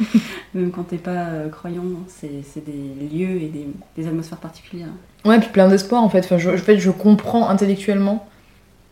Même 0.55 0.71
quand 0.71 0.85
t'es 0.85 0.97
pas 0.97 1.27
croyant, 1.51 1.83
c'est 2.07 2.65
des 2.65 3.09
lieux 3.17 3.43
et 3.43 3.49
des, 3.49 3.67
des 3.97 4.07
atmosphères 4.07 4.39
particulières. 4.39 4.89
Ouais, 5.25 5.39
puis 5.41 5.49
plein 5.49 5.69
d'espoir 5.69 6.03
en 6.03 6.09
fait. 6.09 6.21
Enfin, 6.21 6.39
je, 6.39 6.51
en 6.51 6.57
fait, 6.57 6.79
je 6.79 6.91
comprends 6.91 7.49
intellectuellement 7.49 8.27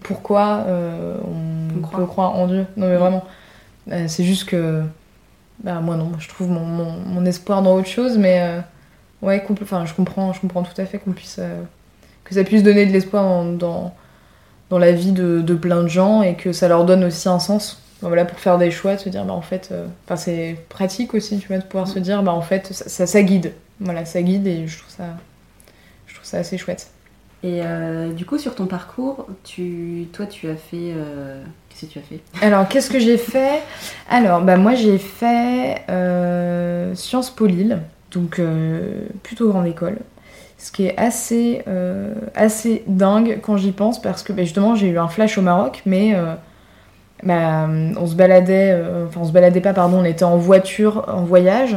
pourquoi 0.03 0.67
on, 0.67 1.79
On 1.79 1.81
croit. 1.81 2.01
peut 2.01 2.07
croire 2.07 2.35
en 2.35 2.47
Dieu. 2.47 2.67
Non, 2.77 2.89
mais 2.89 2.97
vraiment. 2.97 3.25
Euh, 3.91 4.05
c'est 4.09 4.25
juste 4.25 4.49
que. 4.49 4.83
Bah, 5.63 5.81
moi, 5.81 5.97
non. 5.97 6.13
Je 6.19 6.29
trouve 6.29 6.49
mon, 6.49 6.65
mon, 6.65 6.93
mon 7.07 7.25
espoir 7.25 7.63
dans 7.63 7.75
autre 7.75 7.89
chose, 7.89 8.19
mais. 8.19 8.41
euh, 8.43 8.61
ouais, 9.23 9.45
enfin, 9.63 9.87
je 9.87 9.95
comprends, 9.95 10.33
je 10.33 10.41
comprends 10.41 10.63
tout 10.63 10.81
à 10.81 10.87
fait 10.87 10.99
qu'on 10.99 11.13
puisse. 11.13 11.39
euh, 11.41 11.63
que 12.25 12.35
ça 12.35 12.45
puisse 12.45 12.63
donner 12.65 12.87
de 12.87 12.93
l'espoir 12.93 13.25
dans, 13.25 13.45
dans, 13.53 13.95
dans 14.71 14.79
la 14.79 14.93
vie 14.93 15.13
de, 15.13 15.43
de 15.43 15.55
plein 15.55 15.83
de 15.83 15.89
gens 15.89 16.23
et 16.23 16.37
que 16.37 16.53
ça 16.53 16.69
leur 16.69 16.85
donne 16.87 17.05
aussi 17.05 17.29
un 17.29 17.41
sens. 17.41 17.83
Voilà, 18.03 18.25
pour 18.27 18.39
faire 18.41 18.59
des 18.59 18.71
choix, 18.73 18.97
de 18.97 19.01
se 19.01 19.09
dire, 19.11 19.25
bah, 19.27 19.35
en 19.35 19.43
fait. 19.43 19.71
euh, 19.73 19.87
Enfin, 20.07 20.17
c'est 20.17 20.57
pratique 20.71 21.15
aussi, 21.15 21.39
tu 21.39 21.49
vois, 21.49 21.59
de 21.59 21.65
pouvoir 21.65 21.89
se 21.89 21.99
dire, 22.01 22.23
bah, 22.23 22.33
en 22.33 22.43
fait, 22.43 22.73
ça, 22.73 22.89
ça, 22.89 23.07
ça 23.07 23.23
guide. 23.23 23.53
Voilà, 23.81 24.05
ça 24.07 24.23
guide 24.23 24.47
et 24.49 24.67
je 24.69 24.79
trouve 24.79 24.93
ça. 24.95 25.05
Je 26.07 26.15
trouve 26.15 26.27
ça 26.27 26.39
assez 26.39 26.59
chouette. 26.59 26.91
Et 27.45 27.61
euh, 27.65 28.13
du 28.13 28.25
coup, 28.25 28.39
sur 28.39 28.55
ton 28.55 28.67
parcours, 28.67 29.27
tu, 29.43 30.07
toi, 30.13 30.27
tu 30.27 30.49
as 30.49 30.55
fait. 30.55 30.93
euh, 30.97 31.43
Qu'est-ce 31.69 31.87
que 31.87 31.93
tu 31.93 31.99
as 31.99 32.03
fait? 32.03 32.21
Alors, 32.41 32.69
qu'est-ce 32.69 32.89
que 32.89 33.01
j'ai 33.01 33.19
fait? 33.19 33.63
Alors, 34.09 34.43
bah, 34.43 34.57
moi, 34.57 34.75
j'ai 34.75 34.99
fait 34.99 35.83
euh, 35.91 36.95
Sciences 36.95 37.31
Po 37.31 37.47
Lille, 37.47 37.81
donc 38.13 38.41
plutôt 39.25 39.49
grande 39.49 39.67
école. 39.67 39.99
Ce 40.59 40.71
qui 40.71 40.87
est 40.87 40.97
assez, 40.97 41.65
assez 42.37 42.85
dingue 42.87 43.41
quand 43.43 43.57
j'y 43.57 43.73
pense, 43.73 44.01
parce 44.01 44.23
que 44.23 44.33
bah, 44.33 44.43
justement, 44.45 44.77
j'ai 44.77 44.89
eu 44.89 44.99
un 44.99 45.09
flash 45.09 45.37
au 45.39 45.43
Maroc, 45.43 45.83
mais 45.87 46.15
bah, 47.25 47.67
on 47.97 48.07
se 48.07 48.15
baladait, 48.15 48.81
enfin, 49.09 49.21
on 49.23 49.25
se 49.25 49.33
baladait 49.33 49.61
pas, 49.61 49.73
pardon, 49.73 49.99
on 50.01 50.05
était 50.05 50.25
en 50.25 50.37
voiture, 50.37 51.07
en 51.09 51.25
voyage, 51.25 51.77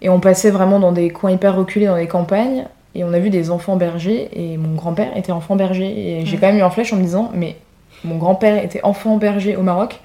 et 0.00 0.08
on 0.08 0.20
passait 0.20 0.50
vraiment 0.50 0.80
dans 0.80 0.92
des 0.92 1.10
coins 1.10 1.32
hyper 1.32 1.56
reculés, 1.56 1.86
dans 1.86 1.96
des 1.96 2.06
campagnes, 2.06 2.66
et 2.94 3.04
on 3.04 3.12
a 3.12 3.18
vu 3.18 3.30
des 3.30 3.50
enfants 3.50 3.76
bergers, 3.76 4.28
et 4.32 4.56
mon 4.56 4.74
grand-père 4.74 5.16
était 5.16 5.32
enfant 5.32 5.56
berger, 5.56 5.86
et 6.20 6.26
j'ai 6.26 6.32
Ouais. 6.34 6.38
quand 6.40 6.46
même 6.48 6.56
eu 6.58 6.62
un 6.62 6.70
flash 6.70 6.92
en 6.92 6.96
me 6.96 7.02
disant, 7.02 7.30
mais 7.34 7.56
mon 8.04 8.16
grand-père 8.16 8.62
était 8.62 8.80
enfant 8.84 9.16
berger 9.16 9.56
au 9.56 9.62
Maroc. 9.62 10.00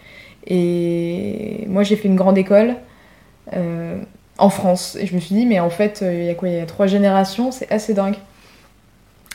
Et 0.47 1.65
moi 1.69 1.83
j'ai 1.83 1.95
fait 1.95 2.07
une 2.09 2.15
grande 2.17 2.37
école 2.37 2.75
euh, 3.55 3.95
en 4.37 4.49
France. 4.49 4.97
Et 4.99 5.05
je 5.05 5.15
me 5.15 5.19
suis 5.21 5.35
dit 5.35 5.45
mais 5.45 5.59
en 5.61 5.69
fait 5.69 6.01
euh, 6.01 6.13
il 6.13 6.25
y 6.25 6.29
a 6.29 6.33
quoi 6.35 6.49
il 6.49 6.55
y 6.55 6.59
a 6.59 6.65
trois 6.65 6.85
générations 6.87 7.51
c'est 7.51 7.71
assez 7.71 7.93
dingue. 7.93 8.15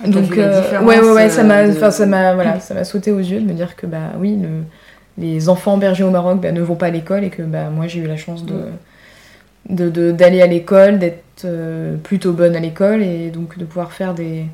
Donc 0.06 0.36
euh, 0.36 0.80
ouais 0.82 1.00
ouais 1.00 1.10
ouais 1.12 1.28
ça 1.30 1.42
m'a 1.44 1.66
de- 1.66 1.72
enfin, 1.76 1.90
ça 1.90 2.04
m'a 2.06 2.34
voilà 2.34 2.60
ça 2.60 2.74
m'a 2.74 2.84
sauté 2.84 3.10
aux 3.10 3.18
yeux 3.18 3.40
de 3.40 3.46
me 3.46 3.52
dire 3.54 3.74
que 3.74 3.86
bah 3.86 4.12
oui 4.18 4.36
le- 4.40 4.64
les 5.16 5.48
enfants 5.48 5.76
bergers 5.78 6.04
au 6.04 6.10
Maroc 6.10 6.40
bah, 6.40 6.52
ne 6.52 6.60
vont 6.60 6.76
pas 6.76 6.86
à 6.86 6.90
l'école 6.90 7.24
et 7.24 7.30
que 7.30 7.42
bah 7.42 7.70
moi 7.70 7.86
j'ai 7.88 8.00
eu 8.00 8.06
la 8.06 8.16
chance 8.16 8.44
de 8.44 8.54
de- 9.68 9.90
de- 9.90 10.12
d'aller 10.12 10.40
à 10.42 10.46
l'école 10.46 10.98
d'être 10.98 11.44
euh, 11.44 11.96
plutôt 11.96 12.32
bonne 12.32 12.56
à 12.56 12.60
l'école 12.60 13.02
et 13.02 13.30
donc 13.30 13.58
de 13.58 13.64
pouvoir 13.64 13.92
faire 13.92 14.14
des 14.14 14.44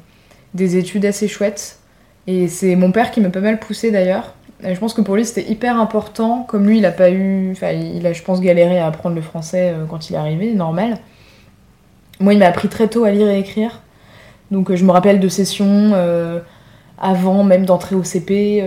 des 0.55 0.77
études 0.77 1.05
assez 1.07 1.27
chouettes 1.29 1.79
et 2.29 2.47
c'est 2.49 2.77
mon 2.77 2.93
père 2.93 3.11
qui 3.11 3.21
m'a 3.21 3.31
pas 3.31 3.41
mal 3.41 3.59
poussé 3.59 3.91
d'ailleurs. 3.91 4.35
Je 4.63 4.79
pense 4.79 4.95
que 4.95 5.01
pour 5.03 5.17
lui 5.17 5.25
c'était 5.25 5.51
hyper 5.51 5.79
important, 5.81 6.45
comme 6.49 6.67
lui 6.69 6.79
il 6.79 6.87
a 6.87 6.93
pas 6.93 7.11
eu, 7.11 7.51
enfin 7.53 7.71
il 7.73 8.07
a 8.07 8.13
je 8.13 8.23
pense 8.23 8.41
galéré 8.41 8.79
à 8.79 8.87
apprendre 8.87 9.17
le 9.17 9.21
français 9.23 9.73
euh, 9.75 9.85
quand 9.89 10.09
il 10.09 10.15
est 10.15 10.19
arrivé, 10.19 10.55
normal. 10.55 10.99
Moi 12.21 12.35
il 12.35 12.39
m'a 12.39 12.47
appris 12.47 12.69
très 12.69 12.89
tôt 12.89 13.05
à 13.05 13.11
lire 13.11 13.29
et 13.29 13.39
écrire, 13.39 13.83
donc 14.53 14.71
euh, 14.71 14.77
je 14.77 14.85
me 14.85 14.93
rappelle 14.93 15.19
de 15.21 15.29
sessions 15.29 15.93
avant 16.99 17.43
même 17.43 17.67
d'entrer 17.67 17.97
au 17.97 18.05
CP, 18.05 18.63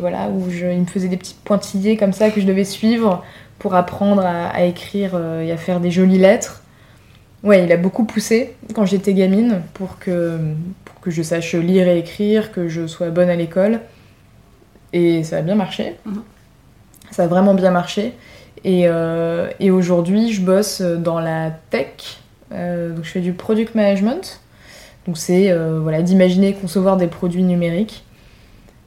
voilà 0.00 0.28
où 0.28 0.50
je, 0.50 0.66
il 0.66 0.80
me 0.80 0.86
faisait 0.86 1.08
des 1.08 1.16
petits 1.16 1.36
pointillés 1.42 1.96
comme 1.96 2.12
ça 2.12 2.30
que 2.30 2.40
je 2.40 2.46
devais 2.46 2.64
suivre 2.64 3.24
pour 3.62 3.76
apprendre 3.76 4.26
à, 4.26 4.48
à 4.48 4.62
écrire 4.62 5.12
euh, 5.14 5.40
et 5.40 5.52
à 5.52 5.56
faire 5.56 5.78
des 5.78 5.92
jolies 5.92 6.18
lettres. 6.18 6.64
Ouais, 7.44 7.64
il 7.64 7.70
a 7.70 7.76
beaucoup 7.76 8.04
poussé 8.04 8.56
quand 8.74 8.86
j'étais 8.86 9.14
gamine 9.14 9.62
pour 9.74 10.00
que, 10.00 10.36
pour 10.84 11.00
que 11.00 11.12
je 11.12 11.22
sache 11.22 11.54
lire 11.54 11.86
et 11.86 12.00
écrire, 12.00 12.50
que 12.50 12.66
je 12.66 12.88
sois 12.88 13.10
bonne 13.10 13.30
à 13.30 13.36
l'école. 13.36 13.78
Et 14.92 15.22
ça 15.22 15.36
a 15.36 15.42
bien 15.42 15.54
marché. 15.54 15.94
Mhm. 16.04 16.22
Ça 17.12 17.22
a 17.22 17.26
vraiment 17.28 17.54
bien 17.54 17.70
marché. 17.70 18.14
Et, 18.64 18.88
euh, 18.88 19.48
et 19.60 19.70
aujourd'hui, 19.70 20.32
je 20.32 20.42
bosse 20.42 20.80
dans 20.80 21.20
la 21.20 21.52
tech. 21.70 22.18
Euh, 22.50 22.90
donc 22.90 23.04
je 23.04 23.10
fais 23.10 23.20
du 23.20 23.32
product 23.32 23.76
management. 23.76 24.40
Donc 25.06 25.18
c'est 25.18 25.52
euh, 25.52 25.78
voilà, 25.80 26.02
d'imaginer 26.02 26.48
et 26.48 26.54
concevoir 26.54 26.96
des 26.96 27.06
produits 27.06 27.44
numériques. 27.44 28.04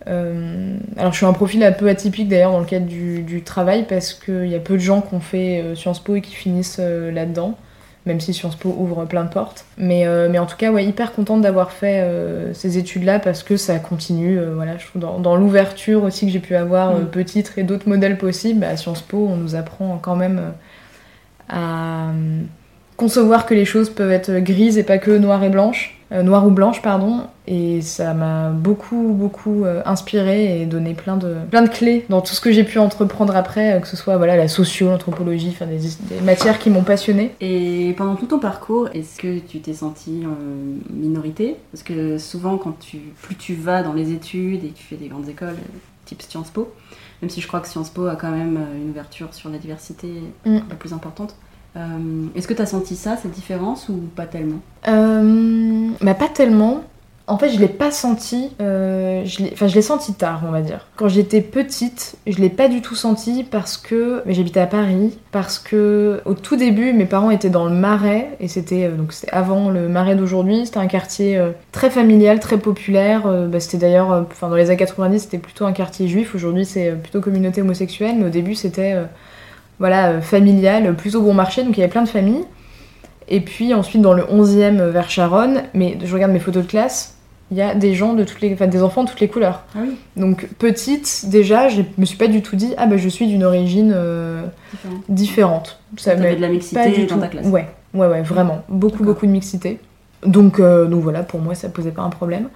Euh, 0.08 0.78
alors 0.98 1.12
je 1.14 1.18
suis 1.18 1.26
un 1.26 1.34
profil 1.34 1.64
un 1.64 1.72
peu 1.72 1.90
atypique 1.90 2.28
d'ailleurs 2.28 2.52
dans 2.52 2.60
le 2.60 2.66
cadre 2.66 2.86
du, 2.86 3.24
du 3.24 3.42
travail 3.42 3.86
parce 3.90 4.14
qu'il 4.14 4.48
y 4.48 4.56
a 4.56 4.60
peu 4.60 4.76
de 4.76 4.80
gens 4.80 5.02
qui 5.02 5.16
ont 5.16 5.20
fait 5.20 5.62
euh, 5.62 5.76
Sciences 5.76 6.00
Po 6.00 6.16
et 6.16 6.22
qui 6.22 6.36
finissent 6.36 6.78
euh, 6.80 7.12
là-dedans 7.12 7.58
même 8.06 8.20
si 8.20 8.36
Sciences 8.36 8.56
Po 8.56 8.70
ouvre 8.78 9.06
plein 9.06 9.24
de 9.24 9.30
portes. 9.30 9.66
Mais, 9.80 10.06
mais 10.30 10.38
en 10.38 10.46
tout 10.46 10.58
cas, 10.58 10.72
ouais, 10.72 10.86
hyper 10.86 11.12
contente 11.12 11.42
d'avoir 11.42 11.72
fait 11.72 12.08
ces 12.54 12.78
études-là 12.78 13.18
parce 13.18 13.42
que 13.42 13.58
ça 13.58 13.80
continue, 13.80 14.40
voilà, 14.54 14.78
je 14.78 14.86
trouve, 14.86 15.02
dans, 15.02 15.18
dans 15.18 15.36
l'ouverture 15.36 16.04
aussi 16.04 16.28
que 16.28 16.32
j'ai 16.32 16.40
pu 16.40 16.56
avoir, 16.56 16.94
Mm. 17.00 17.06
petite 17.08 17.54
et 17.58 17.64
d'autres 17.64 17.90
modèles 17.90 18.20
possibles, 18.20 18.60
bah, 18.60 18.68
à 18.70 18.78
Sciences 18.78 19.02
Po, 19.02 19.28
on 19.28 19.38
nous 19.38 19.56
apprend 19.56 19.98
quand 19.98 20.16
même 20.16 20.40
à 21.50 22.12
concevoir 22.98 23.46
que 23.46 23.54
les 23.54 23.66
choses 23.66 23.90
peuvent 23.90 24.12
être 24.12 24.40
grises 24.40 24.78
et 24.78 24.84
pas 24.84 24.98
que 24.98 25.12
noires 25.12 25.44
et 25.44 25.50
blanches, 25.50 26.00
euh, 26.12 26.24
noires 26.24 26.46
ou 26.46 26.52
blanches, 26.52 26.82
pardon. 26.82 27.22
Et 27.48 27.82
ça 27.82 28.14
m'a 28.14 28.50
beaucoup, 28.50 29.14
beaucoup 29.14 29.66
euh, 29.66 29.82
inspiré 29.86 30.62
et 30.62 30.66
donné 30.66 30.94
plein 30.94 31.18
de, 31.18 31.36
plein 31.50 31.62
de 31.62 31.70
clés 31.70 32.06
dans 32.10 32.22
tout 32.22 32.34
ce 32.34 32.42
que 32.42 32.52
j'ai 32.52 32.64
pu 32.64 32.80
entreprendre 32.80 33.36
après, 33.36 33.74
euh, 33.74 33.80
que 33.80 33.88
ce 33.88 33.96
soit 33.98 34.18
voilà, 34.18 34.36
la 34.36 34.48
socio, 34.48 34.90
l'anthropologie, 34.90 35.50
enfin, 35.50 35.66
des, 35.66 35.80
des 36.16 36.22
matières 36.22 36.58
qui 36.60 36.70
m'ont 36.70 36.84
passionnée. 36.84 37.34
Et 37.42 37.94
pendant 37.98 38.16
tout 38.16 38.28
ton 38.28 38.40
parcours, 38.40 38.90
est-ce 38.94 39.20
que 39.20 39.40
tu 39.40 39.60
t'es 39.60 39.74
sentie 39.74 40.24
en 40.26 40.94
minorité? 40.94 41.58
Parce 41.72 41.84
que 41.84 42.18
souvent, 42.18 42.58
quand 42.58 42.80
tu, 42.80 42.98
plus 43.22 43.36
tu 43.36 43.54
vas 43.56 43.84
dans 43.84 43.94
les 43.94 44.12
études 44.12 44.64
et 44.64 44.70
que 44.70 44.78
tu 44.78 44.84
fais 44.84 44.96
des 44.96 45.08
grandes 45.08 45.30
écoles, 45.30 45.56
type 46.06 46.22
Sciences 46.22 46.52
Po, 46.52 46.72
même 47.22 47.30
si 47.30 47.42
je 47.42 47.48
crois 47.48 47.60
que 47.60 47.68
Sciences 47.68 47.90
Po 47.90 48.06
a 48.08 48.16
quand 48.16 48.32
même 48.32 48.58
euh, 48.58 48.78
une 48.82 48.90
ouverture 48.90 49.34
sur 49.34 49.50
la 49.50 49.58
diversité 49.58 50.08
Mm. 50.46 50.58
un 50.58 50.60
peu 50.62 50.76
plus 50.76 50.94
importante, 50.94 51.36
euh, 51.78 52.26
est-ce 52.36 52.48
que 52.48 52.54
tu 52.54 52.62
as 52.62 52.66
senti 52.66 52.96
ça, 52.96 53.18
cette 53.18 53.32
différence, 53.32 53.90
ou 53.90 53.96
pas 54.16 54.26
tellement? 54.26 54.60
Euh, 54.88 55.90
bah 56.02 56.14
pas 56.14 56.30
tellement. 56.30 56.82
En 57.28 57.40
fait, 57.40 57.50
je 57.50 57.60
l'ai 57.60 57.68
pas 57.68 57.90
senti. 57.90 58.52
euh, 58.62 59.26
Enfin, 59.52 59.68
je 59.68 59.74
l'ai 59.74 59.82
senti 59.82 60.14
tard, 60.14 60.44
on 60.48 60.52
va 60.52 60.62
dire. 60.62 60.86
Quand 60.96 61.08
j'étais 61.08 61.42
petite, 61.42 62.18
je 62.28 62.38
l'ai 62.38 62.52
pas 62.52 62.68
du 62.68 62.82
tout 62.84 62.94
senti 62.94 63.44
parce 63.44 63.78
que 63.78 64.22
j'habitais 64.28 64.60
à 64.60 64.68
Paris. 64.68 65.18
Parce 65.32 65.58
que 65.58 66.22
au 66.26 66.36
tout 66.36 66.56
début, 66.56 66.94
mes 66.94 67.06
parents 67.06 67.32
étaient 67.32 67.50
dans 67.50 67.66
le 67.66 67.74
Marais 67.74 68.38
et 68.40 68.48
c'était 68.48 68.84
euh, 68.86 68.96
donc 68.96 69.12
avant 69.32 69.72
le 69.72 69.90
Marais 69.90 70.16
d'aujourd'hui. 70.16 70.68
C'était 70.68 70.78
un 70.78 70.86
quartier 70.86 71.44
très 71.72 71.90
familial, 71.90 72.40
très 72.40 72.60
populaire. 72.60 73.24
Bah, 73.50 73.60
c'était 73.60 73.80
d'ailleurs, 73.80 74.28
enfin 74.32 74.48
dans 74.48 74.56
les 74.56 74.70
années 74.70 74.78
90, 74.78 75.20
c'était 75.20 75.40
plutôt 75.40 75.66
un 75.66 75.74
quartier 75.74 76.08
juif. 76.08 76.36
Aujourd'hui, 76.36 76.64
c'est 76.64 76.92
plutôt 76.92 77.22
communauté 77.22 77.62
homosexuelle. 77.64 78.18
Mais 78.20 78.28
au 78.28 78.30
début, 78.30 78.54
c'était 78.54 78.96
voilà 79.80 80.10
euh, 80.10 80.22
familial, 80.22 80.96
plutôt 80.96 81.22
bon 81.22 81.34
marché. 81.34 81.64
Donc 81.64 81.78
il 81.78 81.80
y 81.80 81.84
avait 81.84 81.92
plein 81.92 82.04
de 82.04 82.10
familles. 82.10 82.46
Et 83.28 83.42
puis 83.42 83.74
ensuite 83.74 84.02
dans 84.02 84.14
le 84.14 84.24
11e 84.24 84.80
euh, 84.80 84.92
vers 84.92 85.10
Charonne, 85.10 85.64
mais 85.74 85.98
je 86.04 86.14
regarde 86.14 86.32
mes 86.32 86.40
photos 86.40 86.64
de 86.64 86.70
classe, 86.70 87.16
il 87.52 87.58
y 87.58 87.62
a 87.62 87.76
des 87.76 87.94
gens 87.94 88.14
de 88.14 88.24
toutes 88.24 88.42
les, 88.42 88.54
enfin 88.54 88.68
des 88.68 88.82
enfants 88.82 89.04
de 89.04 89.10
toutes 89.10 89.20
les 89.20 89.28
couleurs. 89.28 89.64
Ah 89.76 89.80
oui, 89.84 89.96
Donc 90.16 90.48
petite 90.58 91.26
déjà, 91.28 91.70
je 91.70 91.82
me 91.98 92.06
suis 92.06 92.18
pas 92.18 92.28
du 92.28 92.42
tout 92.42 92.56
dit 92.56 92.74
ah 92.78 92.86
bah 92.88 92.98
je 92.98 93.10
suis 93.10 93.28
d'une 93.28 93.44
origine 93.44 93.94
euh, 93.96 94.44
différent. 95.10 95.62
différente. 95.62 95.80
Ça 95.98 96.16
de 96.16 96.24
la 96.24 96.34
pas 96.36 96.48
mixité 96.50 96.90
du 96.92 97.06
dans 97.06 97.16
tout. 97.16 97.22
ta 97.22 97.28
classe. 97.28 97.46
Ouais, 97.48 97.68
ouais, 97.94 98.08
ouais, 98.08 98.22
vraiment 98.22 98.64
beaucoup 98.70 99.04
beaucoup 99.04 99.26
de 99.26 99.32
mixité. 99.32 99.80
Donc 100.26 100.60
euh, 100.60 100.86
donc 100.86 101.02
voilà, 101.02 101.24
pour 101.24 101.40
moi 101.40 101.56
ça 101.56 101.70
posait 101.70 101.92
pas 101.92 102.02
un 102.02 102.10
problème. 102.10 102.50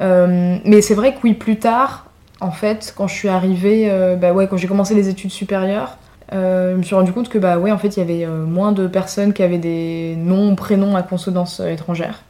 Euh, 0.00 0.58
mais 0.64 0.80
c'est 0.80 0.94
vrai 0.94 1.14
que 1.14 1.18
oui, 1.24 1.34
plus 1.34 1.58
tard, 1.58 2.06
en 2.40 2.50
fait, 2.50 2.94
quand 2.96 3.08
je 3.08 3.14
suis 3.14 3.28
arrivée, 3.28 3.88
euh, 3.90 4.16
bah 4.16 4.32
ouais, 4.32 4.46
quand 4.48 4.56
j'ai 4.56 4.68
commencé 4.68 4.94
les 4.94 5.08
études 5.08 5.30
supérieures, 5.30 5.98
je 6.32 6.76
me 6.76 6.82
suis 6.82 6.94
rendu 6.94 7.12
compte 7.12 7.28
que 7.28 7.38
bah 7.38 7.58
ouais, 7.58 7.72
en 7.72 7.78
fait, 7.78 7.96
il 7.96 8.00
y 8.00 8.02
avait 8.02 8.24
euh, 8.24 8.44
moins 8.44 8.72
de 8.72 8.86
personnes 8.86 9.32
qui 9.32 9.42
avaient 9.42 9.58
des 9.58 10.14
noms, 10.16 10.54
prénoms 10.54 10.96
à 10.96 11.02
consonance 11.02 11.60
euh, 11.60 11.68
étrangère. 11.68 12.22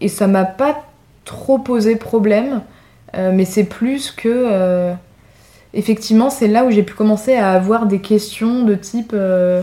Et 0.00 0.08
ça 0.08 0.26
m'a 0.26 0.44
pas 0.44 0.84
trop 1.24 1.58
posé 1.58 1.96
problème, 1.96 2.62
euh, 3.16 3.30
mais 3.34 3.44
c'est 3.44 3.64
plus 3.64 4.10
que 4.10 4.28
euh, 4.28 4.92
effectivement, 5.74 6.30
c'est 6.30 6.48
là 6.48 6.64
où 6.64 6.70
j'ai 6.70 6.82
pu 6.82 6.94
commencer 6.94 7.34
à 7.34 7.52
avoir 7.52 7.86
des 7.86 8.00
questions 8.00 8.64
de 8.64 8.74
type 8.74 9.12
euh, 9.14 9.62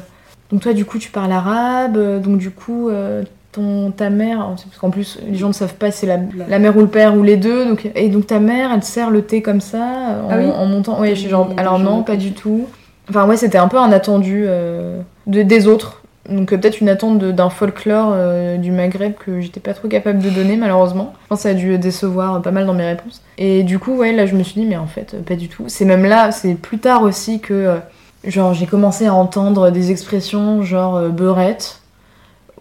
donc 0.51 0.61
toi 0.61 0.73
du 0.73 0.85
coup 0.85 0.99
tu 0.99 1.09
parles 1.09 1.31
arabe, 1.31 1.97
euh, 1.97 2.19
donc 2.19 2.37
du 2.37 2.51
coup 2.51 2.89
euh, 2.89 3.23
ton 3.51 3.91
ta 3.91 4.09
mère 4.11 4.47
parce 4.49 4.77
qu'en 4.79 4.91
plus 4.91 5.19
les 5.27 5.37
gens 5.37 5.47
ne 5.47 5.53
savent 5.53 5.73
pas 5.73 5.89
si 5.89 5.99
c'est 6.01 6.05
la, 6.07 6.19
la 6.47 6.59
mère 6.59 6.77
ou 6.77 6.81
le 6.81 6.87
père 6.87 7.15
ou 7.15 7.23
les 7.23 7.37
deux 7.37 7.65
donc 7.65 7.89
et 7.95 8.09
donc 8.09 8.27
ta 8.27 8.39
mère 8.39 8.71
elle 8.71 8.81
te 8.81 8.85
sert 8.85 9.09
le 9.09 9.23
thé 9.23 9.41
comme 9.41 9.61
ça 9.61 9.79
en, 9.79 10.27
Ah 10.29 10.37
oui 10.37 10.45
en 10.45 10.65
montant 10.67 10.99
ouais 10.99 11.15
genre 11.15 11.49
alors 11.57 11.79
non 11.79 12.03
pas 12.03 12.15
du 12.15 12.33
tout 12.33 12.67
enfin 13.09 13.27
ouais 13.27 13.37
c'était 13.37 13.57
un 13.57 13.67
peu 13.67 13.77
un 13.77 13.91
attendu 13.91 14.45
euh, 14.47 15.01
de, 15.27 15.43
des 15.43 15.67
autres 15.67 16.01
donc 16.29 16.51
euh, 16.51 16.57
peut-être 16.57 16.81
une 16.81 16.89
attente 16.89 17.19
d'un 17.19 17.49
folklore 17.49 18.11
euh, 18.13 18.57
du 18.57 18.71
Maghreb 18.71 19.13
que 19.13 19.41
j'étais 19.41 19.59
pas 19.59 19.73
trop 19.73 19.87
capable 19.87 20.19
de 20.19 20.29
donner 20.31 20.57
malheureusement. 20.57 21.13
Je 21.23 21.27
pense 21.27 21.39
que 21.39 21.43
ça 21.43 21.49
a 21.49 21.53
dû 21.53 21.77
décevoir 21.77 22.41
pas 22.41 22.49
mal 22.49 22.65
dans 22.65 22.73
mes 22.73 22.87
réponses. 22.87 23.21
Et 23.37 23.61
du 23.61 23.77
coup 23.77 23.95
ouais 23.97 24.11
là 24.11 24.25
je 24.25 24.35
me 24.35 24.41
suis 24.41 24.59
dit 24.59 24.65
mais 24.65 24.77
en 24.77 24.87
fait 24.87 25.23
pas 25.23 25.35
du 25.35 25.49
tout. 25.49 25.65
C'est 25.67 25.85
même 25.85 26.03
là, 26.03 26.31
c'est 26.31 26.55
plus 26.55 26.79
tard 26.79 27.03
aussi 27.03 27.39
que 27.39 27.77
genre 28.23 28.55
j'ai 28.55 28.65
commencé 28.65 29.05
à 29.05 29.13
entendre 29.13 29.69
des 29.69 29.91
expressions 29.91 30.63
genre 30.63 31.09
beurette 31.09 31.81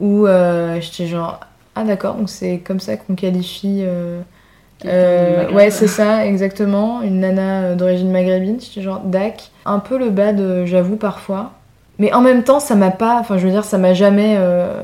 euh, 0.02 0.80
j'étais 0.80 1.07
genre 1.07 1.40
ah 1.74 1.85
d'accord 1.85 2.14
donc 2.14 2.28
c'est 2.28 2.59
comme 2.59 2.80
ça 2.80 2.96
qu'on 2.96 3.14
qualifie 3.14 3.85
euh, 4.87 5.51
ouais, 5.53 5.70
c'est 5.70 5.87
ça, 5.87 6.27
exactement. 6.27 7.03
Une 7.03 7.20
nana 7.20 7.62
euh, 7.62 7.75
d'origine 7.75 8.11
maghrébine, 8.11 8.59
genre 8.79 9.01
dac. 9.05 9.51
Un 9.64 9.79
peu 9.79 9.99
le 9.99 10.11
bad, 10.11 10.40
euh, 10.40 10.66
j'avoue, 10.66 10.97
parfois. 10.97 11.53
Mais 11.99 12.12
en 12.12 12.20
même 12.20 12.42
temps, 12.42 12.61
ça 12.61 12.75
m'a 12.75 12.90
pas. 12.90 13.18
Enfin, 13.20 13.38
je 13.38 13.47
veux 13.47 13.53
dire, 13.53 13.64
ça 13.64 13.79
m'a 13.79 13.94
jamais 13.94 14.35
euh, 14.38 14.83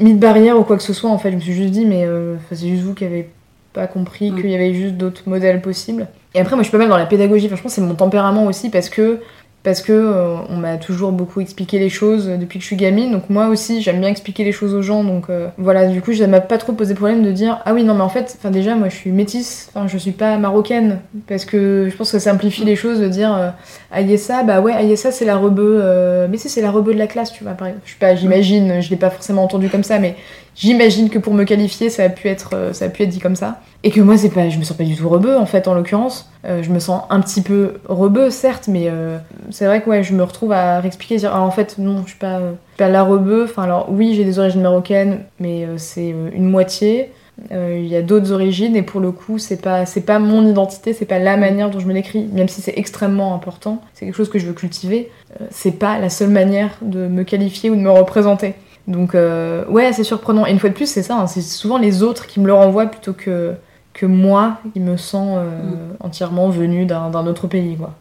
mis 0.00 0.14
de 0.14 0.18
barrière 0.18 0.58
ou 0.58 0.62
quoi 0.62 0.76
que 0.76 0.82
ce 0.82 0.92
soit, 0.92 1.10
en 1.10 1.18
fait. 1.18 1.30
Je 1.30 1.36
me 1.36 1.40
suis 1.40 1.54
juste 1.54 1.72
dit, 1.72 1.86
mais 1.86 2.04
euh, 2.04 2.36
enfin, 2.36 2.54
c'est 2.54 2.68
juste 2.68 2.82
vous 2.82 2.94
qui 2.94 3.04
avez 3.04 3.28
pas 3.72 3.86
compris 3.86 4.30
Mm. 4.30 4.36
qu'il 4.40 4.50
y 4.50 4.54
avait 4.54 4.74
juste 4.74 4.94
d'autres 4.94 5.22
modèles 5.26 5.60
possibles. 5.60 6.06
Et 6.34 6.40
après, 6.40 6.54
moi, 6.54 6.62
je 6.62 6.68
suis 6.68 6.72
pas 6.72 6.78
mal 6.78 6.88
dans 6.88 6.96
la 6.98 7.06
pédagogie. 7.06 7.46
Enfin, 7.46 7.56
pense 7.56 7.62
que 7.62 7.70
c'est 7.70 7.80
mon 7.80 7.94
tempérament 7.94 8.46
aussi 8.46 8.70
parce 8.70 8.88
que. 8.88 9.20
Parce 9.62 9.82
que 9.82 9.92
euh, 9.92 10.36
on 10.48 10.56
m'a 10.56 10.78
toujours 10.78 11.12
beaucoup 11.12 11.42
expliqué 11.42 11.78
les 11.78 11.90
choses 11.90 12.26
depuis 12.26 12.58
que 12.58 12.62
je 12.62 12.66
suis 12.66 12.76
gamine, 12.76 13.12
donc 13.12 13.28
moi 13.28 13.48
aussi 13.48 13.82
j'aime 13.82 14.00
bien 14.00 14.08
expliquer 14.08 14.42
les 14.42 14.52
choses 14.52 14.72
aux 14.72 14.80
gens, 14.80 15.04
donc 15.04 15.28
euh, 15.28 15.48
voilà, 15.58 15.86
du 15.86 16.00
coup 16.00 16.14
ça 16.14 16.26
m'a 16.26 16.40
pas 16.40 16.56
trop 16.56 16.72
posé 16.72 16.94
problème 16.94 17.22
de 17.22 17.30
dire 17.30 17.60
ah 17.66 17.74
oui 17.74 17.84
non 17.84 17.92
mais 17.92 18.00
en 18.00 18.08
fait, 18.08 18.38
enfin 18.38 18.50
déjà 18.50 18.74
moi 18.74 18.88
je 18.88 18.96
suis 18.96 19.12
métisse, 19.12 19.70
enfin 19.74 19.86
je 19.86 19.98
suis 19.98 20.12
pas 20.12 20.38
marocaine, 20.38 21.00
parce 21.26 21.44
que 21.44 21.88
je 21.90 21.94
pense 21.94 22.10
que 22.10 22.18
ça 22.18 22.30
simplifie 22.30 22.64
les 22.64 22.74
choses 22.74 23.00
de 23.00 23.08
dire 23.08 23.34
euh, 23.36 23.50
Ayessa, 23.92 24.44
bah 24.44 24.62
ouais 24.62 24.72
Ayessa 24.72 25.12
c'est 25.12 25.26
la 25.26 25.36
rebeu, 25.36 25.80
euh, 25.82 26.26
mais 26.30 26.38
si 26.38 26.48
c'est 26.48 26.62
la 26.62 26.70
rebeu 26.70 26.94
de 26.94 26.98
la 26.98 27.06
classe, 27.06 27.30
tu 27.30 27.44
vois 27.44 27.52
par 27.52 27.68
exemple, 27.68 27.84
je 27.84 27.90
sais 27.90 27.98
pas, 28.00 28.14
j'imagine, 28.14 28.80
je 28.80 28.88
l'ai 28.88 28.96
pas 28.96 29.10
forcément 29.10 29.44
entendu 29.44 29.68
comme 29.68 29.84
ça, 29.84 29.98
mais 29.98 30.16
j'imagine 30.54 31.10
que 31.10 31.18
pour 31.18 31.34
me 31.34 31.44
qualifier 31.44 31.90
ça 31.90 32.04
a 32.04 32.08
pu 32.08 32.28
être, 32.28 32.50
euh, 32.54 32.72
ça 32.72 32.86
a 32.86 32.88
pu 32.88 33.02
être 33.02 33.08
dit 33.08 33.20
comme 33.20 33.36
ça, 33.36 33.60
et 33.82 33.90
que 33.90 34.00
moi 34.00 34.16
c'est 34.16 34.30
pas, 34.30 34.48
je 34.48 34.58
me 34.58 34.64
sens 34.64 34.76
pas 34.76 34.84
du 34.84 34.96
tout 34.96 35.08
rebeu 35.08 35.36
en 35.36 35.46
fait 35.46 35.68
en 35.68 35.74
l'occurrence, 35.74 36.26
Euh, 36.46 36.62
je 36.62 36.70
me 36.70 36.78
sens 36.78 37.02
un 37.10 37.20
petit 37.20 37.42
peu 37.42 37.74
rebeu 37.86 38.30
certes, 38.30 38.66
mais 38.66 38.86
euh, 38.88 39.18
c'est 39.50 39.66
vrai 39.66 39.82
que 39.82 39.90
ouais, 39.90 40.02
je 40.02 40.14
me 40.14 40.22
retrouve 40.22 40.52
à 40.52 40.80
réexpliquer, 40.80 41.16
dire 41.18 41.32
ah, 41.34 41.42
en 41.42 41.50
fait 41.50 41.76
non, 41.76 42.02
je 42.04 42.10
suis 42.12 42.18
pas, 42.18 42.40
pas 42.78 42.88
la 42.88 43.02
rebeu. 43.02 43.44
Enfin 43.44 43.64
alors 43.64 43.88
oui, 43.90 44.14
j'ai 44.14 44.24
des 44.24 44.38
origines 44.38 44.62
marocaines, 44.62 45.18
mais 45.38 45.66
c'est 45.76 46.08
une 46.08 46.48
moitié. 46.48 47.12
Il 47.50 47.86
y 47.86 47.96
a 47.96 48.02
d'autres 48.02 48.32
origines 48.32 48.74
et 48.74 48.82
pour 48.82 49.00
le 49.00 49.12
coup, 49.12 49.38
c'est 49.38 49.60
pas 49.60 49.84
c'est 49.86 50.02
pas 50.02 50.18
mon 50.18 50.46
identité, 50.46 50.94
c'est 50.94 51.04
pas 51.06 51.18
la 51.18 51.36
manière 51.36 51.70
dont 51.70 51.78
je 51.78 51.86
me 51.86 51.92
l'écris, 51.92 52.26
même 52.32 52.48
si 52.48 52.62
c'est 52.62 52.74
extrêmement 52.76 53.34
important. 53.34 53.82
C'est 53.92 54.06
quelque 54.06 54.16
chose 54.16 54.30
que 54.30 54.38
je 54.38 54.46
veux 54.46 54.54
cultiver. 54.54 55.10
c'est 55.50 55.78
pas 55.78 55.98
la 55.98 56.08
seule 56.08 56.30
manière 56.30 56.70
de 56.80 57.06
me 57.06 57.22
qualifier 57.24 57.68
ou 57.70 57.76
de 57.76 57.80
me 57.80 57.90
représenter. 57.90 58.54
Donc 58.90 59.14
euh, 59.14 59.64
ouais, 59.66 59.92
c'est 59.92 60.04
surprenant. 60.04 60.46
Et 60.46 60.50
une 60.50 60.58
fois 60.58 60.70
de 60.70 60.74
plus, 60.74 60.86
c'est 60.90 61.02
ça. 61.02 61.16
hein, 61.18 61.26
c'est 61.26 61.40
souvent 61.42 61.78
les 61.78 62.02
autres 62.02 62.26
qui 62.26 62.40
me 62.40 62.46
le 62.46 62.54
renvoient 62.54 62.86
plutôt 62.86 63.12
que 63.14 63.54
que 63.92 64.06
moi, 64.06 64.58
qui 64.72 64.80
me 64.80 64.96
sens 64.96 65.36
euh, 65.40 65.92
entièrement 66.00 66.48
venue 66.48 66.86
d'un 66.86 67.26
autre 67.26 67.48
pays, 67.48 67.76
quoi. 67.76 67.94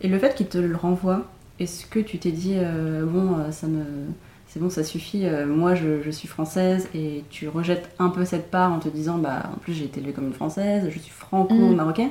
Et 0.00 0.08
le 0.08 0.18
fait 0.18 0.34
qu'il 0.34 0.46
te 0.48 0.58
le 0.58 0.76
renvoie, 0.76 1.22
est-ce 1.60 1.86
que 1.86 2.00
tu 2.00 2.18
t'es 2.18 2.32
dit, 2.32 2.54
euh, 2.56 3.04
bon, 3.06 3.38
euh, 3.38 3.50
ça 3.52 3.66
me. 3.66 3.84
C'est 4.48 4.60
bon, 4.60 4.70
ça 4.70 4.84
suffit, 4.84 5.26
moi 5.46 5.74
je, 5.74 6.00
je 6.02 6.10
suis 6.10 6.28
française 6.28 6.88
et 6.94 7.24
tu 7.30 7.48
rejettes 7.48 7.90
un 7.98 8.08
peu 8.08 8.24
cette 8.24 8.50
part 8.50 8.72
en 8.72 8.78
te 8.78 8.88
disant, 8.88 9.18
bah 9.18 9.42
en 9.54 9.58
plus 9.58 9.74
j'ai 9.74 9.84
été 9.84 10.00
élevée 10.00 10.12
comme 10.12 10.28
une 10.28 10.32
française, 10.32 10.84
je 10.88 10.98
suis 10.98 11.10
franco-marocaine 11.10 12.10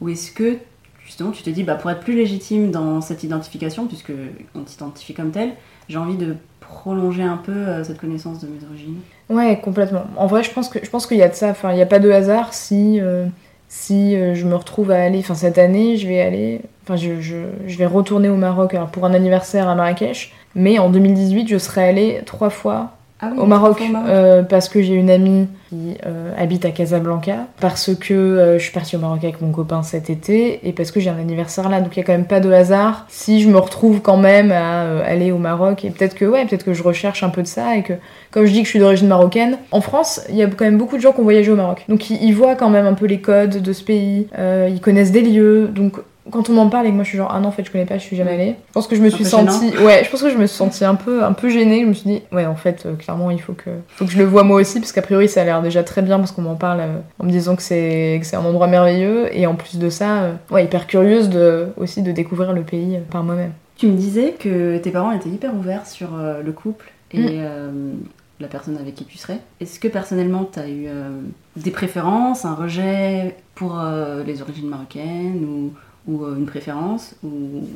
Ou 0.00 0.08
est-ce 0.08 0.32
que 0.32 0.56
justement 1.04 1.30
tu 1.30 1.42
te 1.42 1.50
dis, 1.50 1.62
bah 1.64 1.74
pour 1.76 1.90
être 1.90 2.00
plus 2.00 2.14
légitime 2.16 2.70
dans 2.72 3.00
cette 3.00 3.22
identification, 3.22 3.86
puisque 3.86 4.12
on 4.56 4.62
t'identifie 4.62 5.14
comme 5.14 5.30
telle, 5.30 5.52
j'ai 5.88 5.98
envie 5.98 6.16
de 6.16 6.34
prolonger 6.68 7.22
un 7.22 7.36
peu 7.36 7.52
euh, 7.52 7.84
cette 7.84 7.98
connaissance 7.98 8.40
de 8.40 8.46
mes 8.46 8.64
origines 8.68 8.98
Ouais, 9.28 9.60
complètement. 9.62 10.04
En 10.16 10.26
vrai, 10.26 10.42
je 10.42 10.50
pense 10.50 10.68
que 10.68 10.78
je 10.82 10.88
pense 10.88 11.06
qu'il 11.06 11.18
y 11.18 11.22
a 11.22 11.28
de 11.28 11.34
ça. 11.34 11.50
Enfin, 11.50 11.72
il 11.72 11.76
n'y 11.76 11.82
a 11.82 11.86
pas 11.86 11.98
de 11.98 12.10
hasard 12.10 12.54
si 12.54 13.00
euh, 13.00 13.26
si 13.68 14.16
euh, 14.16 14.34
je 14.34 14.46
me 14.46 14.54
retrouve 14.54 14.90
à 14.90 15.02
aller. 15.02 15.18
Enfin, 15.18 15.34
cette 15.34 15.58
année, 15.58 15.96
je 15.96 16.08
vais 16.08 16.20
aller. 16.20 16.62
Enfin, 16.84 16.96
je, 16.96 17.20
je, 17.20 17.76
vais 17.76 17.86
retourner 17.86 18.30
au 18.30 18.36
Maroc 18.36 18.74
alors, 18.74 18.88
pour 18.88 19.04
un 19.04 19.12
anniversaire 19.12 19.68
à 19.68 19.74
Marrakech. 19.74 20.32
Mais 20.54 20.78
en 20.78 20.88
2018, 20.88 21.48
je 21.48 21.58
serai 21.58 21.86
allée 21.86 22.22
trois 22.24 22.50
fois 22.50 22.92
Ah 23.20 23.30
oui, 23.32 23.38
au 23.40 23.46
Maroc, 23.46 23.82
euh, 23.82 24.44
parce 24.44 24.68
que 24.68 24.80
j'ai 24.80 24.94
une 24.94 25.10
amie 25.10 25.48
qui 25.68 25.96
euh, 26.06 26.32
habite 26.38 26.64
à 26.64 26.70
Casablanca, 26.70 27.48
parce 27.60 27.90
que 27.92 28.14
euh, 28.14 28.58
je 28.58 28.62
suis 28.62 28.72
partie 28.72 28.94
au 28.94 29.00
Maroc 29.00 29.18
avec 29.24 29.40
mon 29.40 29.50
copain 29.50 29.82
cet 29.82 30.08
été, 30.08 30.60
et 30.62 30.72
parce 30.72 30.92
que 30.92 31.00
j'ai 31.00 31.10
un 31.10 31.18
anniversaire 31.18 31.68
là, 31.68 31.80
donc 31.80 31.96
il 31.96 31.98
y 31.98 32.02
a 32.02 32.06
quand 32.06 32.12
même 32.12 32.26
pas 32.26 32.38
de 32.38 32.52
hasard. 32.52 33.06
Si 33.08 33.42
je 33.42 33.48
me 33.48 33.58
retrouve 33.58 34.02
quand 34.02 34.18
même 34.18 34.52
à 34.52 35.00
aller 35.04 35.32
au 35.32 35.38
Maroc, 35.38 35.84
et 35.84 35.90
peut-être 35.90 36.14
que 36.14 36.24
ouais, 36.26 36.44
peut-être 36.46 36.64
que 36.64 36.74
je 36.74 36.84
recherche 36.84 37.24
un 37.24 37.30
peu 37.30 37.42
de 37.42 37.48
ça, 37.48 37.76
et 37.76 37.82
que 37.82 37.94
comme 38.30 38.46
je 38.46 38.52
dis 38.52 38.60
que 38.60 38.66
je 38.66 38.70
suis 38.70 38.78
d'origine 38.78 39.08
marocaine, 39.08 39.58
en 39.72 39.80
France, 39.80 40.20
il 40.28 40.36
y 40.36 40.44
a 40.44 40.46
quand 40.46 40.64
même 40.64 40.78
beaucoup 40.78 40.96
de 40.96 41.02
gens 41.02 41.10
qui 41.10 41.18
ont 41.18 41.24
voyagé 41.24 41.50
au 41.50 41.56
Maroc, 41.56 41.84
donc 41.88 42.10
ils, 42.10 42.22
ils 42.22 42.32
voient 42.32 42.54
quand 42.54 42.70
même 42.70 42.86
un 42.86 42.94
peu 42.94 43.06
les 43.06 43.20
codes 43.20 43.60
de 43.60 43.72
ce 43.72 43.82
pays, 43.82 44.28
ils 44.38 44.80
connaissent 44.80 45.12
des 45.12 45.22
lieux, 45.22 45.66
donc 45.66 45.94
quand 46.30 46.48
on 46.50 46.52
m'en 46.54 46.68
parle 46.68 46.86
et 46.86 46.90
que 46.90 46.94
moi 46.94 47.04
je 47.04 47.08
suis 47.10 47.18
genre 47.18 47.30
ah 47.32 47.40
non 47.40 47.48
en 47.48 47.52
fait 47.52 47.64
je 47.64 47.70
connais 47.70 47.84
pas 47.84 47.98
je 47.98 48.02
suis 48.04 48.16
jamais 48.16 48.32
allée. 48.34 48.56
Je 48.68 48.72
pense 48.72 48.86
que 48.86 48.96
je 48.96 49.02
me 49.02 49.10
suis 49.10 49.24
sentie 49.24 49.76
ouais 49.78 50.02
je 50.04 50.10
pense 50.10 50.22
que 50.22 50.30
je 50.30 50.36
me 50.36 50.46
suis 50.46 50.56
sentie 50.56 50.84
un 50.84 50.94
peu 50.94 51.24
un 51.24 51.32
peu 51.32 51.48
gênée. 51.48 51.82
Je 51.82 51.86
me 51.86 51.92
suis 51.94 52.08
dit 52.10 52.22
ouais 52.32 52.46
en 52.46 52.56
fait 52.56 52.84
euh, 52.86 52.94
clairement 52.94 53.30
il 53.30 53.40
faut 53.40 53.52
que 53.52 53.70
faut 53.88 54.04
que 54.04 54.10
je 54.10 54.18
le 54.18 54.24
vois 54.24 54.42
moi 54.42 54.60
aussi 54.60 54.80
parce 54.80 54.92
qu'a 54.92 55.02
priori 55.02 55.28
ça 55.28 55.42
a 55.42 55.44
l'air 55.44 55.62
déjà 55.62 55.82
très 55.82 56.02
bien 56.02 56.18
parce 56.18 56.32
qu'on 56.32 56.42
m'en 56.42 56.56
parle 56.56 56.80
euh, 56.80 56.98
en 57.18 57.24
me 57.26 57.30
disant 57.30 57.56
que 57.56 57.62
c'est 57.62 58.18
que 58.20 58.26
c'est 58.26 58.36
un 58.36 58.44
endroit 58.44 58.66
merveilleux. 58.66 59.28
Et 59.36 59.46
en 59.46 59.54
plus 59.54 59.78
de 59.78 59.90
ça 59.90 60.22
euh, 60.22 60.32
ouais 60.50 60.64
hyper 60.64 60.86
curieuse 60.86 61.28
de 61.28 61.68
aussi 61.76 62.02
de 62.02 62.12
découvrir 62.12 62.52
le 62.52 62.62
pays 62.62 62.98
par 63.10 63.22
moi-même. 63.24 63.52
Tu 63.76 63.86
me 63.86 63.96
disais 63.96 64.34
que 64.38 64.78
tes 64.78 64.90
parents 64.90 65.12
étaient 65.12 65.28
hyper 65.28 65.54
ouverts 65.54 65.86
sur 65.86 66.08
le 66.44 66.52
couple 66.52 66.90
et 67.12 67.38
Mm. 67.38 68.00
la 68.40 68.48
personne 68.48 68.76
avec 68.78 68.94
qui 68.94 69.04
tu 69.04 69.18
serais. 69.18 69.38
Est-ce 69.60 69.80
que 69.80 69.88
personnellement 69.88 70.48
tu 70.52 70.58
as 70.60 70.68
eu 70.68 70.84
euh, 70.86 71.08
des 71.56 71.70
préférences, 71.70 72.44
un 72.44 72.54
rejet 72.54 73.34
pour 73.54 73.80
euh, 73.80 74.22
les 74.24 74.42
origines 74.42 74.68
marocaines 74.68 75.44
ou, 75.44 75.72
ou 76.08 76.24
euh, 76.24 76.36
une 76.36 76.46
préférence 76.46 77.14
ou 77.22 77.66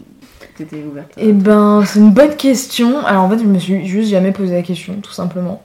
t'étais 0.57 0.83
ouverte 0.83 1.11
à- 1.17 1.21
Eh 1.21 1.33
ben, 1.33 1.85
c'est 1.87 1.99
une 2.01 2.11
bonne 2.13 2.35
question. 2.37 3.05
Alors 3.07 3.25
en 3.25 3.31
fait, 3.31 3.39
je 3.39 3.45
me 3.45 3.59
suis 3.59 3.87
juste 3.87 4.09
jamais 4.11 4.33
posé 4.33 4.55
la 4.55 4.63
question, 4.63 4.95
tout 5.03 5.13
simplement. 5.13 5.63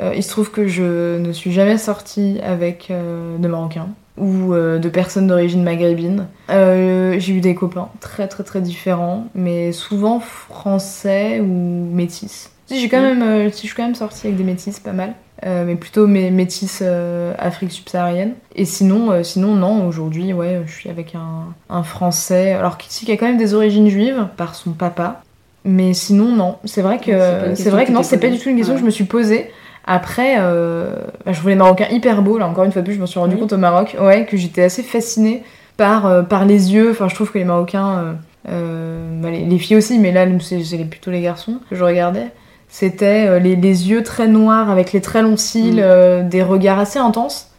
Euh, 0.00 0.12
il 0.16 0.22
se 0.22 0.30
trouve 0.30 0.50
que 0.50 0.66
je 0.66 1.18
ne 1.18 1.32
suis 1.32 1.52
jamais 1.52 1.76
sortie 1.78 2.38
avec 2.42 2.88
euh, 2.90 3.36
de 3.38 3.46
Marocains 3.48 3.88
ou 4.16 4.52
euh, 4.54 4.78
de 4.78 4.88
personnes 4.88 5.26
d'origine 5.26 5.62
maghrébine. 5.62 6.26
J'ai 6.48 7.32
eu 7.32 7.40
des 7.40 7.54
copains 7.54 7.88
très 8.00 8.26
très 8.28 8.44
très 8.44 8.60
différents, 8.60 9.26
mais 9.34 9.72
souvent 9.72 10.20
français 10.20 11.40
ou 11.40 11.88
métis. 11.92 12.50
Si 12.66 12.80
j'ai 12.80 12.88
quand 12.88 13.00
Mm. 13.00 13.18
même, 13.18 13.50
si 13.52 13.62
je 13.62 13.66
suis 13.66 13.76
quand 13.76 13.84
même 13.84 13.94
sortie 13.94 14.26
avec 14.28 14.36
des 14.38 14.44
métis, 14.44 14.78
pas 14.80 14.92
mal. 14.92 15.14
Euh, 15.46 15.64
mais 15.66 15.74
plutôt 15.74 16.06
mes 16.06 16.30
métis 16.30 16.80
euh, 16.82 17.34
Afrique 17.38 17.72
subsaharienne. 17.72 18.32
Et 18.56 18.64
sinon, 18.64 19.10
euh, 19.10 19.22
sinon 19.22 19.54
non, 19.54 19.86
aujourd'hui, 19.86 20.32
ouais, 20.32 20.62
je 20.66 20.72
suis 20.72 20.88
avec 20.90 21.14
un, 21.14 21.52
un 21.68 21.82
Français, 21.82 22.52
alors 22.52 22.78
qui, 22.78 22.88
qui 22.88 23.12
a 23.12 23.16
quand 23.16 23.26
même 23.26 23.36
des 23.36 23.54
origines 23.54 23.88
juives 23.88 24.26
par 24.36 24.54
son 24.54 24.72
papa. 24.72 25.22
Mais 25.64 25.94
sinon, 25.94 26.34
non. 26.34 26.56
C'est 26.64 26.82
vrai 26.82 26.98
que, 26.98 27.54
c'est 27.54 27.70
vrai 27.70 27.84
que 27.84 27.88
que 27.88 27.94
non, 27.94 28.02
c'est 28.02 28.18
pas 28.18 28.28
du 28.28 28.38
tout 28.38 28.48
une 28.50 28.56
question 28.56 28.74
Ouais. 28.74 28.78
que 28.78 28.82
je 28.82 28.86
me 28.86 28.90
suis 28.90 29.04
posée. 29.04 29.50
Après, 29.86 30.36
euh, 30.38 30.94
bah, 31.26 31.32
je 31.32 31.40
voulais 31.40 31.54
Marocains 31.56 31.88
hyper 31.90 32.22
beaux. 32.22 32.38
Là, 32.38 32.46
encore 32.48 32.64
une 32.64 32.72
fois 32.72 32.82
de 32.82 32.86
plus, 32.86 32.94
je 32.94 33.00
m'en 33.00 33.06
suis 33.06 33.18
rendu 33.20 33.34
Oui. 33.34 33.40
compte 33.40 33.52
au 33.52 33.58
Maroc. 33.58 33.96
Ouais, 34.00 34.24
que 34.26 34.36
j'étais 34.36 34.62
assez 34.62 34.82
fascinée 34.82 35.42
par, 35.76 36.26
par 36.26 36.44
les 36.44 36.72
yeux. 36.74 36.90
Enfin, 36.90 37.08
je 37.08 37.14
trouve 37.14 37.30
que 37.32 37.38
les 37.38 37.44
Marocains, 37.44 38.16
bah, 38.46 39.30
les, 39.30 39.44
les 39.44 39.58
filles 39.58 39.76
aussi, 39.76 39.98
mais 39.98 40.12
là, 40.12 40.26
c'est 40.40 40.84
plutôt 40.84 41.10
les 41.10 41.20
garçons 41.22 41.58
que 41.68 41.76
je 41.76 41.84
regardais. 41.84 42.28
C'était 42.76 43.26
euh, 43.28 43.38
les, 43.38 43.54
les 43.54 43.88
yeux 43.88 44.02
très 44.02 44.26
noirs 44.26 44.68
avec 44.68 44.92
les 44.92 45.00
très 45.00 45.22
longs 45.22 45.36
cils, 45.36 45.76
Mm. 45.76 45.80
euh, 45.80 46.22
des 46.28 46.42
regards 46.42 46.80
assez 46.80 46.98
intenses. 46.98 47.52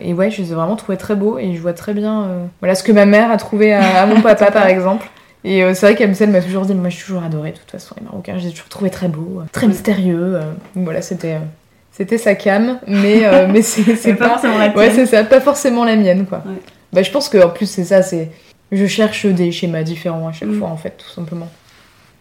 Et 0.00 0.12
ouais, 0.12 0.28
je 0.32 0.42
les 0.42 0.50
ai 0.50 0.54
vraiment 0.56 0.74
trouvés 0.74 0.98
très 0.98 1.14
beaux 1.14 1.38
et 1.38 1.54
je 1.54 1.60
vois 1.62 1.72
très 1.72 1.94
bien 1.94 2.24
euh, 2.24 2.44
voilà 2.60 2.74
ce 2.74 2.82
que 2.82 2.90
ma 2.90 3.06
mère 3.06 3.30
a 3.30 3.36
trouvé 3.36 3.72
à, 3.72 4.02
à 4.02 4.06
mon 4.06 4.20
papa 4.22 4.50
par 4.50 4.66
exemple. 4.66 5.08
Et 5.44 5.60
c'est 5.74 5.86
vrai 5.86 5.94
qu'Amsel 5.94 6.30
m'a 6.30 6.40
toujours 6.40 6.66
dit, 6.66 6.74
moi 6.74 6.88
j'ai 6.88 7.00
toujours 7.00 7.22
adoré 7.22 7.52
de 7.52 7.56
toute 7.58 7.70
façon 7.70 7.94
les 8.00 8.04
Marocains, 8.04 8.34
je 8.38 8.42
les 8.42 8.48
ai 8.48 8.50
toujours 8.50 8.68
trouvés 8.68 8.90
très 8.90 9.06
beaux, 9.06 9.42
très 9.52 9.68
mystérieux. 9.68 10.40
voilà, 10.74 11.00
c'était 11.00 11.36
c'était 11.92 12.18
sa 12.18 12.34
cam, 12.34 12.80
mais, 12.88 13.24
euh, 13.24 13.46
mais 13.52 13.62
c'est 13.62 13.94
C'est 13.94 14.14
pas 14.14 14.30
forcément 14.30 14.58
la 14.58 14.74
Ouais, 14.76 14.90
c'est 14.90 15.06
ça, 15.06 15.22
pas 15.22 15.40
forcément 15.40 15.84
la 15.84 15.94
mienne, 15.94 16.26
quoi. 16.26 16.42
Ouais. 16.44 16.60
Bah, 16.92 17.02
je 17.04 17.10
pense 17.12 17.28
que 17.28 17.38
en 17.38 17.48
plus, 17.50 17.66
c'est 17.66 17.84
ça, 17.84 18.02
c'est. 18.02 18.30
Je 18.72 18.84
cherche 18.86 19.24
des 19.26 19.52
schémas 19.52 19.82
différents 19.84 20.26
à 20.28 20.32
chaque 20.32 20.48
Mm. 20.48 20.58
fois, 20.58 20.68
en 20.68 20.76
fait, 20.76 20.94
tout 20.98 21.08
simplement. 21.08 21.48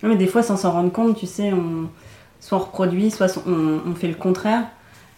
Ouais, 0.03 0.09
mais 0.09 0.15
des 0.15 0.27
fois, 0.27 0.43
sans 0.43 0.55
s'en 0.55 0.71
rendre 0.71 0.91
compte, 0.93 1.17
tu 1.17 1.25
sais, 1.25 1.51
on... 1.51 1.89
soit 2.45 2.57
on 2.57 2.61
reproduit, 2.61 3.09
soit 3.11 3.27
on, 3.47 3.79
on 3.89 3.95
fait 3.95 4.07
le 4.07 4.13
contraire. 4.15 4.63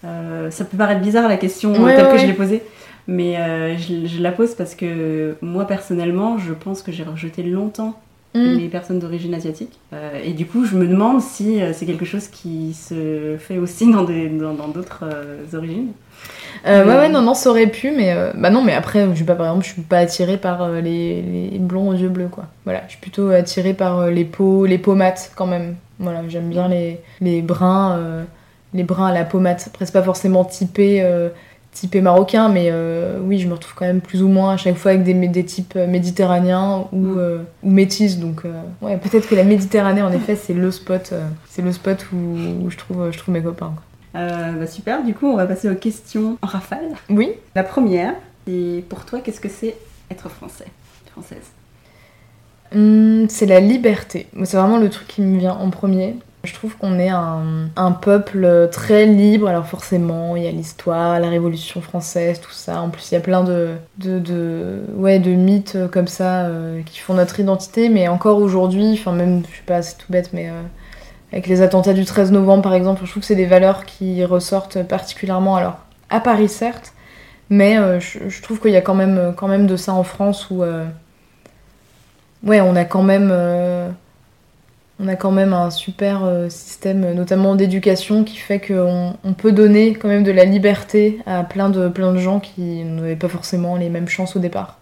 Euh, 0.05 0.49
ça 0.51 0.63
peut 0.63 0.77
paraître 0.77 1.01
bizarre 1.01 1.27
la 1.27 1.37
question 1.37 1.73
Ouais, 1.83 1.95
telle 1.95 2.05
ouais, 2.05 2.11
que 2.13 2.17
je 2.19 2.25
l'ai 2.27 2.33
posée, 2.33 2.61
mais 3.07 3.37
euh, 3.37 3.75
je, 3.77 4.05
je 4.07 4.21
la 4.21 4.31
pose 4.31 4.53
parce 4.55 4.75
que 4.75 5.35
moi 5.41 5.65
personnellement, 5.65 6.37
je 6.37 6.53
pense 6.53 6.81
que 6.81 6.91
j'ai 6.91 7.03
rejeté 7.03 7.43
longtemps 7.43 7.99
Mm. 8.35 8.57
les 8.57 8.67
personnes 8.67 8.99
d'origine 8.99 9.33
asiatique. 9.33 9.79
Euh, 9.93 10.19
et 10.23 10.33
du 10.33 10.45
coup, 10.45 10.65
je 10.65 10.75
me 10.75 10.85
demande 10.85 11.21
si 11.21 11.59
c'est 11.73 11.85
quelque 11.85 12.03
chose 12.05 12.27
qui 12.27 12.73
se 12.73 13.35
fait 13.39 13.57
aussi 13.57 13.89
dans 13.89 14.03
des- 14.03 14.27
dans 14.27 14.53
dans 14.53 14.67
d'autres 14.67 15.05
origines. 15.55 15.87
Ouais, 16.65 16.83
ouais, 16.83 17.09
non, 17.09 17.21
non, 17.21 17.33
ça 17.33 17.49
aurait 17.49 17.67
pu, 17.67 17.89
mais. 17.91 18.13
Bah, 18.35 18.49
non, 18.49 18.61
mais 18.63 18.73
après, 18.73 19.07
je 19.11 19.15
suis 19.15 19.23
pas, 19.23 19.35
par 19.35 19.47
exemple, 19.47 19.65
je 19.65 19.71
suis 19.71 19.81
pas 19.81 19.99
attirée 19.99 20.37
par 20.37 20.69
les, 20.69 21.21
les 21.53 21.57
blonds 21.57 21.89
aux 21.89 21.93
yeux 21.93 22.09
bleus, 22.09 22.27
quoi. 22.29 22.43
Voilà, 22.65 22.83
je 22.87 22.91
suis 22.91 23.01
plutôt 23.01 23.29
attirée 23.29 23.73
par 23.73 24.07
les 24.07 24.25
peaux, 24.25 24.65
les 24.65 24.77
peaux 24.77 24.95
mates, 24.95 25.31
quand 25.35 25.47
même. 25.47 25.75
Voilà, 25.99 26.21
j'aime 26.27 26.49
bien 26.49 26.67
les, 26.67 26.99
les 27.21 27.41
bruns, 27.41 27.95
euh, 27.97 28.23
les 28.73 28.83
bruns 28.83 29.07
à 29.07 29.13
la 29.13 29.25
peau 29.25 29.39
mate. 29.39 29.63
Après, 29.67 29.85
c'est 29.85 29.91
pas 29.93 30.03
forcément 30.03 30.45
typé. 30.45 31.01
euh, 31.01 31.29
typé 31.73 32.01
marocain, 32.01 32.49
mais 32.49 32.69
euh, 32.71 33.19
oui, 33.21 33.37
je 33.37 33.47
me 33.47 33.53
retrouve 33.53 33.75
quand 33.75 33.85
même 33.85 34.01
plus 34.01 34.23
ou 34.23 34.27
moins 34.27 34.53
à 34.53 34.57
chaque 34.57 34.77
fois 34.77 34.91
avec 34.91 35.03
des, 35.03 35.13
des 35.13 35.45
types 35.45 35.75
méditerranéens 35.75 36.85
ou, 36.91 36.97
Mm. 36.97 37.45
ou 37.61 37.69
métis. 37.69 38.17
Donc, 38.17 38.45
euh, 38.45 38.51
ouais, 38.81 38.97
peut-être 38.97 39.27
que 39.29 39.35
la 39.35 39.43
Méditerranée, 39.43 40.01
en 40.01 40.11
effet, 40.11 40.35
c'est 40.35 40.53
le 40.55 40.71
spot, 40.71 41.13
c'est 41.47 41.61
le 41.61 41.71
spot 41.71 42.03
où, 42.11 42.15
où 42.65 42.69
je, 42.71 42.77
trouve, 42.77 43.11
je 43.11 43.17
trouve 43.19 43.31
mes 43.33 43.43
copains. 43.43 43.73
quoi. 43.75 44.21
Euh, 44.21 44.53
bah, 44.53 44.65
super, 44.65 45.03
du 45.03 45.13
coup, 45.13 45.27
on 45.27 45.35
va 45.35 45.45
passer 45.45 45.69
aux 45.69 45.75
questions 45.75 46.37
en 46.41 46.47
rafale. 46.47 46.87
Oui, 47.11 47.33
La 47.55 47.63
première, 47.63 48.15
c'est 48.47 48.83
pour 48.89 49.05
toi, 49.05 49.19
qu'est-ce 49.19 49.41
que 49.41 49.49
c'est 49.49 49.75
être 50.09 50.29
français, 50.29 50.65
française? 51.11 51.51
Hum, 52.75 53.27
c'est 53.29 53.45
la 53.45 53.59
liberté. 53.59 54.27
C'est 54.43 54.57
vraiment 54.57 54.77
le 54.77 54.89
truc 54.89 55.07
qui 55.07 55.21
me 55.21 55.39
vient 55.39 55.53
en 55.53 55.69
premier. 55.69 56.15
Je 56.43 56.53
trouve 56.53 56.77
qu'on 56.77 56.97
est 56.97 57.09
un, 57.09 57.91
peuple 58.01 58.69
très 58.71 59.05
libre. 59.05 59.47
Alors 59.47 59.65
forcément, 59.65 60.35
il 60.35 60.43
y 60.43 60.47
a 60.47 60.51
l'histoire, 60.51 61.19
la 61.19 61.29
Révolution 61.29 61.81
française, 61.81 62.39
tout 62.39 62.51
ça. 62.51 62.81
En 62.81 62.89
plus, 62.89 63.11
il 63.11 63.15
y 63.15 63.17
a 63.17 63.21
plein 63.21 63.43
de, 63.43 63.71
de, 63.97 64.81
ouais, 64.95 65.19
de 65.19 65.31
mythes 65.31 65.75
euh, 65.75 65.87
comme 65.87 66.07
ça 66.07 66.45
euh, 66.45 66.81
qui 66.83 66.99
font 66.99 67.15
notre 67.15 67.39
identité. 67.39 67.89
Mais 67.89 68.07
encore 68.07 68.37
aujourd'hui, 68.37 68.93
enfin 68.93 69.11
même, 69.11 69.43
je 69.51 69.57
sais 69.57 69.63
pas, 69.65 69.81
c'est 69.81 69.97
tout 69.97 70.05
bête, 70.09 70.29
mais 70.31 70.49
euh, 70.49 70.61
avec 71.33 71.47
les 71.47 71.61
attentats 71.61 71.93
du 71.93 72.05
13 72.05 72.31
novembre, 72.31 72.63
par 72.63 72.73
exemple, 72.73 73.01
je 73.03 73.11
trouve 73.11 73.21
que 73.21 73.27
c'est 73.27 73.35
des 73.35 73.45
valeurs 73.45 73.85
qui 73.85 74.23
ressortent 74.23 74.83
particulièrement. 74.83 75.57
Alors, 75.57 75.79
à 76.09 76.21
Paris, 76.21 76.47
certes, 76.47 76.93
mais 77.49 77.77
euh, 77.77 77.99
je, 77.99 78.29
je 78.29 78.41
trouve 78.41 78.61
qu'il 78.61 78.71
y 78.71 78.77
a 78.77 78.81
quand 78.81 78.95
même, 78.95 79.33
quand 79.35 79.49
même 79.49 79.67
de 79.67 79.75
ça 79.75 79.93
en 79.93 80.03
France 80.03 80.49
où... 80.49 80.63
ouais, 82.47 82.61
on 82.61 82.75
a 82.75 82.85
quand 82.85 83.03
même, 83.03 83.29
euh, 83.31 83.89
on 84.99 85.07
a 85.07 85.15
quand 85.15 85.31
même 85.31 85.53
un 85.53 85.69
super 85.69 86.23
euh, 86.23 86.49
système, 86.49 87.13
notamment 87.13 87.55
d'éducation, 87.55 88.23
qui 88.23 88.37
fait 88.37 88.59
qu'on 88.59 89.15
on 89.23 89.33
peut 89.33 89.51
donner 89.51 89.93
quand 89.93 90.07
même 90.07 90.23
de 90.23 90.31
la 90.31 90.45
liberté 90.45 91.19
à 91.25 91.43
plein 91.43 91.69
de, 91.69 92.17
gens 92.17 92.39
qui 92.39 92.83
n'avaient 92.83 93.15
pas 93.15 93.27
forcément 93.27 93.75
les 93.75 93.89
mêmes 93.89 94.07
chances 94.07 94.35
au 94.35 94.39
départ. 94.39 94.79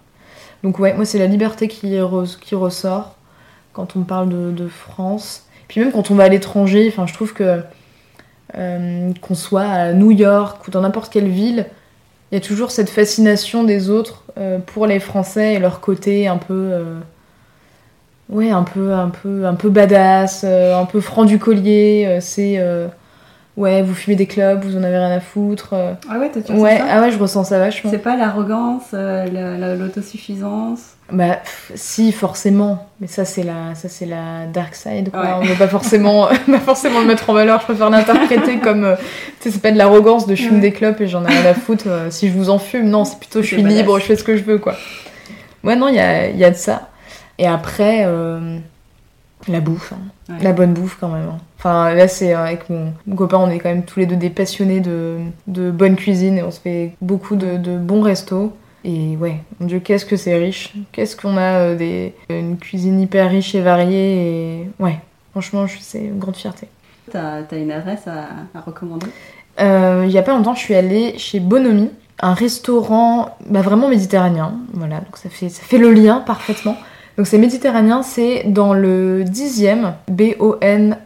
Donc 0.64 0.80
ouais, 0.80 0.94
moi 0.94 1.06
c'est 1.06 1.20
la 1.20 1.28
liberté 1.28 1.68
qui, 1.68 1.96
re- 1.96 2.40
qui 2.40 2.56
ressort 2.56 3.16
quand 3.74 3.96
on 3.96 4.04
parle 4.04 4.30
de, 4.56 4.68
France. 4.68 5.44
Puis 5.68 5.82
même 5.82 5.92
quand 5.92 6.12
on 6.12 6.16
va 6.16 6.26
à 6.26 6.30
l'étranger, 6.30 6.88
enfin 6.88 7.08
je 7.08 7.14
trouve 7.14 7.34
que 7.34 7.62
euh, 8.56 9.12
qu'on 9.22 9.36
soit 9.36 9.64
à 9.64 9.94
New 9.94 10.12
York 10.12 10.68
ou 10.68 10.72
dans 10.72 10.82
n'importe 10.82 11.12
quelle 11.12 11.28
ville, 11.28 11.66
il 12.32 12.36
y 12.36 12.38
a 12.38 12.42
toujours 12.42 12.72
cette 12.72 12.90
fascination 12.90 13.64
des 13.64 13.90
autres 13.90 14.24
pour 14.66 14.88
les 14.88 15.00
Français 15.00 15.54
et 15.54 15.60
leur 15.60 15.80
côté 15.80 16.28
un 16.28 16.38
peu 16.38 16.74
ouais 18.30 18.50
un 18.52 18.64
peu 18.64 18.94
un 18.94 19.10
peu 19.10 19.46
un 19.46 19.54
peu 19.56 19.70
badass 19.70 20.42
euh, 20.44 20.80
un 20.80 20.86
peu 20.86 21.00
franc 21.02 21.26
du 21.26 21.38
collier 21.40 22.06
euh, 22.08 22.18
c'est 22.22 22.56
euh, 22.58 22.88
ouais 23.58 23.82
vous 23.84 23.94
fumez 23.94 24.16
des 24.16 24.26
clubs 24.26 24.64
vous 24.64 24.76
en 24.78 24.84
avez 24.84 24.98
rien 24.98 25.12
à 25.12 25.20
foutre. 25.20 25.74
Ah 26.10 26.18
ouais, 26.20 26.30
toi 26.32 26.42
tu 26.42 26.52
ouais 26.54 26.78
ça 26.78 26.86
ah 26.90 27.02
ouais 27.02 27.12
je 27.12 27.18
ressens 27.20 27.44
ça 27.46 27.60
vachement 27.60 27.90
C'est 27.92 28.00
pas 28.00 28.18
l'arrogance, 28.18 28.92
la- 28.92 29.26
la- 29.28 29.76
l'autosuffisance 29.76 30.80
bah 31.12 31.36
pff, 31.36 31.72
si 31.76 32.12
forcément 32.12 32.88
mais 33.00 33.06
ça 33.06 33.26
c'est 33.26 33.44
la 33.44 33.76
ça 33.76 33.88
c'est 33.90 34.08
la 34.08 34.48
dark 34.52 34.74
side 34.74 35.12
quoi 35.12 35.22
Ouais. 35.22 35.30
on 35.40 35.46
veut 35.46 35.54
pas 35.56 35.68
forcément 35.68 36.28
pas 36.48 36.60
forcément 36.60 37.00
le 37.02 37.06
mettre 37.06 37.30
en 37.30 37.34
valeur 37.34 37.60
je 37.60 37.66
préfère 37.66 37.92
l'interpréter 37.92 38.58
comme 38.64 38.96
tu 39.40 39.44
sais 39.44 39.52
c'est 39.52 39.62
pas 39.62 39.72
de 39.72 39.78
l'arrogance 39.78 40.26
de 40.26 40.34
je 40.34 40.44
fume 40.46 40.56
Ouais. 40.56 40.62
des 40.62 40.72
clopes 40.72 41.00
et 41.02 41.08
j'en 41.08 41.24
ai 41.26 41.28
rien 41.28 41.46
à 41.46 41.54
foutre 41.54 41.88
si 42.10 42.28
je 42.28 42.34
vous 42.34 42.50
en 42.50 42.58
fume 42.58 42.90
non 42.90 43.06
c'est 43.06 43.20
plutôt 43.20 43.44
je 43.44 43.48
suis 43.48 43.62
badass. 43.62 43.78
libre 43.78 44.00
je 44.00 44.06
fais 44.06 44.16
ce 44.16 44.24
que 44.24 44.36
je 44.36 44.44
veux 44.44 44.58
quoi 44.58 44.74
ouais 45.64 45.76
non 45.76 45.90
il 45.90 45.96
y 45.96 46.00
a, 46.00 46.28
il 46.30 46.38
y 46.38 46.44
a 46.44 46.50
de 46.50 46.56
ça 46.56 46.90
et 47.38 47.48
après 47.48 48.04
euh, 48.06 48.58
la 49.48 49.60
bouffe 49.60 49.94
hein. 49.94 50.34
Ouais. 50.34 50.44
la 50.44 50.54
bonne 50.54 50.74
bouffe 50.74 50.98
quand 51.00 51.10
même 51.10 51.30
hein. 51.30 51.38
enfin 51.58 51.94
là 51.94 52.08
c'est 52.08 52.34
euh, 52.34 52.44
avec 52.46 52.70
mon, 52.70 52.94
mon 53.06 53.16
copain 53.16 53.38
on 53.38 53.50
est 53.50 53.60
quand 53.60 53.70
même 53.70 53.84
tous 53.86 54.00
les 54.00 54.06
deux 54.06 54.16
des 54.16 54.30
passionnés 54.30 54.80
de, 54.80 55.20
de 55.48 55.72
bonne 55.72 55.96
cuisine 55.96 56.38
et 56.38 56.44
on 56.44 56.52
se 56.52 56.60
fait 56.60 56.94
beaucoup 57.02 57.36
de, 57.36 57.58
de 57.58 57.78
bons 57.78 58.02
restos 58.02 58.54
et 58.88 59.18
ouais, 59.18 59.38
mon 59.60 59.66
dieu, 59.66 59.80
qu'est-ce 59.80 60.06
que 60.06 60.16
c'est 60.16 60.36
riche. 60.36 60.72
Qu'est-ce 60.92 61.18
qu'on 61.18 61.38
a 61.38 61.54
euh, 61.58 61.76
des, 61.76 62.14
une 62.30 62.56
cuisine 62.56 63.02
hyper 63.02 63.32
riche 63.32 63.56
et 63.56 63.62
variée. 63.62 64.60
Et 64.60 64.70
ouais, 64.78 65.00
franchement, 65.32 65.66
c'est 65.80 66.04
une 66.04 66.20
grande 66.20 66.36
fierté. 66.36 66.68
T'as 67.12 67.42
as 67.50 67.56
une 67.56 67.72
adresse 67.72 68.08
à, 68.08 68.28
à 68.54 68.62
recommander? 68.62 69.08
Euh, 69.60 70.04
il 70.06 70.12
y 70.12 70.20
a 70.20 70.22
pas 70.22 70.34
longtemps, 70.34 70.54
je 70.54 70.60
suis 70.60 70.76
allée 70.76 71.18
chez 71.18 71.40
Bonomi, 71.40 71.90
un 72.22 72.36
restaurant 72.36 73.36
bah, 73.50 73.62
vraiment 73.62 73.90
méditerranéen. 73.90 74.54
Voilà, 74.74 74.98
donc 74.98 75.18
ça 75.18 75.30
fait, 75.30 75.50
ça 75.50 75.64
fait 75.64 75.80
le 75.80 75.92
lien 75.92 76.20
parfaitement. 76.20 76.78
Donc 77.18 77.28
c'est 77.28 77.38
méditerranéen, 77.38 78.04
c'est 78.04 78.44
dans 78.46 78.74
le 78.74 79.24
10e, 79.24 79.94
B-O-N-H-O-M-I-E. 80.10 80.98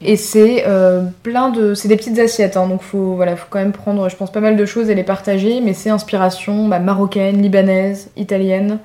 Et 0.00 0.16
c'est 0.16 0.64
euh, 0.66 1.04
plein 1.22 1.50
de... 1.50 1.74
C'est 1.74 1.86
des 1.86 1.96
petites 1.96 2.18
assiettes, 2.18 2.56
hein, 2.56 2.66
donc 2.66 2.82
faut, 2.82 3.14
voilà, 3.14 3.36
faut 3.36 3.46
quand 3.48 3.60
même 3.60 3.70
prendre, 3.72 4.08
je 4.08 4.16
pense, 4.16 4.32
pas 4.32 4.40
mal 4.40 4.56
de 4.56 4.64
choses 4.64 4.90
et 4.90 4.96
les 4.96 5.04
partager. 5.04 5.60
Mais 5.60 5.72
c'est 5.72 5.90
inspiration 5.90 6.66
bah, 6.66 6.80
marocaine, 6.80 7.40
libanaise, 7.40 8.10
italienne. 8.16 8.80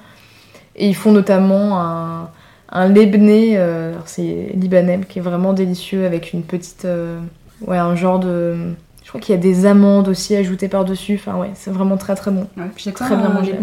Et 0.75 0.87
ils 0.87 0.95
font 0.95 1.11
notamment 1.11 1.81
un, 1.81 2.29
un 2.71 2.87
lebné, 2.87 3.53
euh, 3.57 3.93
alors 3.93 4.07
c'est 4.07 4.51
libanais, 4.53 4.99
qui 5.09 5.17
est 5.17 5.23
vraiment 5.23 5.53
délicieux 5.53 6.05
avec 6.05 6.33
une 6.33 6.43
petite... 6.43 6.85
euh, 6.85 7.19
ouais, 7.65 7.77
un 7.77 7.95
genre 7.95 8.19
de... 8.19 8.55
Je 9.03 9.09
crois 9.09 9.19
qu'il 9.21 9.33
y 9.33 9.37
a 9.37 9.41
des 9.41 9.65
amandes 9.65 10.07
aussi 10.09 10.35
ajoutées 10.35 10.67
par-dessus. 10.67 11.15
Enfin 11.15 11.39
ouais, 11.39 11.49
c'est 11.55 11.71
vraiment 11.71 11.97
très 11.97 12.13
très 12.15 12.29
bon. 12.31 12.47
Ouais, 12.57 12.65
puis 12.75 12.91
Très 12.91 13.15
bien 13.15 13.29
mangé. 13.29 13.55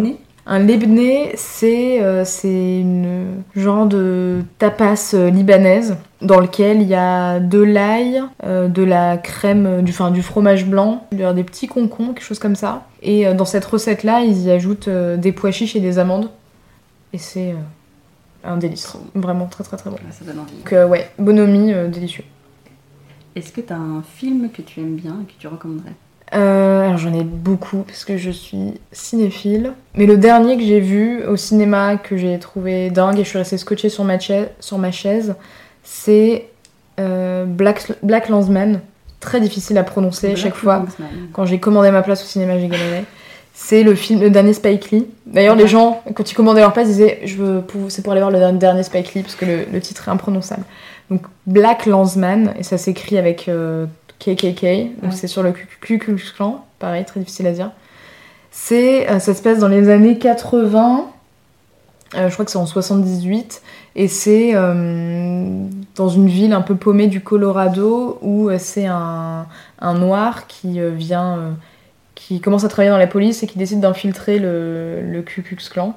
Un 0.45 0.59
lebné, 0.59 1.33
c'est 1.37 2.03
euh, 2.03 2.25
c'est 2.25 2.81
une 2.81 3.43
genre 3.55 3.87
de 3.87 4.43
tapas 4.59 5.13
euh, 5.15 5.31
libanaise 5.31 5.97
dans 6.21 6.41
lequel 6.41 6.83
il 6.83 6.89
y 6.89 6.97
a 6.97 7.39
de 7.39 7.61
l'ail, 7.61 8.23
euh, 8.43 8.67
de 8.67 8.83
la 8.83 9.19
crème, 9.19 9.67
euh, 9.67 9.83
du, 9.83 9.93
enfin, 9.93 10.11
du 10.11 10.21
fromage 10.21 10.67
blanc, 10.67 11.07
des 11.13 11.45
petits 11.45 11.69
concons, 11.69 12.09
quelque 12.09 12.25
chose 12.25 12.41
comme 12.41 12.57
ça. 12.57 12.89
Et 13.03 13.27
euh, 13.27 13.35
dans 13.35 13.45
cette 13.45 13.65
recette-là, 13.65 14.23
ils 14.23 14.43
y 14.43 14.51
ajoutent 14.51 14.89
des 14.89 15.31
pois 15.31 15.53
chiches 15.53 15.77
et 15.77 15.81
des 15.81 16.01
amandes. 16.01 16.29
Et 17.13 17.19
c'est 17.19 17.55
un 18.43 18.57
délice. 18.57 18.97
Vraiment 19.15 19.47
très 19.47 19.63
très 19.63 19.77
très 19.77 19.91
bon. 19.91 19.97
Ouais, 19.97 20.03
ça 20.11 20.25
donne 20.25 20.41
envie. 20.41 20.57
Donc 20.57 20.91
ouais, 20.91 21.09
bonhomie, 21.19 21.73
délicieux. 21.89 22.25
Est-ce 23.37 23.53
que 23.53 23.61
t'as 23.61 23.77
un 23.77 24.03
film 24.03 24.51
que 24.51 24.61
tu 24.61 24.81
aimes 24.81 24.97
bien 24.97 25.19
et 25.23 25.33
que 25.33 25.39
tu 25.39 25.47
recommanderais? 25.47 25.93
Euh, 26.35 26.87
alors 26.87 26.97
j'en 26.99 27.13
ai 27.13 27.25
beaucoup 27.25 27.85
parce 27.87 28.05
que 28.05 28.17
je 28.17 28.31
suis 28.31 28.75
cinéphile. 28.91 29.73
Mais 29.97 30.07
le 30.07 30.17
dernier 30.17 30.57
que 30.57 30.63
j'ai 30.63 30.81
vu 30.81 31.25
au 31.25 31.37
cinéma 31.37 31.97
que 31.97 32.17
j'ai 32.17 32.39
trouvé 32.39 32.91
dingue 32.91 33.19
et 33.19 33.25
je 33.25 33.29
suis 33.29 33.39
restée 33.39 33.59
scotchée 33.59 33.91
sur 33.91 34.05
ma, 34.05 34.19
chaise, 34.19 34.49
sur 34.59 34.79
ma 34.79 34.91
chaise, 34.93 35.35
c'est 35.85 36.47
euh, 37.01 37.45
Black, 37.45 37.93
Black 38.03 38.29
Landsman 38.29 38.81
très 39.21 39.41
difficile 39.41 39.77
à 39.79 39.83
prononcer 39.85 40.29
Black 40.29 40.39
chaque 40.39 40.55
fois. 40.55 40.85
Quand 41.33 41.45
j'ai 41.45 41.61
commandé 41.61 41.91
ma 41.91 42.03
place 42.03 42.23
au 42.23 42.27
cinéma, 42.27 42.59
j'ai 42.59 42.69
galéré. 42.69 43.05
C'est 43.55 43.83
le 43.83 43.95
film, 43.95 44.21
le 44.23 44.31
dernier 44.31 44.55
Spike 44.55 44.91
Lee. 44.91 45.07
D'ailleurs, 45.27 45.55
les 45.55 45.69
gens, 45.69 46.03
quand 46.15 46.31
ils 46.31 46.35
commandaient 46.35 46.63
leur 46.63 46.73
place, 46.73 46.89
ils 46.89 46.93
disaient 46.93 47.21
je 47.27 47.37
veux 47.37 47.63
c'est 47.89 48.03
pour 48.03 48.13
aller 48.13 48.23
voir 48.23 48.31
le 48.33 48.39
dernier- 48.39 48.59
dernier 48.59 48.83
Spike 48.83 49.13
Lee 49.15 49.23
parce 49.23 49.35
que 49.35 49.45
le, 49.45 49.59
le 49.71 49.81
titre 49.81 50.09
est 50.09 50.11
imprononçable. 50.11 50.63
Donc 51.11 51.23
Black 51.47 51.85
Landsman 51.85 52.55
et 52.59 52.63
ça 52.63 52.79
s'écrit 52.79 53.19
avec 53.19 53.49
euh, 53.49 53.85
KKK. 54.23 55.01
Donc 55.03 55.11
Ouais. 55.11 55.11
c'est 55.13 55.27
sur 55.27 55.43
le 55.43 55.53
Ku 55.53 55.99
Klux 55.99 56.33
Klan. 56.37 56.65
Pareil, 56.79 57.05
très 57.05 57.21
difficile 57.21 57.47
à 57.47 57.53
dire. 57.53 57.71
C'est 58.51 59.11
euh, 59.11 59.19
ça 59.19 59.35
se 59.35 59.43
passe 59.43 59.59
dans 59.59 59.69
les 59.69 59.89
années 59.89 60.19
80. 60.19 61.07
Euh, 62.15 62.29
je 62.29 62.33
crois 62.35 62.45
que 62.45 62.51
c'est 62.51 62.59
en 62.59 62.67
78 62.67 63.63
et 63.97 64.07
c'est 64.07 64.51
euh, 64.55 65.67
dans 65.97 66.09
une 66.09 66.29
ville 66.29 66.53
un 66.53 66.61
peu 66.61 66.75
paumée 66.75 67.07
du 67.07 67.23
Colorado 67.23 68.19
où 68.21 68.51
c'est 68.59 68.85
un, 68.87 69.47
un 69.81 69.95
noir 69.95 70.47
qui 70.47 70.79
vient, 70.95 71.57
qui 72.15 72.41
commence 72.43 72.65
à 72.65 72.69
travailler 72.69 72.91
dans 72.91 72.99
la 72.99 73.07
police 73.07 73.43
et 73.43 73.47
qui 73.47 73.57
décide 73.59 73.81
d'infiltrer 73.81 74.39
le, 74.39 75.01
le 75.01 75.23
Ku 75.23 75.41
Klux 75.43 75.57
Klan. 75.71 75.95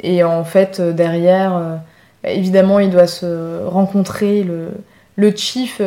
Et 0.00 0.22
en 0.22 0.44
fait, 0.44 0.80
derrière, 0.80 1.80
évidemment, 2.22 2.78
il 2.78 2.90
doit 2.90 3.08
se 3.08 3.64
rencontrer 3.66 4.44
le, 4.44 4.68
le 5.16 5.34
chief 5.34 5.80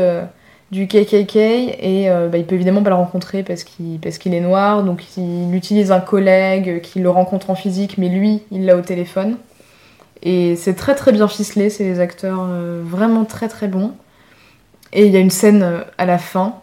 du 0.72 0.88
KKK 0.88 1.36
et 1.38 2.09
euh, 2.09 2.28
bah, 2.28 2.38
il 2.38 2.45
peut 2.45 2.55
évidemment 2.55 2.84
pas 2.84 2.89
le 2.89 2.95
rencontrer 2.95 3.43
parce 3.43 3.63
qu'il 3.63 3.99
parce 3.99 4.18
qu'il 4.18 4.34
est 4.34 4.41
noir, 4.41 4.84
donc 4.84 5.03
il 5.18 5.53
utilise 5.55 5.91
un 5.91 6.01
collègue 6.01 6.82
qui 6.82 6.99
le 6.99 7.09
rencontre 7.09 7.49
en 7.49 7.55
physique, 7.55 7.97
mais 7.97 8.09
lui, 8.09 8.41
il 8.51 8.65
l'a 8.65 8.76
au 8.76 8.82
téléphone. 8.82 9.38
Et 10.24 10.55
c'est 10.55 10.74
très 10.76 10.95
très 10.95 11.11
bien 11.11 11.28
ficelé, 11.28 11.70
c'est 11.70 11.84
des 11.86 11.99
acteurs 11.99 12.45
euh, 12.49 12.82
vraiment 12.86 13.24
très 13.26 13.47
très 13.47 13.68
bons. 13.68 13.91
Et 14.93 15.05
il 15.05 15.11
y 15.11 15.18
a 15.18 15.20
une 15.20 15.30
scène 15.30 15.63
euh, 15.63 15.82
à 15.97 16.05
la 16.05 16.18
fin. 16.18 16.55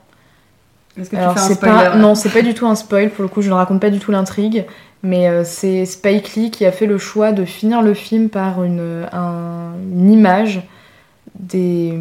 Est-ce 1.00 1.10
que 1.10 1.16
tu 1.16 1.22
Alors 1.22 1.34
fais 1.34 1.40
un 1.40 1.48
c'est 1.48 1.54
spoiler 1.54 1.74
pas 1.74 1.96
non, 1.96 2.14
c'est 2.14 2.30
pas 2.30 2.42
du 2.42 2.54
tout 2.54 2.66
un 2.66 2.74
spoil 2.74 3.10
pour 3.10 3.22
le 3.22 3.28
coup, 3.28 3.42
je 3.42 3.48
ne 3.48 3.54
raconte 3.54 3.80
pas 3.80 3.90
du 3.90 3.98
tout 4.00 4.10
l'intrigue, 4.12 4.64
mais 5.02 5.28
euh, 5.28 5.42
c'est 5.44 5.86
Spike 5.86 6.34
Lee 6.34 6.50
qui 6.50 6.64
a 6.66 6.72
fait 6.72 6.86
le 6.86 6.98
choix 6.98 7.32
de 7.32 7.44
finir 7.44 7.82
le 7.82 7.94
film 7.94 8.28
par 8.28 8.62
une, 8.64 9.06
un- 9.12 9.72
une 9.92 10.10
image 10.12 10.62
des 11.38 11.94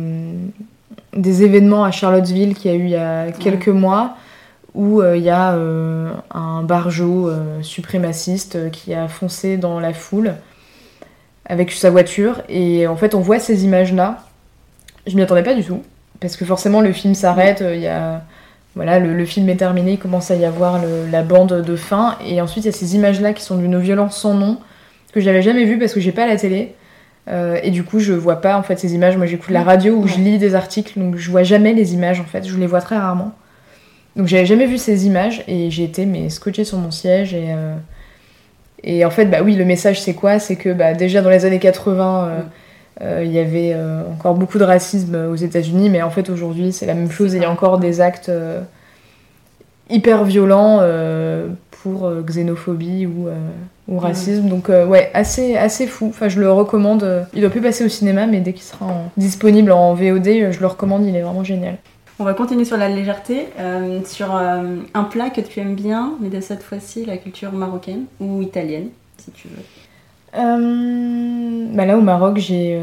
des 1.16 1.44
événements 1.44 1.84
à 1.84 1.92
Charlottesville 1.92 2.56
qu'il 2.56 2.72
y 2.72 2.74
a 2.74 2.78
eu 2.78 2.84
il 2.84 2.90
y 2.90 2.96
a 2.96 3.32
quelques 3.32 3.68
mois 3.70 4.16
où 4.74 5.02
euh, 5.02 5.16
il 5.16 5.24
y 5.24 5.30
a 5.30 5.54
euh, 5.54 6.12
un 6.34 6.64
barjot 6.64 7.30
euh, 7.30 7.62
suprémaciste 7.62 8.56
euh, 8.56 8.70
qui 8.70 8.94
a 8.94 9.08
foncé 9.08 9.58
dans 9.58 9.80
la 9.80 9.94
foule 9.94 10.34
avec 11.46 11.72
sa 11.72 11.90
voiture. 11.90 12.42
Et 12.50 12.88
en 12.88 12.96
fait 12.96 13.14
on 13.16 13.20
voit 13.20 13.40
ces 13.40 13.66
images 13.66 13.94
là 13.94 14.20
je 15.06 15.16
m'y 15.16 15.22
attendais 15.22 15.44
pas 15.44 15.54
du 15.54 15.64
tout 15.64 15.82
parce 16.20 16.38
que 16.38 16.46
forcément 16.46 16.82
le 16.82 16.92
film 16.94 17.14
s'arrête 17.14 17.64
il 17.66 17.82
y 17.82 17.88
a 17.88 18.22
voilà 18.76 18.98
le, 18.98 19.14
le 19.14 19.26
film 19.26 19.48
est 19.50 19.58
terminé 19.58 19.92
il 19.92 20.00
commence 20.00 20.32
à 20.32 20.36
y 20.36 20.46
avoir 20.46 20.82
le- 20.82 21.06
la 21.12 21.22
bande 21.22 21.62
de 21.62 21.76
fin. 21.76 22.18
Et 22.26 22.42
ensuite 22.42 22.64
il 22.66 22.68
y 22.68 22.74
a 22.74 22.78
ces 22.78 22.96
images 22.96 23.22
là 23.22 23.34
qui 23.34 23.44
sont 23.44 23.58
d'une 23.58 23.78
violence 23.80 24.18
sans 24.18 24.34
nom 24.34 24.58
que 25.14 25.20
j'avais 25.20 25.44
jamais 25.44 25.66
vu 25.66 25.78
parce 25.78 25.94
que 25.94 26.00
j'ai 26.00 26.12
pas 26.12 26.26
la 26.26 26.38
télé 26.38 26.74
Euh, 27.30 27.58
et 27.64 27.72
du 27.72 27.86
coup 27.86 28.00
je 28.00 28.12
vois 28.12 28.42
pas 28.42 28.58
en 28.58 28.64
fait 28.64 28.78
ces 28.78 28.96
images. 28.96 29.18
Moi 29.18 29.26
j'écoute 29.26 29.52
la 29.52 29.64
radio 29.64 29.96
ou 29.96 30.08
je 30.08 30.18
lis 30.18 30.38
des 30.38 30.56
articles 30.56 31.00
donc 31.00 31.16
je 31.16 31.32
vois 31.32 31.44
jamais 31.44 31.74
les 31.74 31.94
images 31.94 32.20
en 32.20 32.26
fait. 32.26 32.46
Je 32.48 32.58
les 32.58 32.68
vois 32.68 32.82
très 32.82 32.98
rarement. 32.98 33.34
Donc 34.16 34.28
j'avais 34.28 34.46
jamais 34.46 34.68
vu 34.68 34.78
ces 34.78 35.08
images 35.08 35.44
et 35.48 35.72
j'ai 35.72 35.84
été 35.84 36.06
mais 36.06 36.30
scotché 36.30 36.66
sur 36.66 36.78
mon 36.78 36.92
siège 36.92 37.34
et 37.34 37.48
euh, 37.50 37.76
et 38.84 39.06
en 39.06 39.10
fait 39.10 39.26
bah 39.26 39.40
oui 39.44 39.56
le 39.56 39.66
message 39.66 40.02
c'est 40.02 40.14
quoi? 40.14 40.40
C'est 40.40 40.56
que 40.56 40.72
bah, 40.74 40.94
déjà 40.94 41.22
dans 41.22 41.30
les 41.30 41.46
années 41.46 41.60
80 41.60 42.26
euh, 42.28 42.42
euh, 43.02 43.24
il 43.26 43.32
y 43.32 43.40
avait 43.40 43.76
encore 44.12 44.36
beaucoup 44.36 44.60
de 44.60 44.64
racisme 44.64 45.16
aux 45.32 45.36
États-Unis 45.36 45.90
mais 45.90 46.02
en 46.02 46.12
fait 46.12 46.30
aujourd'hui 46.30 46.72
c'est 46.72 46.86
la 46.86 46.94
même 46.94 47.10
chose 47.10 47.34
il 47.34 47.42
y 47.42 47.46
a 47.46 47.50
encore 47.50 47.80
des 47.80 48.02
actes 48.02 48.32
hyper 49.90 50.26
violents 50.26 50.82
pour 51.72 52.12
xénophobie 52.24 53.08
ou, 53.08 53.30
ou 53.88 54.00
racisme. 54.00 54.48
Donc 54.48 54.70
euh, 54.70 54.86
ouais 54.86 55.12
assez 55.14 55.56
assez 55.58 55.88
fou. 55.88 56.08
Enfin 56.10 56.30
je 56.30 56.40
le 56.40 56.52
recommande. 56.52 57.26
Il 57.34 57.42
doit 57.42 57.50
plus 57.50 57.62
passer 57.62 57.84
au 57.86 57.90
cinéma 57.90 58.26
mais 58.26 58.40
dès 58.40 58.54
qu'il 58.54 58.64
sera 58.64 58.86
en- 58.86 59.12
disponible 59.18 59.72
en 59.72 59.94
VOD 59.94 60.28
euh, 60.28 60.52
je 60.52 60.60
le 60.60 60.68
recommande. 60.68 61.06
Il 61.06 61.16
est 61.16 61.22
vraiment 61.22 61.44
génial. 61.44 61.78
On 62.20 62.24
va 62.26 62.34
continuer 62.36 62.64
sur 62.64 62.78
la 62.78 62.90
légèreté, 62.90 63.48
euh, 63.60 64.00
sur 64.06 64.36
euh, 64.36 64.78
un 64.94 65.04
plat 65.04 65.30
que 65.32 65.42
tu 65.42 65.60
aimes 65.60 65.74
bien, 65.76 66.14
mais 66.22 66.30
de 66.30 66.40
cette 66.42 66.62
fois-ci 66.62 67.06
la 67.06 67.18
culture 67.18 67.52
marocaine 67.52 68.06
ou 68.20 68.42
italienne, 68.44 68.90
si 69.18 69.32
tu 69.32 69.48
veux. 69.48 69.64
Bah 71.76 71.86
là 71.86 71.98
au 71.98 72.02
Maroc 72.02 72.38
j'ai 72.38 72.80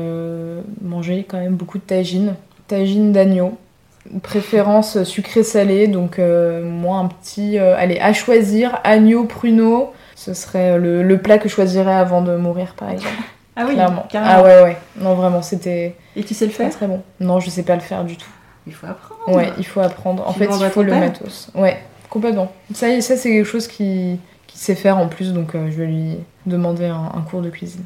mangé 0.83 1.25
quand 1.29 1.39
même 1.39 1.55
beaucoup 1.55 1.79
de 1.79 1.83
tagine, 1.83 2.35
tagine 2.69 3.13
d'agneau, 3.13 3.57
préférence 4.23 5.03
sucré-salé, 5.05 5.89
donc 5.89 6.19
moi 6.19 6.99
un 6.99 7.07
petit, 7.09 7.59
allez 7.59 7.99
à 7.99 8.13
choisir, 8.13 8.79
agneau, 8.85 9.25
pruneau, 9.25 9.91
ce 10.21 10.35
serait 10.35 10.79
le, 10.79 11.03
le 11.03 11.19
plat 11.19 11.39
que 11.39 11.49
je 11.49 11.55
choisirais 11.55 11.95
avant 11.95 12.21
de 12.21 12.37
mourir 12.37 12.75
par 12.77 12.91
exemple, 12.91 13.15
Ah 13.57 13.65
oui, 13.67 13.75
clairement. 13.75 14.05
carrément. 14.11 14.35
Ah 14.37 14.43
ouais 14.43 14.63
ouais, 14.63 14.77
non 15.01 15.15
vraiment 15.15 15.41
c'était 15.43 15.95
Et 16.15 16.23
tu 16.25 16.35
sais 16.35 16.45
le 16.45 16.51
faire 16.53 16.71
très 16.71 16.87
bon. 16.87 17.03
Non 17.21 17.41
je 17.41 17.49
sais 17.51 17.63
pas 17.63 17.75
le 17.75 17.81
faire 17.81 18.05
du 18.05 18.17
tout. 18.17 18.29
Il 18.67 18.75
faut 18.75 18.87
apprendre. 18.87 19.37
Ouais, 19.37 19.51
il 19.59 19.65
faut 19.67 19.81
apprendre. 19.81 20.29
En 20.29 20.33
Tu 20.33 20.41
fait, 20.41 20.45
il 20.61 20.69
faut 20.71 20.83
le 20.83 20.91
père 20.91 21.01
matos. 21.01 21.49
Ouais, 21.55 21.79
complètement. 22.11 22.53
Ça, 22.75 23.01
ça 23.01 23.17
c'est 23.17 23.31
quelque 23.31 23.47
chose 23.47 23.67
qui, 23.67 24.19
qui 24.47 24.59
sait 24.59 24.75
faire 24.75 24.99
en 24.99 25.09
plus, 25.09 25.33
donc 25.33 25.55
euh, 25.55 25.69
je 25.71 25.77
vais 25.77 25.87
lui 25.87 26.19
demander 26.47 26.87
un, 26.87 27.11
un 27.17 27.21
cours 27.23 27.41
de 27.41 27.49
cuisine. 27.51 27.85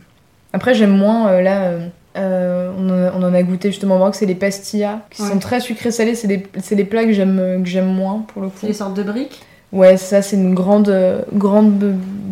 Après, 0.52 0.74
j'aime 0.74 0.96
moins, 0.96 1.28
euh, 1.28 1.40
là, 1.40 1.62
euh, 1.62 1.86
euh, 2.16 2.72
on, 2.76 2.88
en 2.90 2.92
a, 2.92 3.12
on 3.16 3.22
en 3.22 3.34
a 3.34 3.42
goûté 3.42 3.70
justement 3.70 3.94
au 3.96 3.98
Maroc, 3.98 4.14
c'est 4.16 4.26
les 4.26 4.34
pastillas, 4.34 5.00
qui 5.10 5.22
Ouais. 5.22 5.28
sont 5.30 5.38
très 5.38 5.60
sucrés 5.60 5.90
salés, 5.92 6.14
c'est 6.14 6.28
des, 6.28 6.44
c'est 6.60 6.76
des 6.76 6.84
plats 6.84 7.04
que 7.04 7.12
j'aime 7.12 7.38
euh, 7.40 7.58
que 7.60 7.66
j'aime 7.68 7.86
moins 7.92 8.24
pour 8.28 8.42
le 8.42 8.48
coup. 8.48 8.58
C'est 8.60 8.66
des 8.68 8.72
sortes 8.74 8.94
de 8.94 9.02
briques. 9.04 9.42
Ouais, 9.74 9.96
ça 9.96 10.22
c'est 10.22 10.36
une 10.36 10.54
grande, 10.54 10.88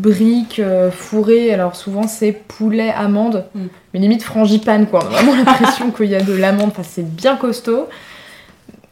brique 0.03 0.59
euh, 0.59 0.91
fourrée, 0.91 1.53
alors 1.53 1.77
souvent 1.77 2.07
c'est 2.09 2.33
poulet, 2.33 2.91
amande, 2.97 3.45
Mm. 3.55 3.61
mais 3.93 4.01
limite 4.01 4.23
frangipane 4.23 4.87
quoi, 4.87 5.01
on 5.03 5.07
a 5.07 5.23
vraiment 5.23 5.35
l'impression 5.45 5.91
qu'il 5.91 6.07
y 6.07 6.15
a 6.15 6.23
de 6.23 6.33
l'amande, 6.35 6.69
enfin 6.69 6.83
c'est 6.83 7.05
bien 7.07 7.37
costaud. 7.37 7.89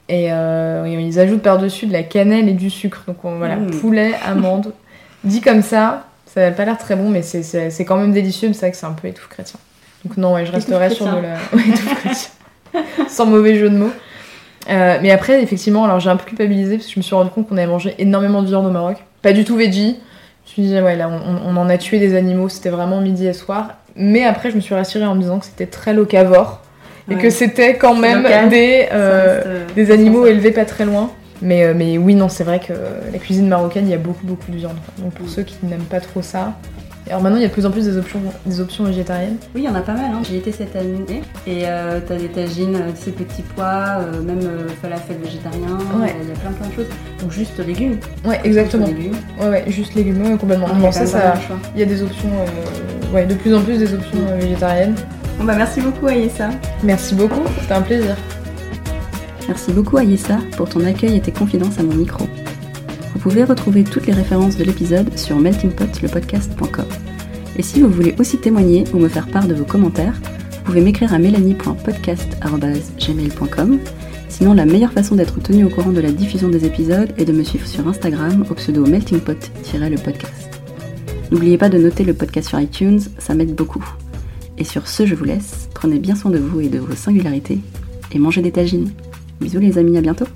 Et, 0.08 0.32
euh, 0.32 0.84
et 0.86 0.94
ils 0.94 1.18
ajoutent 1.20 1.42
par-dessus 1.42 1.86
de 1.86 1.92
la 1.92 2.02
cannelle 2.02 2.48
et 2.48 2.52
du 2.52 2.70
sucre, 2.70 3.04
donc 3.06 3.24
on- 3.24 3.38
voilà, 3.38 3.56
Mm. 3.56 3.70
poulet, 3.80 4.12
amande. 4.26 4.72
Dit 5.24 5.40
comme 5.40 5.62
ça, 5.62 6.06
ça 6.26 6.40
n'a 6.40 6.50
pas 6.50 6.64
l'air 6.64 6.78
très 6.78 6.96
bon, 6.96 7.08
mais 7.10 7.22
c'est- 7.22 7.42
c'est 7.44 7.70
c'est 7.70 7.84
quand 7.84 7.96
même 7.96 8.12
délicieux, 8.12 8.48
mais 8.48 8.54
c'est 8.54 8.60
vrai 8.66 8.70
que 8.72 8.76
c'est 8.76 8.86
un 8.86 8.92
peu 8.92 9.06
étouffe 9.08 9.28
chrétien. 9.28 9.60
Donc 10.04 10.16
non, 10.16 10.34
ouais, 10.34 10.46
je 10.46 10.52
resterai 10.52 10.90
sur 10.90 11.06
de 11.06 11.20
la... 11.22 11.34
Ouais, 11.52 11.62
étouffe 11.68 11.94
chrétien. 12.00 12.30
Sans 13.08 13.26
mauvais 13.26 13.56
jeu 13.58 13.68
de 13.70 13.76
mots. 13.76 13.90
Euh, 14.70 14.98
mais 15.02 15.10
après, 15.10 15.42
effectivement, 15.42 15.84
alors 15.84 15.98
j'ai 16.00 16.10
un 16.10 16.16
peu 16.16 16.24
culpabilisé 16.24 16.76
parce 16.76 16.86
que 16.86 16.92
je 16.94 16.98
me 17.00 17.02
suis 17.02 17.14
rendu 17.14 17.30
compte 17.30 17.48
qu'on 17.48 17.56
avait 17.56 17.66
mangé 17.66 17.94
énormément 17.98 18.42
de 18.42 18.46
viande 18.48 18.66
au 18.66 18.70
Maroc. 18.70 18.96
Pas 19.22 19.32
du 19.32 19.44
tout 19.44 19.56
veggie. 19.56 19.98
Je 20.46 20.60
me 20.62 20.66
suis 20.66 20.74
dit, 20.74 20.80
ouais, 20.80 20.96
là, 20.96 21.08
on, 21.08 21.50
on 21.50 21.56
en 21.56 21.68
a 21.68 21.76
tué 21.78 21.98
des 21.98 22.14
animaux, 22.14 22.48
c'était 22.48 22.70
vraiment 22.70 23.00
midi 23.00 23.26
et 23.26 23.32
soir. 23.32 23.74
Mais 23.96 24.24
après, 24.24 24.50
je 24.50 24.56
me 24.56 24.60
suis 24.60 24.74
rassurée 24.74 25.04
en 25.04 25.14
me 25.14 25.20
disant 25.20 25.38
que 25.38 25.46
c'était 25.46 25.66
très 25.66 25.92
locavore 25.92 26.60
et 27.10 27.14
Ouais. 27.14 27.20
que 27.20 27.30
c'était 27.30 27.76
quand 27.76 27.94
même 27.96 28.22
local, 28.22 28.48
des, 28.48 28.88
euh, 28.92 29.34
reste, 29.36 29.46
euh, 29.46 29.66
des 29.74 29.90
animaux 29.90 30.26
élevés 30.26 30.52
pas 30.52 30.64
très 30.64 30.84
loin. 30.84 31.10
Mais, 31.42 31.72
mais 31.74 31.98
oui, 31.98 32.14
non, 32.14 32.28
c'est 32.28 32.44
vrai 32.44 32.60
que 32.60 32.72
la 33.12 33.18
cuisine 33.18 33.48
marocaine, 33.48 33.86
il 33.86 33.90
y 33.90 33.94
a 33.94 33.98
beaucoup, 33.98 34.26
beaucoup 34.26 34.50
de 34.52 34.56
viande. 34.56 34.76
Donc 34.98 35.12
pour 35.14 35.26
Mm. 35.26 35.30
ceux 35.30 35.42
qui 35.42 35.56
n'aiment 35.62 35.80
pas 35.84 36.00
trop 36.00 36.22
ça. 36.22 36.52
Alors 37.10 37.22
maintenant, 37.22 37.38
il 37.38 37.42
y 37.42 37.44
a 37.44 37.48
de 37.48 37.52
plus 37.52 37.66
en 37.66 37.72
plus 37.72 37.84
des 37.84 37.96
options, 37.96 38.20
des 38.46 38.60
options 38.60 38.84
végétariennes. 38.84 39.36
Oui, 39.54 39.62
il 39.62 39.64
y 39.64 39.68
en 39.68 39.74
a 39.74 39.80
pas 39.80 39.94
mal. 39.94 40.12
Hein. 40.14 40.20
J'y 40.22 40.36
étais 40.36 40.52
cette 40.52 40.76
année. 40.76 41.22
Et 41.44 41.62
euh, 41.64 41.98
t'as 42.06 42.14
des 42.14 42.28
tagines, 42.28 42.76
euh, 42.76 42.90
ces 42.94 43.10
petits 43.10 43.42
pois, 43.56 43.98
euh, 43.98 44.22
même 44.22 44.38
euh, 44.44 44.68
falafel 44.80 45.16
végétarien. 45.22 45.76
Ouais. 46.00 46.14
Il 46.22 46.28
y 46.28 46.32
a 46.32 46.34
plein 46.36 46.52
plein 46.52 46.68
de 46.68 46.72
choses. 46.74 46.86
Donc 47.20 47.32
juste 47.32 47.58
légumes. 47.66 47.98
Ouais, 48.24 48.40
exactement. 48.44 48.86
Juste 48.86 48.98
légumes. 48.98 49.16
Ouais, 49.40 49.48
ouais, 49.48 49.64
juste 49.66 49.94
légumes, 49.96 50.22
ouais, 50.22 50.38
complètement. 50.38 50.66
Ah, 50.68 50.74
il 50.76 50.78
y 50.78 50.82
Non, 50.82 50.88
a 50.88 50.92
ça, 50.92 51.06
ça, 51.06 51.34
il 51.74 51.80
y 51.80 51.82
a 51.82 51.86
des 51.86 52.00
options, 52.00 52.28
euh, 52.30 53.14
ouais, 53.14 53.26
de 53.26 53.34
plus 53.34 53.52
en 53.54 53.60
plus 53.62 53.78
des 53.78 53.92
options 53.92 54.18
euh, 54.28 54.36
végétariennes. 54.38 54.94
Bon 55.38 55.44
bah 55.46 55.54
merci 55.56 55.80
beaucoup 55.80 56.06
Aïssa. 56.06 56.50
Merci 56.84 57.14
beaucoup, 57.14 57.40
c'était 57.60 57.72
un 57.72 57.80
plaisir. 57.80 58.14
Merci 59.48 59.72
beaucoup 59.72 59.96
à 59.96 60.04
Yessa 60.04 60.36
pour 60.56 60.68
ton 60.68 60.84
accueil 60.84 61.16
et 61.16 61.20
tes 61.20 61.32
confidences 61.32 61.78
à 61.78 61.82
mon 61.82 61.94
micro. 61.94 62.26
Vous 63.12 63.18
pouvez 63.18 63.44
retrouver 63.44 63.84
toutes 63.84 64.06
les 64.06 64.12
références 64.12 64.56
de 64.56 64.64
l'épisode 64.64 65.16
sur 65.18 65.36
meltingpotlepodcast.com. 65.36 66.86
Et 67.56 67.62
si 67.62 67.80
vous 67.80 67.88
voulez 67.88 68.14
aussi 68.18 68.38
témoigner 68.38 68.84
ou 68.94 68.98
me 68.98 69.08
faire 69.08 69.26
part 69.26 69.46
de 69.46 69.54
vos 69.54 69.64
commentaires, 69.64 70.12
vous 70.12 70.62
pouvez 70.64 70.80
m'écrire 70.80 71.12
à 71.12 71.18
mélanie.podcast.gmail.com. 71.18 73.78
Sinon, 74.28 74.54
la 74.54 74.64
meilleure 74.64 74.92
façon 74.92 75.16
d'être 75.16 75.42
tenu 75.42 75.64
au 75.64 75.68
courant 75.68 75.90
de 75.90 76.00
la 76.00 76.12
diffusion 76.12 76.48
des 76.48 76.64
épisodes 76.64 77.10
est 77.18 77.24
de 77.24 77.32
me 77.32 77.42
suivre 77.42 77.66
sur 77.66 77.88
Instagram 77.88 78.44
au 78.48 78.54
pseudo 78.54 78.86
meltingpot-le 78.86 79.96
podcast. 79.96 80.62
N'oubliez 81.30 81.58
pas 81.58 81.68
de 81.68 81.78
noter 81.78 82.04
le 82.04 82.14
podcast 82.14 82.48
sur 82.48 82.60
iTunes, 82.60 83.00
ça 83.18 83.34
m'aide 83.34 83.54
beaucoup. 83.54 83.84
Et 84.58 84.64
sur 84.64 84.88
ce, 84.88 85.06
je 85.06 85.14
vous 85.14 85.24
laisse. 85.24 85.68
Prenez 85.74 85.98
bien 85.98 86.14
soin 86.14 86.30
de 86.30 86.38
vous 86.38 86.60
et 86.60 86.68
de 86.68 86.78
vos 86.78 86.94
singularités 86.94 87.58
et 88.12 88.18
mangez 88.18 88.42
des 88.42 88.52
tagines. 88.52 88.90
Bisous 89.40 89.60
les 89.60 89.78
amis, 89.78 89.96
à 89.96 90.00
bientôt 90.00 90.26